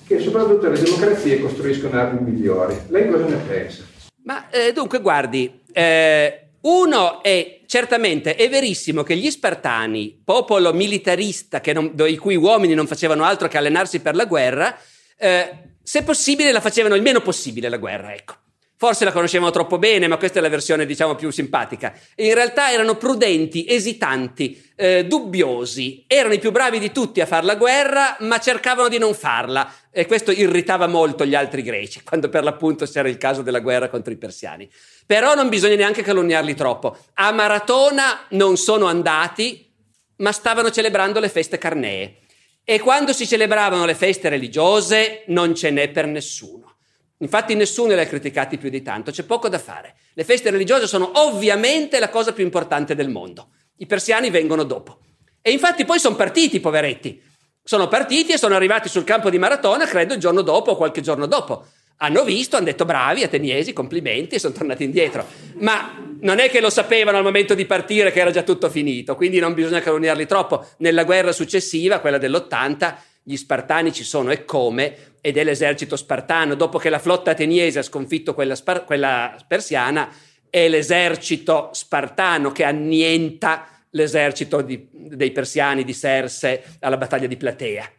[0.05, 2.75] che soprattutto le democrazie costruiscono armi migliori.
[2.89, 3.83] Lei cosa ne pensa?
[4.23, 11.61] Ma eh, dunque, guardi, eh, uno è certamente è verissimo che gli Spartani, popolo militarista
[11.73, 14.77] non, i cui uomini non facevano altro che allenarsi per la guerra,
[15.17, 15.49] eh,
[15.81, 18.33] se possibile la facevano il meno possibile la guerra, ecco.
[18.79, 21.97] Forse la conoscevano troppo bene, ma questa è la versione, diciamo, più simpatica.
[22.17, 26.05] In realtà erano prudenti, esitanti, eh, dubbiosi.
[26.05, 29.67] Erano i più bravi di tutti a fare la guerra, ma cercavano di non farla.
[29.89, 33.89] E questo irritava molto gli altri greci, quando per l'appunto c'era il caso della guerra
[33.89, 34.69] contro i persiani.
[35.07, 36.95] Però non bisogna neanche calunniarli troppo.
[37.15, 39.73] A Maratona non sono andati,
[40.17, 42.17] ma stavano celebrando le feste carnee.
[42.63, 46.76] E quando si celebravano le feste religiose non ce n'è per nessuno.
[47.19, 49.95] Infatti nessuno li ha criticati più di tanto, c'è poco da fare.
[50.13, 53.49] Le feste religiose sono ovviamente la cosa più importante del mondo.
[53.77, 54.99] I persiani vengono dopo.
[55.41, 57.21] E infatti poi sono partiti, poveretti.
[57.63, 61.01] Sono partiti e sono arrivati sul campo di maratona, credo, il giorno dopo o qualche
[61.01, 61.65] giorno dopo.
[61.97, 65.25] Hanno visto, hanno detto bravi, ateniesi, complimenti e sono tornati indietro.
[65.55, 69.15] Ma non è che lo sapevano al momento di partire che era già tutto finito,
[69.15, 70.65] quindi non bisogna calunniarli troppo.
[70.77, 76.55] Nella guerra successiva, quella dell'80, gli spartani ci sono e come, ed è l'esercito spartano.
[76.55, 80.09] Dopo che la flotta ateniese ha sconfitto quella, spar- quella persiana,
[80.49, 87.91] è l'esercito spartano che annienta l'esercito di, dei persiani di Serse alla battaglia di Platea.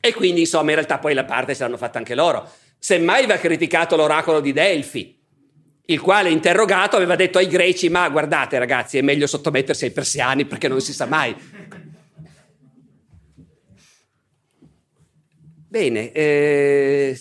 [0.00, 2.50] E quindi, insomma, in realtà poi la parte se l'hanno fatta anche loro.
[2.78, 5.16] Semmai va criticato l'oracolo di Delfi,
[5.86, 10.44] il quale interrogato aveva detto ai greci, ma guardate ragazzi, è meglio sottomettersi ai persiani
[10.44, 11.34] perché non si sa mai.
[15.72, 16.12] Bene.
[16.12, 17.18] Eh...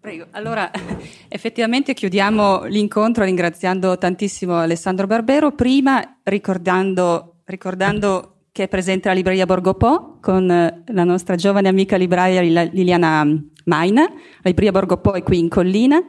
[0.00, 0.26] Prego.
[0.30, 0.70] Allora,
[1.28, 9.44] effettivamente chiudiamo l'incontro ringraziando tantissimo Alessandro Barbero, prima ricordando, ricordando che è presente la libreria
[9.44, 13.22] Borgo Po con la nostra giovane amica libraia Liliana
[13.66, 14.10] Maina, la
[14.44, 16.02] libreria Borgo Poi qui in collina.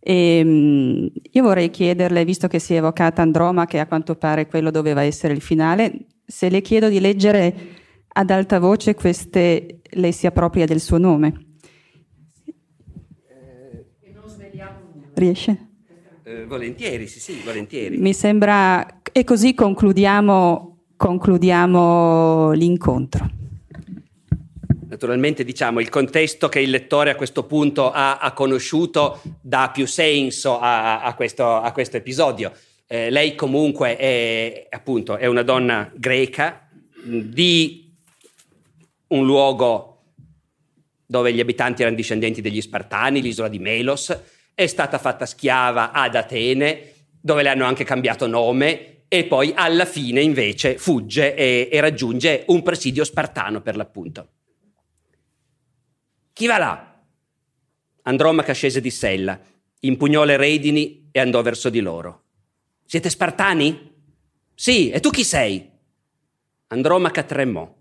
[0.00, 4.48] E, mh, io vorrei chiederle, visto che si è evocata Androma, che a quanto pare
[4.48, 7.80] quello doveva essere il finale, se le chiedo di leggere
[8.12, 11.46] ad alta voce queste, lei si appropria del suo nome.
[15.14, 15.68] Riesce?
[16.24, 17.98] Eh, volentieri, sì, sì, volentieri.
[17.98, 19.00] Mi sembra...
[19.12, 23.30] E così concludiamo, concludiamo l'incontro.
[24.88, 29.86] Naturalmente diciamo il contesto che il lettore a questo punto ha, ha conosciuto dà più
[29.86, 32.52] senso a, a, questo, a questo, episodio.
[32.86, 36.68] Eh, lei comunque è, appunto, è una donna greca
[37.04, 37.81] di
[39.12, 39.88] un luogo
[41.06, 44.18] dove gli abitanti erano discendenti degli Spartani, l'isola di Melos,
[44.54, 49.84] è stata fatta schiava ad Atene, dove le hanno anche cambiato nome, e poi alla
[49.84, 54.28] fine invece fugge e, e raggiunge un presidio spartano per l'appunto.
[56.32, 57.02] Chi va là?
[58.04, 59.38] Andromaca scese di sella,
[59.80, 62.22] impugnò le redini e andò verso di loro.
[62.86, 63.92] Siete spartani?
[64.54, 65.70] Sì, e tu chi sei?
[66.68, 67.80] Andromaca tremò.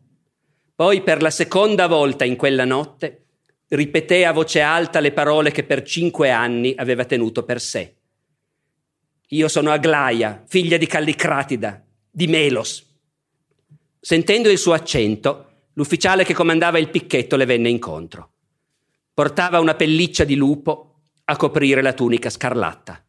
[0.81, 3.25] Poi per la seconda volta in quella notte
[3.67, 7.97] ripeté a voce alta le parole che per cinque anni aveva tenuto per sé.
[9.27, 12.83] Io sono Aglaia, figlia di Callicratida, di Melos.
[13.99, 18.31] Sentendo il suo accento, l'ufficiale che comandava il picchetto le venne incontro.
[19.13, 23.05] Portava una pelliccia di lupo a coprire la tunica scarlatta.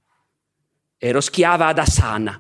[0.99, 2.39] Ero schiava ad Asana.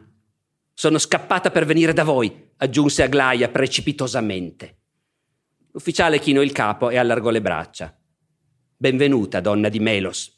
[0.74, 4.76] Sono scappata per venire da voi, aggiunse Aglaia precipitosamente.
[5.72, 7.96] L'ufficiale chinò il capo e allargò le braccia.
[8.76, 10.30] Benvenuta, donna di Melos.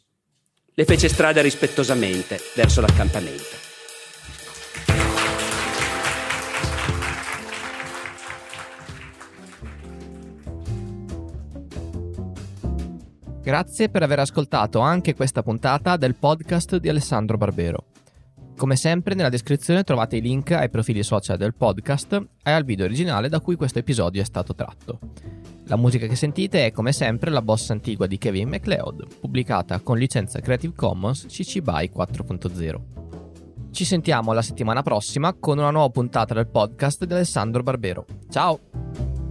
[0.73, 3.63] Le fece strada rispettosamente verso l'accampamento.
[13.43, 17.94] Grazie per aver ascoltato anche questa puntata del podcast di Alessandro Barbero.
[18.57, 22.85] Come sempre nella descrizione trovate i link ai profili social del podcast e al video
[22.85, 24.99] originale da cui questo episodio è stato tratto.
[25.65, 29.99] La musica che sentite è come sempre la bossa antigua di Kevin MacLeod, pubblicata con
[29.99, 32.81] licenza Creative Commons CC BY 4.0.
[33.73, 38.07] Ci sentiamo la settimana prossima con una nuova puntata del podcast di Alessandro Barbero.
[38.31, 39.24] Ciao!